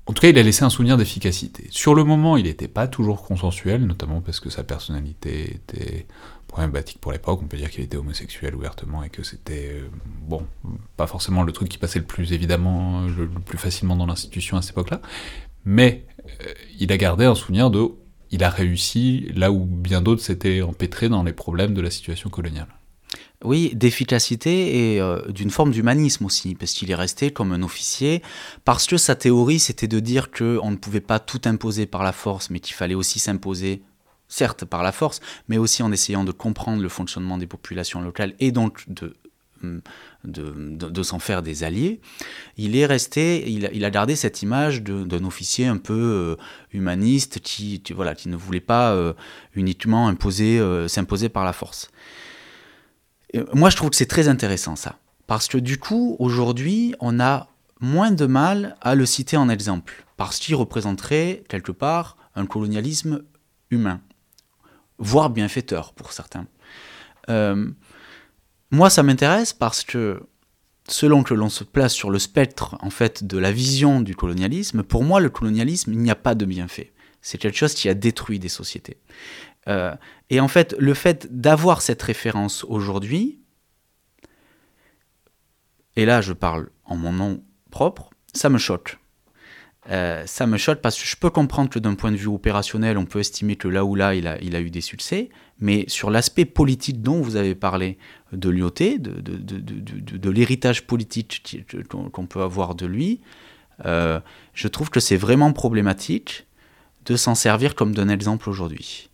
en 0.06 0.12
tout 0.12 0.20
cas, 0.20 0.28
il 0.28 0.38
a 0.38 0.42
laissé 0.42 0.64
un 0.64 0.70
souvenir 0.70 0.96
d'efficacité. 0.96 1.68
Sur 1.70 1.94
le 1.94 2.02
moment, 2.02 2.36
il 2.36 2.44
n'était 2.44 2.68
pas 2.68 2.88
toujours 2.88 3.22
consensuel, 3.22 3.86
notamment 3.86 4.20
parce 4.20 4.40
que 4.40 4.50
sa 4.50 4.64
personnalité 4.64 5.54
était 5.54 6.06
problématique 6.48 6.98
pour 7.00 7.12
l'époque. 7.12 7.40
On 7.42 7.46
peut 7.46 7.56
dire 7.56 7.70
qu'il 7.70 7.84
était 7.84 7.96
homosexuel 7.96 8.56
ouvertement 8.56 9.04
et 9.04 9.10
que 9.10 9.22
c'était, 9.22 9.70
euh, 9.74 9.88
bon, 10.22 10.44
pas 10.96 11.06
forcément 11.06 11.44
le 11.44 11.52
truc 11.52 11.68
qui 11.68 11.78
passait 11.78 12.00
le 12.00 12.04
plus 12.04 12.32
évidemment, 12.32 13.06
le, 13.06 13.28
plus 13.28 13.58
facilement 13.58 13.94
dans 13.94 14.06
l'institution 14.06 14.56
à 14.56 14.62
cette 14.62 14.72
époque-là. 14.72 15.00
Mais 15.64 16.04
euh, 16.18 16.52
il 16.80 16.90
a 16.92 16.96
gardé 16.96 17.24
un 17.24 17.36
souvenir 17.36 17.70
de. 17.70 17.88
Il 18.32 18.42
a 18.42 18.50
réussi 18.50 19.30
là 19.34 19.52
où 19.52 19.64
bien 19.64 20.00
d'autres 20.02 20.22
s'étaient 20.22 20.62
empêtrés 20.62 21.08
dans 21.08 21.22
les 21.22 21.32
problèmes 21.32 21.74
de 21.74 21.80
la 21.80 21.90
situation 21.90 22.28
coloniale. 22.28 22.68
Oui, 23.44 23.72
d'efficacité 23.74 24.94
et 24.94 25.00
euh, 25.00 25.20
d'une 25.28 25.50
forme 25.50 25.72
d'humanisme 25.72 26.24
aussi, 26.24 26.54
parce 26.54 26.72
qu'il 26.72 26.90
est 26.90 26.96
resté 26.96 27.32
comme 27.32 27.52
un 27.52 27.62
officier, 27.62 28.22
parce 28.64 28.86
que 28.86 28.96
sa 28.96 29.16
théorie 29.16 29.58
c'était 29.58 29.88
de 29.88 29.98
dire 30.00 30.30
qu'on 30.30 30.70
ne 30.70 30.76
pouvait 30.76 31.00
pas 31.00 31.18
tout 31.18 31.40
imposer 31.44 31.86
par 31.86 32.04
la 32.04 32.12
force, 32.12 32.50
mais 32.50 32.60
qu'il 32.60 32.74
fallait 32.74 32.94
aussi 32.94 33.18
s'imposer, 33.18 33.82
certes 34.28 34.64
par 34.64 34.82
la 34.82 34.92
force, 34.92 35.20
mais 35.48 35.58
aussi 35.58 35.82
en 35.82 35.90
essayant 35.90 36.24
de 36.24 36.32
comprendre 36.32 36.82
le 36.82 36.88
fonctionnement 36.88 37.36
des 37.36 37.48
populations 37.48 38.00
locales 38.00 38.34
et 38.38 38.52
donc 38.52 38.84
de, 38.88 39.16
hum, 39.62 39.80
de, 40.24 41.02
s'en 41.02 41.18
faire 41.18 41.42
des 41.42 41.64
alliés. 41.64 42.00
Il 42.56 42.76
est 42.76 42.86
resté, 42.86 43.50
il, 43.50 43.84
a 43.84 43.90
gardé 43.90 44.14
cette 44.14 44.42
image 44.42 44.82
d'un 44.82 45.24
officier 45.24 45.66
un 45.66 45.78
peu 45.78 45.92
euh, 45.92 46.36
humaniste 46.72 47.40
qui, 47.40 47.82
voilà, 47.92 48.14
qui 48.14 48.28
ne 48.28 48.36
voulait 48.36 48.60
pas 48.60 48.92
euh, 48.92 49.14
uniquement 49.54 50.06
imposer, 50.06 50.60
s'imposer 50.86 51.28
par 51.28 51.44
la 51.44 51.52
force 51.52 51.90
moi, 53.52 53.70
je 53.70 53.76
trouve 53.76 53.90
que 53.90 53.96
c'est 53.96 54.06
très 54.06 54.28
intéressant 54.28 54.76
ça. 54.76 54.98
Parce 55.26 55.48
que 55.48 55.58
du 55.58 55.78
coup, 55.78 56.16
aujourd'hui, 56.18 56.94
on 57.00 57.20
a 57.20 57.48
moins 57.80 58.10
de 58.10 58.26
mal 58.26 58.76
à 58.80 58.94
le 58.94 59.06
citer 59.06 59.36
en 59.36 59.48
exemple. 59.48 60.04
Parce 60.16 60.38
qu'il 60.38 60.54
représenterait, 60.54 61.44
quelque 61.48 61.72
part, 61.72 62.16
un 62.34 62.46
colonialisme 62.46 63.22
humain. 63.70 64.00
Voire 64.98 65.30
bienfaiteur 65.30 65.92
pour 65.94 66.12
certains. 66.12 66.46
Euh, 67.28 67.70
moi, 68.70 68.90
ça 68.90 69.02
m'intéresse 69.02 69.52
parce 69.52 69.84
que, 69.84 70.22
selon 70.88 71.22
que 71.22 71.34
l'on 71.34 71.48
se 71.48 71.64
place 71.64 71.92
sur 71.92 72.10
le 72.10 72.18
spectre, 72.18 72.76
en 72.80 72.90
fait, 72.90 73.24
de 73.24 73.38
la 73.38 73.52
vision 73.52 74.00
du 74.00 74.14
colonialisme, 74.14 74.82
pour 74.82 75.02
moi, 75.02 75.20
le 75.20 75.30
colonialisme, 75.30 75.92
il 75.92 75.98
n'y 75.98 76.10
a 76.10 76.16
pas 76.16 76.34
de 76.34 76.44
bienfait. 76.44 76.92
C'est 77.20 77.38
quelque 77.38 77.58
chose 77.58 77.74
qui 77.74 77.88
a 77.88 77.94
détruit 77.94 78.38
des 78.38 78.48
sociétés. 78.48 78.98
Euh, 79.68 79.94
et 80.30 80.40
en 80.40 80.48
fait, 80.48 80.74
le 80.78 80.94
fait 80.94 81.28
d'avoir 81.30 81.82
cette 81.82 82.02
référence 82.02 82.64
aujourd'hui, 82.64 83.40
et 85.96 86.04
là 86.04 86.20
je 86.20 86.32
parle 86.32 86.70
en 86.84 86.96
mon 86.96 87.12
nom 87.12 87.42
propre, 87.70 88.10
ça 88.34 88.48
me 88.48 88.58
choque. 88.58 88.98
Euh, 89.90 90.22
ça 90.26 90.46
me 90.46 90.58
choque 90.58 90.80
parce 90.80 91.00
que 91.00 91.06
je 91.06 91.16
peux 91.16 91.30
comprendre 91.30 91.68
que 91.68 91.80
d'un 91.80 91.94
point 91.94 92.12
de 92.12 92.16
vue 92.16 92.28
opérationnel, 92.28 92.98
on 92.98 93.04
peut 93.04 93.18
estimer 93.18 93.56
que 93.56 93.66
là 93.66 93.84
ou 93.84 93.96
là, 93.96 94.14
il 94.14 94.28
a, 94.28 94.60
eu 94.60 94.70
des 94.70 94.80
succès, 94.80 95.28
mais 95.58 95.84
sur 95.88 96.08
l'aspect 96.08 96.44
politique 96.44 97.02
dont 97.02 97.20
vous 97.20 97.34
avez 97.34 97.56
parlé 97.56 97.98
de 98.32 98.52
de, 98.52 100.16
de 100.16 100.30
l'héritage 100.30 100.86
politique 100.86 101.64
qu'on 101.88 102.26
peut 102.26 102.42
avoir 102.42 102.76
de 102.76 102.86
lui, 102.86 103.20
euh, 103.84 104.20
je 104.54 104.68
trouve 104.68 104.90
que 104.90 105.00
c'est 105.00 105.16
vraiment 105.16 105.52
problématique 105.52 106.46
de 107.04 107.16
s'en 107.16 107.34
servir 107.34 107.74
comme 107.74 107.94
d'un 107.94 108.08
exemple 108.08 108.48
aujourd'hui. 108.48 109.10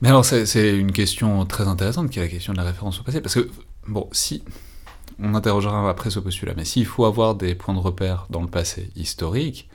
Mais 0.00 0.08
alors, 0.08 0.24
c'est 0.24 0.76
une 0.76 0.92
question 0.92 1.46
très 1.46 1.68
intéressante 1.68 2.10
qui 2.10 2.18
est 2.18 2.22
la 2.22 2.28
question 2.28 2.52
de 2.52 2.58
la 2.58 2.64
référence 2.64 3.00
au 3.00 3.04
passé. 3.04 3.20
Parce 3.20 3.34
que, 3.34 3.48
bon, 3.86 4.08
si. 4.12 4.42
On 5.18 5.34
interrogera 5.34 5.88
après 5.88 6.10
ce 6.10 6.18
postulat, 6.18 6.54
mais 6.56 6.64
s'il 6.64 6.86
faut 6.86 7.04
avoir 7.04 7.34
des 7.34 7.54
points 7.54 7.74
de 7.74 7.78
repère 7.78 8.26
dans 8.30 8.40
le 8.40 8.48
passé 8.48 8.90
historique, 8.96 9.68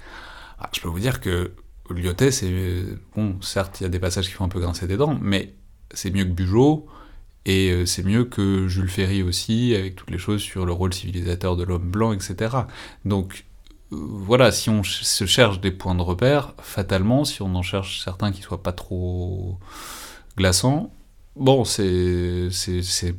ah, 0.59 0.69
je 0.73 0.81
peux 0.81 0.89
vous 0.89 0.99
dire 0.99 1.21
que 1.21 1.51
Lyotet, 1.89 2.31
c'est. 2.31 2.83
Bon, 3.15 3.37
certes, 3.41 3.79
il 3.79 3.83
y 3.83 3.85
a 3.85 3.89
des 3.89 3.99
passages 3.99 4.27
qui 4.27 4.33
font 4.33 4.45
un 4.45 4.49
peu 4.49 4.59
grincer 4.59 4.87
des 4.87 4.97
dents, 4.97 5.17
mais 5.21 5.53
c'est 5.93 6.11
mieux 6.11 6.25
que 6.25 6.31
Bugeaud, 6.31 6.87
et 7.45 7.71
euh, 7.71 7.85
c'est 7.85 8.03
mieux 8.03 8.25
que 8.25 8.67
Jules 8.67 8.89
Ferry 8.89 9.23
aussi, 9.23 9.73
avec 9.73 9.95
toutes 9.95 10.11
les 10.11 10.17
choses 10.17 10.41
sur 10.41 10.65
le 10.65 10.73
rôle 10.73 10.93
civilisateur 10.93 11.55
de 11.55 11.63
l'homme 11.63 11.89
blanc, 11.89 12.11
etc. 12.11 12.57
Donc, 13.05 13.45
voilà, 13.91 14.51
si 14.51 14.69
on 14.69 14.83
se 14.83 15.25
cherche 15.25 15.61
des 15.61 15.71
points 15.71 15.95
de 15.95 16.01
repère, 16.01 16.53
fatalement, 16.61 17.23
si 17.23 17.41
on 17.41 17.55
en 17.55 17.61
cherche 17.61 18.03
certains 18.03 18.31
qui 18.31 18.41
soient 18.41 18.61
pas 18.61 18.73
trop 18.73 19.57
glaçants, 20.35 20.91
bon, 21.37 21.63
c'est 21.63 22.49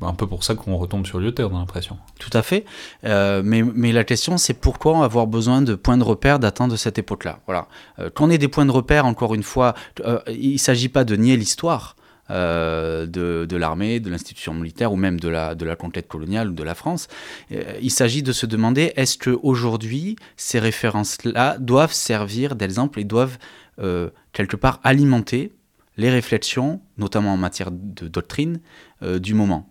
un 0.02 0.14
peu 0.14 0.26
pour 0.26 0.44
ça 0.44 0.54
qu'on 0.54 0.76
retombe 0.76 1.06
sur 1.06 1.20
Lyoté, 1.20 1.42
on 1.44 1.56
a 1.56 1.58
l'impression. 1.58 1.96
Tout 2.18 2.30
à 2.32 2.42
fait. 2.42 2.64
Euh, 3.04 3.42
mais, 3.44 3.62
mais, 3.62 3.92
la 3.92 4.04
question, 4.04 4.36
c'est 4.36 4.54
pourquoi 4.54 5.04
avoir 5.04 5.26
besoin 5.26 5.62
de 5.62 5.74
points 5.74 5.96
de 5.96 6.04
repère 6.04 6.38
datant 6.38 6.68
de 6.68 6.76
cette 6.76 6.98
époque-là? 6.98 7.40
Voilà. 7.46 7.68
Euh, 7.98 8.10
qu'on 8.10 8.30
ait 8.30 8.38
des 8.38 8.48
points 8.48 8.66
de 8.66 8.70
repère, 8.70 9.06
encore 9.06 9.34
une 9.34 9.42
fois, 9.42 9.74
euh, 10.00 10.20
il 10.28 10.54
ne 10.54 10.58
s'agit 10.58 10.88
pas 10.88 11.04
de 11.04 11.16
nier 11.16 11.36
l'histoire. 11.36 11.96
De, 12.30 13.06
de 13.46 13.56
l'armée, 13.56 14.00
de 14.00 14.10
l'institution 14.10 14.54
militaire 14.54 14.92
ou 14.92 14.96
même 14.96 15.18
de 15.20 15.28
la, 15.28 15.76
conquête 15.76 16.08
coloniale 16.08 16.50
ou 16.50 16.54
de 16.54 16.62
la 16.62 16.74
France. 16.74 17.08
il 17.50 17.90
s'agit 17.90 18.22
de 18.22 18.32
se 18.32 18.46
demander 18.46 18.92
est-ce 18.96 19.18
qu'aujourd'hui, 19.18 20.16
ces 20.36 20.58
références-là 20.58 21.56
doivent 21.58 21.92
servir 21.92 22.54
d'exemple 22.54 23.00
et 23.00 23.04
doivent 23.04 23.38
quelque 24.32 24.56
part 24.56 24.80
alimenter 24.84 25.52
les 25.98 26.10
réflexions, 26.10 26.80
notamment 26.96 27.34
en 27.34 27.36
matière 27.36 27.70
de 27.70 28.08
doctrine, 28.08 28.60
euh, 29.02 29.18
du 29.18 29.34
moment? 29.34 29.68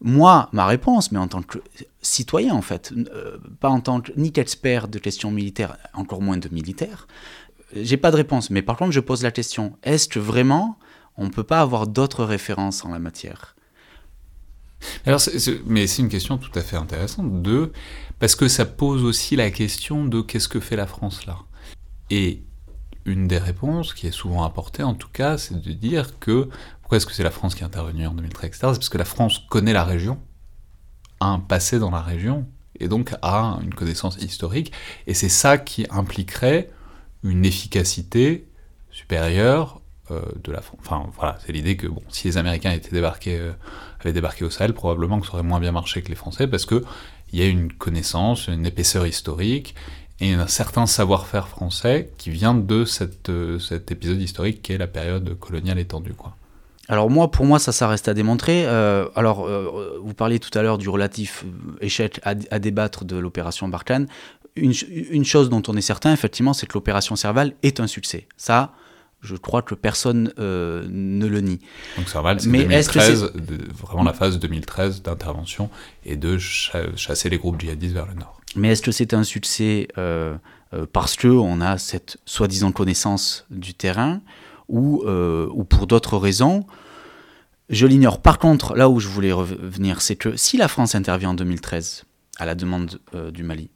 Moi, 0.00 0.48
ma 0.52 0.66
réponse, 0.66 1.12
mais 1.12 1.18
en 1.18 1.28
tant 1.28 1.42
que 1.42 1.58
citoyen 2.00 2.54
en 2.54 2.62
fait, 2.62 2.92
euh, 3.12 3.36
pas 3.60 3.68
en 3.68 3.80
tant 3.80 4.00
que 4.00 4.12
ni 4.16 4.32
qu'expert 4.32 4.88
de 4.88 4.98
questions 4.98 5.30
militaires, 5.30 5.76
encore 5.92 6.22
moins 6.22 6.38
de 6.38 6.48
militaire, 6.48 7.06
j'ai 7.74 7.96
pas 7.96 8.10
de 8.10 8.16
réponse. 8.16 8.50
Mais 8.50 8.62
par 8.62 8.76
contre, 8.76 8.92
je 8.92 9.00
pose 9.00 9.22
la 9.22 9.30
question 9.30 9.76
est-ce 9.82 10.08
que 10.08 10.18
vraiment 10.18 10.78
on 11.18 11.24
ne 11.24 11.30
peut 11.30 11.44
pas 11.44 11.60
avoir 11.60 11.86
d'autres 11.86 12.24
références 12.24 12.84
en 12.84 12.90
la 12.90 12.98
matière. 12.98 13.56
Alors, 15.04 15.20
mais 15.66 15.86
c'est 15.88 16.02
une 16.02 16.08
question 16.08 16.38
tout 16.38 16.56
à 16.56 16.62
fait 16.62 16.76
intéressante, 16.76 17.42
de, 17.42 17.72
parce 18.20 18.36
que 18.36 18.48
ça 18.48 18.64
pose 18.64 19.02
aussi 19.02 19.34
la 19.36 19.50
question 19.50 20.04
de 20.04 20.20
qu'est-ce 20.20 20.48
que 20.48 20.60
fait 20.60 20.76
la 20.76 20.86
France 20.86 21.26
là. 21.26 21.38
Et 22.10 22.44
une 23.04 23.26
des 23.26 23.38
réponses 23.38 23.92
qui 23.92 24.06
est 24.06 24.12
souvent 24.12 24.44
apportée, 24.44 24.84
en 24.84 24.94
tout 24.94 25.08
cas, 25.12 25.36
c'est 25.36 25.60
de 25.60 25.72
dire 25.72 26.18
que 26.20 26.48
pourquoi 26.80 26.98
est-ce 26.98 27.06
que 27.06 27.12
c'est 27.12 27.24
la 27.24 27.32
France 27.32 27.54
qui 27.54 27.62
est 27.62 27.66
intervenue 27.66 28.06
en 28.06 28.14
2013, 28.14 28.52
C'est 28.52 28.60
parce 28.60 28.88
que 28.88 28.98
la 28.98 29.04
France 29.04 29.40
connaît 29.50 29.72
la 29.72 29.84
région, 29.84 30.20
a 31.20 31.26
un 31.26 31.40
passé 31.40 31.80
dans 31.80 31.90
la 31.90 32.00
région, 32.00 32.46
et 32.78 32.86
donc 32.86 33.14
a 33.22 33.58
une 33.62 33.74
connaissance 33.74 34.16
historique, 34.18 34.72
et 35.08 35.14
c'est 35.14 35.28
ça 35.28 35.58
qui 35.58 35.86
impliquerait 35.90 36.70
une 37.24 37.44
efficacité 37.44 38.46
supérieure 38.90 39.80
de 40.10 40.52
la 40.52 40.60
France. 40.60 40.80
Voilà, 41.16 41.38
c'est 41.44 41.52
l'idée 41.52 41.76
que 41.76 41.86
bon, 41.86 42.02
si 42.08 42.28
les 42.28 42.36
Américains 42.36 42.72
étaient 42.72 42.90
débarqués, 42.90 43.38
euh, 43.38 43.52
avaient 44.00 44.12
débarqué 44.12 44.44
au 44.44 44.50
Sahel, 44.50 44.72
probablement 44.72 45.20
que 45.20 45.26
ça 45.26 45.34
aurait 45.34 45.42
moins 45.42 45.60
bien 45.60 45.72
marché 45.72 46.02
que 46.02 46.08
les 46.08 46.14
Français, 46.14 46.46
parce 46.46 46.66
que 46.66 46.84
il 47.32 47.38
y 47.38 47.42
a 47.42 47.46
une 47.46 47.72
connaissance, 47.72 48.48
une 48.48 48.64
épaisseur 48.64 49.06
historique, 49.06 49.74
et 50.20 50.32
un 50.32 50.46
certain 50.46 50.86
savoir-faire 50.86 51.48
français 51.48 52.10
qui 52.18 52.30
vient 52.30 52.54
de 52.54 52.84
cette, 52.84 53.28
euh, 53.28 53.58
cet 53.58 53.90
épisode 53.92 54.20
historique 54.20 54.62
qui 54.62 54.72
est 54.72 54.78
la 54.78 54.88
période 54.88 55.38
coloniale 55.38 55.78
étendue. 55.78 56.14
Quoi. 56.14 56.34
Alors 56.88 57.10
moi, 57.10 57.30
pour 57.30 57.44
moi, 57.44 57.58
ça, 57.58 57.70
ça 57.70 57.86
reste 57.86 58.08
à 58.08 58.14
démontrer. 58.14 58.64
Euh, 58.66 59.06
alors, 59.14 59.46
euh, 59.46 60.00
vous 60.02 60.14
parliez 60.14 60.40
tout 60.40 60.56
à 60.58 60.62
l'heure 60.62 60.78
du 60.78 60.88
relatif 60.88 61.44
échec 61.80 62.20
à, 62.24 62.34
débattre 62.34 63.04
de 63.04 63.16
l'opération 63.16 63.68
Barkhane. 63.68 64.08
Une, 64.56 64.72
une, 64.90 65.24
chose 65.24 65.50
dont 65.50 65.62
on 65.68 65.76
est 65.76 65.82
certain, 65.82 66.12
effectivement, 66.12 66.52
c'est 66.52 66.66
que 66.66 66.74
l'opération 66.74 67.14
Serval 67.14 67.54
est 67.62 67.78
un 67.78 67.86
succès. 67.86 68.26
Ça, 68.36 68.72
je 69.20 69.36
crois 69.36 69.62
que 69.62 69.74
personne 69.74 70.32
ne 70.38 71.26
le 71.26 71.40
nie. 71.40 71.58
Donc 71.96 72.08
Serval, 72.08 72.40
c'est 72.40 72.50
2013, 72.50 73.32
vraiment 73.80 74.04
la 74.04 74.12
phase 74.12 74.38
2013 74.38 75.02
d'intervention 75.02 75.70
et 76.04 76.16
de 76.16 76.38
chasser 76.38 77.28
les 77.28 77.38
groupes 77.38 77.60
djihadistes 77.60 77.94
vers 77.94 78.06
le 78.06 78.14
nord. 78.14 78.38
Mais 78.56 78.68
est-ce 78.68 78.82
que 78.82 78.92
c'est 78.92 79.14
un 79.14 79.24
succès 79.24 79.88
euh, 79.98 80.36
euh, 80.72 80.86
parce 80.92 81.16
qu'on 81.16 81.60
a 81.60 81.78
cette 81.78 82.18
soi-disant 82.24 82.72
connaissance 82.72 83.46
du 83.50 83.74
terrain 83.74 84.20
ou, 84.68 85.02
euh, 85.06 85.48
ou 85.52 85.64
pour 85.64 85.86
d'autres 85.86 86.16
raisons? 86.16 86.66
Je 87.68 87.86
l'ignore. 87.86 88.22
Par 88.22 88.38
contre, 88.38 88.74
là 88.74 88.88
où 88.88 88.98
je 88.98 89.08
voulais 89.08 89.32
revenir, 89.32 90.00
c'est 90.00 90.16
que 90.16 90.36
si 90.36 90.56
la 90.56 90.68
France 90.68 90.94
intervient 90.94 91.30
en 91.30 91.34
2013 91.34 92.04
à 92.38 92.46
la 92.46 92.54
demande 92.54 92.98
du 93.34 93.42
Mali, 93.42 93.68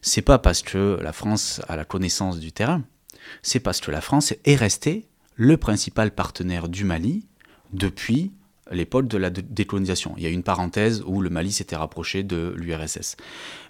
c'est 0.00 0.22
pas 0.22 0.38
parce 0.38 0.62
que 0.62 0.98
la 1.02 1.12
France 1.12 1.60
a 1.68 1.76
la 1.76 1.84
connaissance 1.84 2.38
du 2.38 2.52
terrain, 2.52 2.82
c'est 3.42 3.60
parce 3.60 3.80
que 3.80 3.90
la 3.90 4.00
France 4.00 4.34
est 4.44 4.56
restée 4.56 5.08
le 5.36 5.56
principal 5.56 6.12
partenaire 6.12 6.68
du 6.68 6.84
Mali 6.84 7.26
depuis 7.72 8.32
l'époque 8.70 9.08
de 9.08 9.18
la 9.18 9.30
décolonisation. 9.30 10.14
Il 10.16 10.22
y 10.22 10.26
a 10.26 10.30
une 10.30 10.42
parenthèse 10.42 11.02
où 11.06 11.20
le 11.20 11.30
Mali 11.30 11.52
s'était 11.52 11.76
rapproché 11.76 12.22
de 12.22 12.54
l'URSS. 12.56 13.16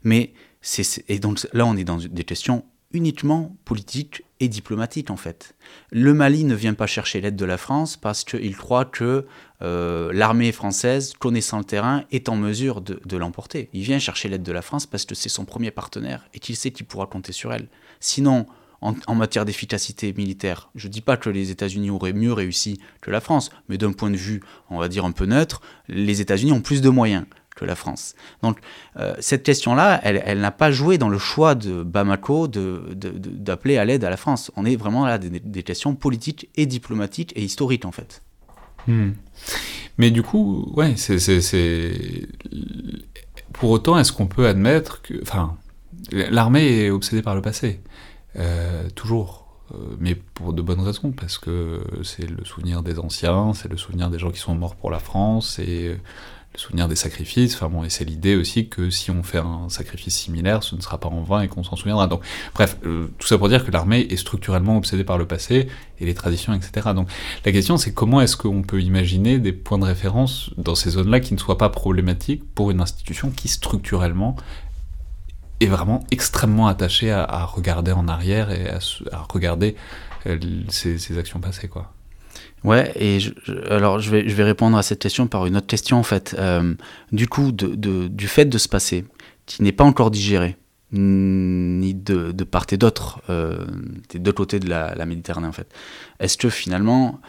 Mais 0.05 0.33
c'est, 0.61 1.19
donc 1.19 1.47
là, 1.53 1.67
on 1.67 1.77
est 1.77 1.85
dans 1.85 1.99
des 1.99 2.25
questions 2.25 2.65
uniquement 2.93 3.57
politiques 3.65 4.23
et 4.39 4.49
diplomatiques, 4.49 5.11
en 5.11 5.17
fait. 5.17 5.57
Le 5.91 6.15
Mali 6.15 6.45
ne 6.45 6.55
vient 6.55 6.75
pas 6.75 6.87
chercher 6.87 7.21
l'aide 7.21 7.35
de 7.35 7.45
la 7.45 7.59
France 7.59 7.97
parce 7.97 8.23
qu'il 8.23 8.57
croit 8.57 8.85
que 8.85 9.27
euh, 9.63 10.13
l'armée 10.13 10.53
française, 10.53 11.13
connaissant 11.19 11.59
le 11.59 11.65
terrain, 11.65 12.05
est 12.13 12.29
en 12.29 12.37
mesure 12.37 12.81
de 12.81 13.17
l'emporter. 13.17 13.69
Il 13.73 13.83
vient 13.83 13.99
chercher 13.99 14.29
l'aide 14.29 14.45
de 14.45 14.53
la 14.53 14.63
France 14.63 14.87
parce 14.87 15.05
que 15.05 15.17
c'est 15.17 15.29
son 15.29 15.45
premier 15.45 15.73
partenaire 15.73 16.29
et 16.35 16.39
qu'il 16.39 16.55
sait 16.55 16.71
qu'il 16.71 16.87
pourra 16.87 17.07
compter 17.07 17.33
sur 17.33 17.53
elle. 17.53 17.69
Sinon, 17.99 18.47
en, 18.81 19.15
matière 19.15 19.45
d'efficacité 19.45 20.13
militaire. 20.13 20.71
Je 20.75 20.89
ne 20.89 20.93
dis 20.93 21.01
pas 21.01 21.17
que 21.17 21.31
les 21.31 21.51
États-Unis 21.51 21.91
auraient 21.91 22.13
mieux 22.13 22.33
réussi 22.33 22.81
que 23.01 23.11
la 23.11 23.21
France, 23.21 23.51
mais 23.69 23.79
d'un 23.79 23.93
point 23.93 24.11
de 24.11 24.17
vue, 24.17 24.41
on 24.71 24.79
va 24.79 24.89
dire 24.89 25.05
un 25.05 25.13
peu 25.13 25.27
neutre, 25.27 25.63
les 25.89 26.21
États-Unis 26.21 26.53
ont 26.53 26.61
plus 26.61 26.81
de 26.81 26.89
moyens 26.89 27.25
que 27.57 27.65
la 27.65 27.77
France. 27.77 28.15
Donc 28.43 28.59
euh, 28.99 29.15
cette 29.21 29.45
question-là, 29.45 30.01
elle, 30.03 30.41
n'a 30.41 30.51
pas 30.51 30.73
joué 30.73 30.99
dans 30.99 31.09
le 31.09 31.19
choix 31.19 31.55
de 31.55 31.83
Bamako 31.83 32.49
d'appeler 32.49 33.79
à 33.79 33.85
l'aide 33.85 34.05
à 34.05 34.11
la 34.11 34.17
France. 34.17 34.51
On 34.57 34.65
est 34.65 34.77
vraiment 34.77 35.07
là 35.07 35.19
des, 35.19 35.31
des, 35.31 35.63
questions 35.63 35.95
politiques 35.95 36.51
et 36.57 36.67
diplomatiques 36.67 37.33
et 37.37 37.43
historiques 37.43 37.85
en 37.85 37.93
fait. 37.93 38.23
Hmm. 38.87 39.13
Mais 39.99 40.11
du 40.11 40.23
coup, 40.23 40.73
ouais, 40.77 40.95
c'est 40.97 41.19
pour 43.53 43.71
autant, 43.71 43.99
est-ce 43.99 44.13
qu'on 44.13 44.27
peut 44.27 44.47
admettre 44.47 45.01
que, 45.03 45.15
enfin, 45.23 45.57
l'armée 46.11 46.85
est 46.85 46.91
obsédée 46.91 47.23
par 47.23 47.35
le 47.35 47.43
passé? 47.43 47.81
Euh, 48.37 48.89
toujours, 48.95 49.47
euh, 49.75 49.97
mais 49.99 50.15
pour 50.15 50.53
de 50.53 50.63
bonnes 50.63 50.81
raisons, 50.81 51.13
parce 51.13 51.39
que 51.39 51.83
c'est 52.03 52.29
le 52.29 52.45
souvenir 52.45 52.83
des 52.83 52.99
anciens, 52.99 53.53
c'est 53.55 53.69
le 53.69 53.77
souvenir 53.77 54.11
des 54.11 54.19
gens 54.19 54.31
qui 54.31 54.41
sont 54.41 54.55
morts 54.55 54.77
pour 54.77 54.91
la 54.91 54.99
France, 54.99 55.55
c'est 55.57 55.99
le 56.55 56.61
souvenir 56.61 56.87
des 56.87 56.95
sacrifices, 56.95 57.55
enfin 57.57 57.69
bon, 57.69 57.83
et 57.85 57.91
c'est 57.91 58.05
l'idée 58.05 58.37
aussi 58.37 58.69
que 58.69 58.89
si 58.89 59.11
on 59.11 59.25
fait 59.25 59.39
un 59.39 59.69
sacrifice 59.69 60.15
similaire, 60.15 60.63
ce 60.63 60.77
ne 60.77 60.81
sera 60.81 60.99
pas 60.99 61.09
en 61.09 61.23
vain 61.23 61.43
et 61.43 61.49
qu'on 61.49 61.65
s'en 61.65 61.75
souviendra. 61.75 62.07
Donc, 62.07 62.23
bref, 62.55 62.77
euh, 62.87 63.09
tout 63.19 63.27
ça 63.27 63.39
pour 63.39 63.49
dire 63.49 63.65
que 63.65 63.73
l'armée 63.73 64.07
est 64.09 64.17
structurellement 64.17 64.77
obsédée 64.77 65.03
par 65.03 65.19
le 65.19 65.27
passé 65.27 65.69
et 65.99 66.07
les 66.07 66.15
traditions, 66.15 66.55
etc. 66.55 66.91
Donc, 66.95 67.09
la 67.45 67.51
question 67.51 67.77
c'est 67.77 67.93
comment 67.93 68.21
est-ce 68.21 68.37
qu'on 68.37 68.63
peut 68.63 68.81
imaginer 68.81 69.39
des 69.39 69.53
points 69.53 69.79
de 69.79 69.85
référence 69.85 70.51
dans 70.57 70.77
ces 70.77 70.91
zones-là 70.91 71.19
qui 71.19 71.35
ne 71.35 71.39
soient 71.39 71.59
pas 71.59 71.71
problématiques 71.71 72.45
pour 72.55 72.71
une 72.71 72.81
institution 72.81 73.31
qui 73.31 73.49
structurellement 73.49 74.37
est 75.61 75.67
vraiment 75.67 76.05
extrêmement 76.11 76.67
attaché 76.67 77.11
à, 77.11 77.45
regarder 77.45 77.93
en 77.93 78.09
arrière 78.09 78.51
et 78.51 78.69
à, 78.69 78.79
regarder 79.33 79.77
euh, 80.27 80.39
ses, 80.69 81.19
actions 81.19 81.41
passées, 81.41 81.69
quoi. 81.69 81.93
Ouais, 82.65 82.93
et 82.99 83.19
alors 83.69 84.01
je 84.01 84.11
vais, 84.11 84.27
je 84.27 84.35
vais 84.35 84.43
répondre 84.43 84.79
à 84.79 84.83
cette 84.83 84.99
question 84.99 85.27
par 85.27 85.45
une 85.45 85.57
autre 85.57 85.67
question 85.67 85.99
en 85.99 86.03
fait. 86.03 86.35
Euh, 86.39 86.75
du 87.13 87.29
coup, 87.29 87.53
de, 87.53 88.09
du 88.09 88.27
fait 88.27 88.47
de 88.47 88.57
se 88.57 88.69
passer, 88.69 89.05
qui 89.45 89.63
n'est 89.63 89.73
pas 89.73 89.85
encore 89.85 90.11
digéré, 90.11 90.57
ni 90.93 91.95
de, 91.95 92.33
de 92.33 92.45
part 92.45 92.67
et 92.73 92.77
d'autre, 92.77 93.21
euh, 93.29 93.65
des 94.11 94.19
deux 94.19 94.33
côtés 94.33 94.61
de 94.61 94.69
la, 94.69 95.07
Méditerranée 95.07 95.47
en 95.47 95.53
fait, 95.53 95.69
est-ce 96.21 96.39
que 96.39 96.49
finalement 96.49 97.21
euh, 97.23 97.29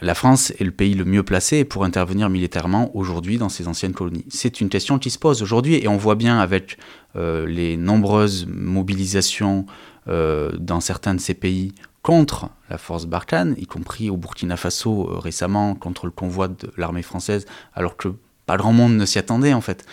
la 0.00 0.14
France 0.14 0.50
est 0.58 0.64
le 0.64 0.72
pays 0.72 0.94
le 0.94 1.04
mieux 1.04 1.22
placé 1.22 1.64
pour 1.64 1.84
intervenir 1.84 2.28
militairement 2.28 2.90
aujourd'hui 2.96 3.38
dans 3.38 3.48
ses 3.48 3.68
anciennes 3.68 3.92
colonies 3.92 4.24
C'est 4.28 4.60
une 4.60 4.68
question 4.68 4.98
qui 4.98 5.10
se 5.10 5.18
pose 5.18 5.40
aujourd'hui 5.40 5.76
et 5.76 5.86
on 5.86 5.96
voit 5.96 6.16
bien 6.16 6.40
avec 6.40 6.78
euh, 7.14 7.46
les 7.46 7.76
nombreuses 7.76 8.46
mobilisations 8.48 9.66
euh, 10.08 10.50
dans 10.58 10.80
certains 10.80 11.14
de 11.14 11.20
ces 11.20 11.34
pays 11.34 11.72
contre 12.02 12.50
la 12.68 12.76
force 12.76 13.06
Barkhane, 13.06 13.54
y 13.56 13.66
compris 13.66 14.10
au 14.10 14.16
Burkina 14.16 14.56
Faso 14.56 15.04
récemment 15.04 15.74
contre 15.74 16.06
le 16.06 16.12
convoi 16.12 16.48
de 16.48 16.72
l'armée 16.76 17.02
française, 17.02 17.46
alors 17.72 17.96
que 17.96 18.08
pas 18.46 18.56
grand 18.56 18.72
monde 18.72 18.96
ne 18.96 19.06
s'y 19.06 19.18
attendait 19.18 19.54
en 19.54 19.62
fait. 19.62 19.86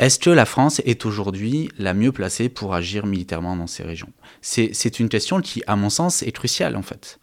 Est-ce 0.00 0.20
que 0.20 0.30
la 0.30 0.46
France 0.46 0.80
est 0.84 1.04
aujourd'hui 1.04 1.68
la 1.78 1.94
mieux 1.94 2.12
placée 2.12 2.48
pour 2.48 2.74
agir 2.74 3.06
militairement 3.06 3.56
dans 3.56 3.66
ces 3.66 3.82
régions? 3.82 4.12
C'est 4.40 5.00
une 5.00 5.08
question 5.08 5.40
qui, 5.40 5.64
à 5.66 5.74
mon 5.74 5.90
sens, 5.90 6.22
est 6.22 6.30
cruciale 6.30 6.76
en 6.76 6.82
fait. 6.82 7.18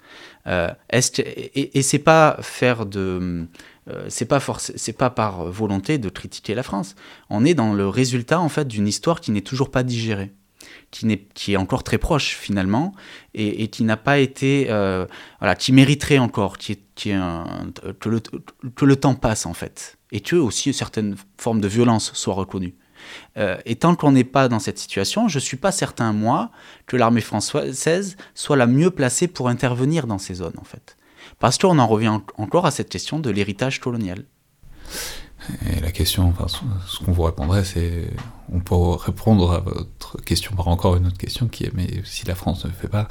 Euh, 0.48 0.70
et, 0.92 1.82
c'est 1.82 2.00
pas 2.00 2.38
faire 2.42 2.86
de, 2.86 3.48
euh, 3.90 4.06
c'est 4.10 4.26
pas 4.26 4.42
c'est 4.58 4.94
pas 4.94 5.10
par 5.10 5.46
volonté 5.46 5.98
de 5.98 6.10
critiquer 6.10 6.56
la 6.56 6.64
France. 6.64 6.96
On 7.30 7.44
est 7.44 7.54
dans 7.54 7.74
le 7.74 7.88
résultat 7.88 8.40
en 8.40 8.50
fait 8.50 8.68
d'une 8.68 8.88
histoire 8.88 9.20
qui 9.20 9.32
n'est 9.32 9.42
toujours 9.42 9.72
pas 9.72 9.84
digérée, 9.84 10.32
qui 10.92 11.06
n'est, 11.06 11.28
qui 11.34 11.54
est 11.54 11.58
encore 11.58 11.84
très 11.84 11.98
proche 11.98 12.36
finalement 12.36 12.94
et, 13.34 13.68
qui 13.68 13.84
n'a 13.84 13.98
pas 13.98 14.20
été, 14.20 14.68
euh, 14.70 15.06
voilà, 15.40 15.56
qui 15.56 15.74
mériterait 15.74 16.18
encore, 16.18 16.58
qui, 16.58 16.80
qui 16.96 17.12
que, 18.00 18.10
le, 18.10 18.22
que 18.76 18.86
le 18.86 18.96
temps 18.96 19.16
passe 19.16 19.46
en 19.46 19.54
fait, 19.54 19.98
et 20.12 20.22
que 20.22 20.38
aussi 20.38 20.74
certaines 20.74 21.16
formes 21.38 21.62
de 21.62 21.68
violence 21.68 22.14
soient 22.14 22.36
reconnues. 22.36 22.76
Euh, 23.38 23.58
et 23.66 23.76
tant 23.76 23.96
qu'on 23.96 24.12
n'est 24.12 24.24
pas 24.24 24.48
dans 24.48 24.60
cette 24.60 24.78
situation, 24.78 25.28
je 25.28 25.38
ne 25.38 25.42
suis 25.42 25.58
pas 25.58 25.72
certain, 25.72 26.14
moi, 26.14 26.52
que 26.86 26.98
l'armée 26.98 27.22
française 27.22 28.18
soit 28.34 28.58
la 28.58 28.68
mieux 28.68 28.92
placée 28.92 29.28
pour 29.28 29.50
intervenir 29.50 30.08
dans 30.08 30.18
ces 30.18 30.36
zones, 30.36 30.58
en 30.60 30.64
fait. 30.64 30.98
parce 31.40 31.58
qu'on 31.58 31.80
en 31.80 31.88
revient 31.88 32.20
encore 32.38 32.66
à 32.66 32.72
cette 32.72 32.90
question 32.90 33.20
de 33.20 33.30
l'héritage 33.30 33.80
colonial. 33.80 34.24
Et 35.70 35.80
la 35.80 35.92
question, 35.92 36.28
enfin, 36.30 36.48
ce 36.48 37.04
qu'on 37.04 37.12
vous 37.12 37.24
répondrait, 37.24 37.64
c'est 37.64 38.10
on 38.52 38.60
peut 38.60 38.76
répondre 38.76 39.52
à 39.52 39.60
votre 39.60 40.20
question 40.22 40.56
par 40.56 40.68
encore 40.68 40.96
une 40.96 41.08
autre 41.08 41.18
question 41.18 41.48
qui 41.48 41.64
est 41.66 41.74
mais 41.74 41.88
si 42.04 42.26
la 42.26 42.36
France 42.36 42.66
ne 42.66 42.70
le 42.70 42.76
fait 42.76 42.88
pas, 42.88 43.08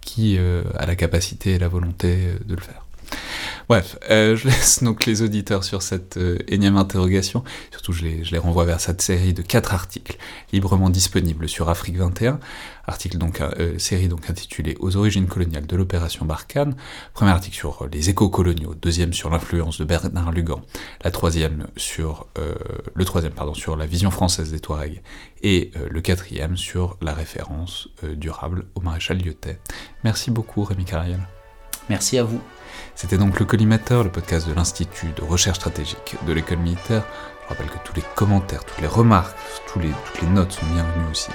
qui 0.00 0.36
euh, 0.38 0.62
a 0.76 0.86
la 0.86 0.94
capacité 0.94 1.52
et 1.52 1.58
la 1.58 1.68
volonté 1.68 2.34
de 2.44 2.54
le 2.54 2.60
faire? 2.60 2.84
Bref, 3.70 3.96
euh, 4.10 4.34
je 4.34 4.48
laisse 4.48 4.82
donc 4.82 5.06
les 5.06 5.22
auditeurs 5.22 5.62
sur 5.62 5.80
cette 5.80 6.16
euh, 6.16 6.38
énième 6.48 6.76
interrogation. 6.76 7.44
Surtout, 7.70 7.92
je 7.92 8.02
les, 8.02 8.24
je 8.24 8.32
les, 8.32 8.38
renvoie 8.38 8.64
vers 8.64 8.80
cette 8.80 9.00
série 9.00 9.32
de 9.32 9.42
quatre 9.42 9.74
articles 9.74 10.16
librement 10.52 10.90
disponibles 10.90 11.48
sur 11.48 11.68
Afrique 11.68 11.96
21. 11.96 12.40
Article 12.88 13.18
donc, 13.18 13.40
euh, 13.40 13.78
série 13.78 14.08
donc 14.08 14.28
intitulée 14.28 14.76
Aux 14.80 14.96
origines 14.96 15.28
coloniales 15.28 15.68
de 15.68 15.76
l'opération 15.76 16.26
Barkhane. 16.26 16.74
Premier 17.14 17.30
article 17.30 17.54
sur 17.54 17.86
les 17.92 18.10
échos 18.10 18.28
coloniaux. 18.28 18.74
Deuxième 18.74 19.12
sur 19.12 19.30
l'influence 19.30 19.78
de 19.78 19.84
Bernard 19.84 20.32
Lugan. 20.32 20.62
La 21.04 21.12
troisième 21.12 21.68
sur 21.76 22.26
le 22.94 23.04
troisième 23.04 23.32
pardon 23.32 23.54
sur 23.54 23.76
la 23.76 23.86
vision 23.86 24.10
française 24.10 24.50
des 24.50 24.58
Touaregs. 24.58 25.00
Et 25.42 25.70
le 25.88 26.00
quatrième 26.00 26.56
sur 26.56 26.96
la 27.00 27.14
référence 27.14 27.88
durable 28.02 28.64
au 28.74 28.80
maréchal 28.80 29.18
Lyotet. 29.18 29.60
Merci 30.02 30.32
beaucoup 30.32 30.64
Rémi 30.64 30.84
Cariel. 30.84 31.20
Merci 31.88 32.18
à 32.18 32.24
vous. 32.24 32.40
C'était 33.00 33.16
donc 33.16 33.40
le 33.40 33.46
Collimateur, 33.46 34.04
le 34.04 34.10
podcast 34.10 34.46
de 34.46 34.52
l'Institut 34.52 35.12
de 35.16 35.22
recherche 35.22 35.56
stratégique 35.56 36.16
de 36.26 36.34
l'école 36.34 36.58
militaire. 36.58 37.02
Je 37.42 37.48
rappelle 37.48 37.68
que 37.68 37.78
tous 37.82 37.94
les 37.96 38.02
commentaires, 38.14 38.62
toutes 38.62 38.82
les 38.82 38.86
remarques, 38.86 39.34
toutes 39.66 39.84
les 39.84 40.28
notes 40.28 40.52
sont 40.52 40.66
bienvenues 40.66 41.10
aussi, 41.10 41.30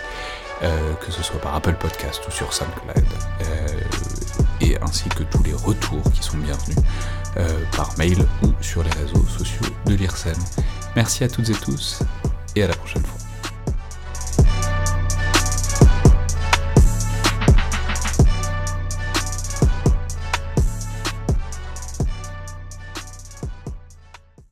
euh, 0.61 0.93
que 1.03 1.11
ce 1.11 1.23
soit 1.23 1.41
par 1.41 1.55
Apple 1.55 1.73
Podcast 1.73 2.21
ou 2.27 2.29
sur 2.29 2.53
SoundCloud, 2.53 3.03
euh, 3.41 3.67
et 4.61 4.77
ainsi 4.79 5.09
que 5.09 5.23
tous 5.23 5.41
les 5.41 5.53
retours 5.53 6.03
qui 6.13 6.21
sont 6.21 6.37
bienvenus 6.37 6.77
euh, 7.37 7.49
par 7.75 7.97
mail 7.97 8.23
ou 8.43 8.53
sur 8.61 8.83
les 8.83 8.91
réseaux 8.91 9.25
sociaux 9.25 9.65
de 9.87 9.95
l'IRSEM. 9.95 10.37
Merci 10.95 11.23
à 11.23 11.29
toutes 11.29 11.49
et 11.49 11.53
tous, 11.53 12.03
et 12.55 12.61
à 12.61 12.67
la 12.67 12.75
prochaine 12.75 13.03
fois. 13.03 13.24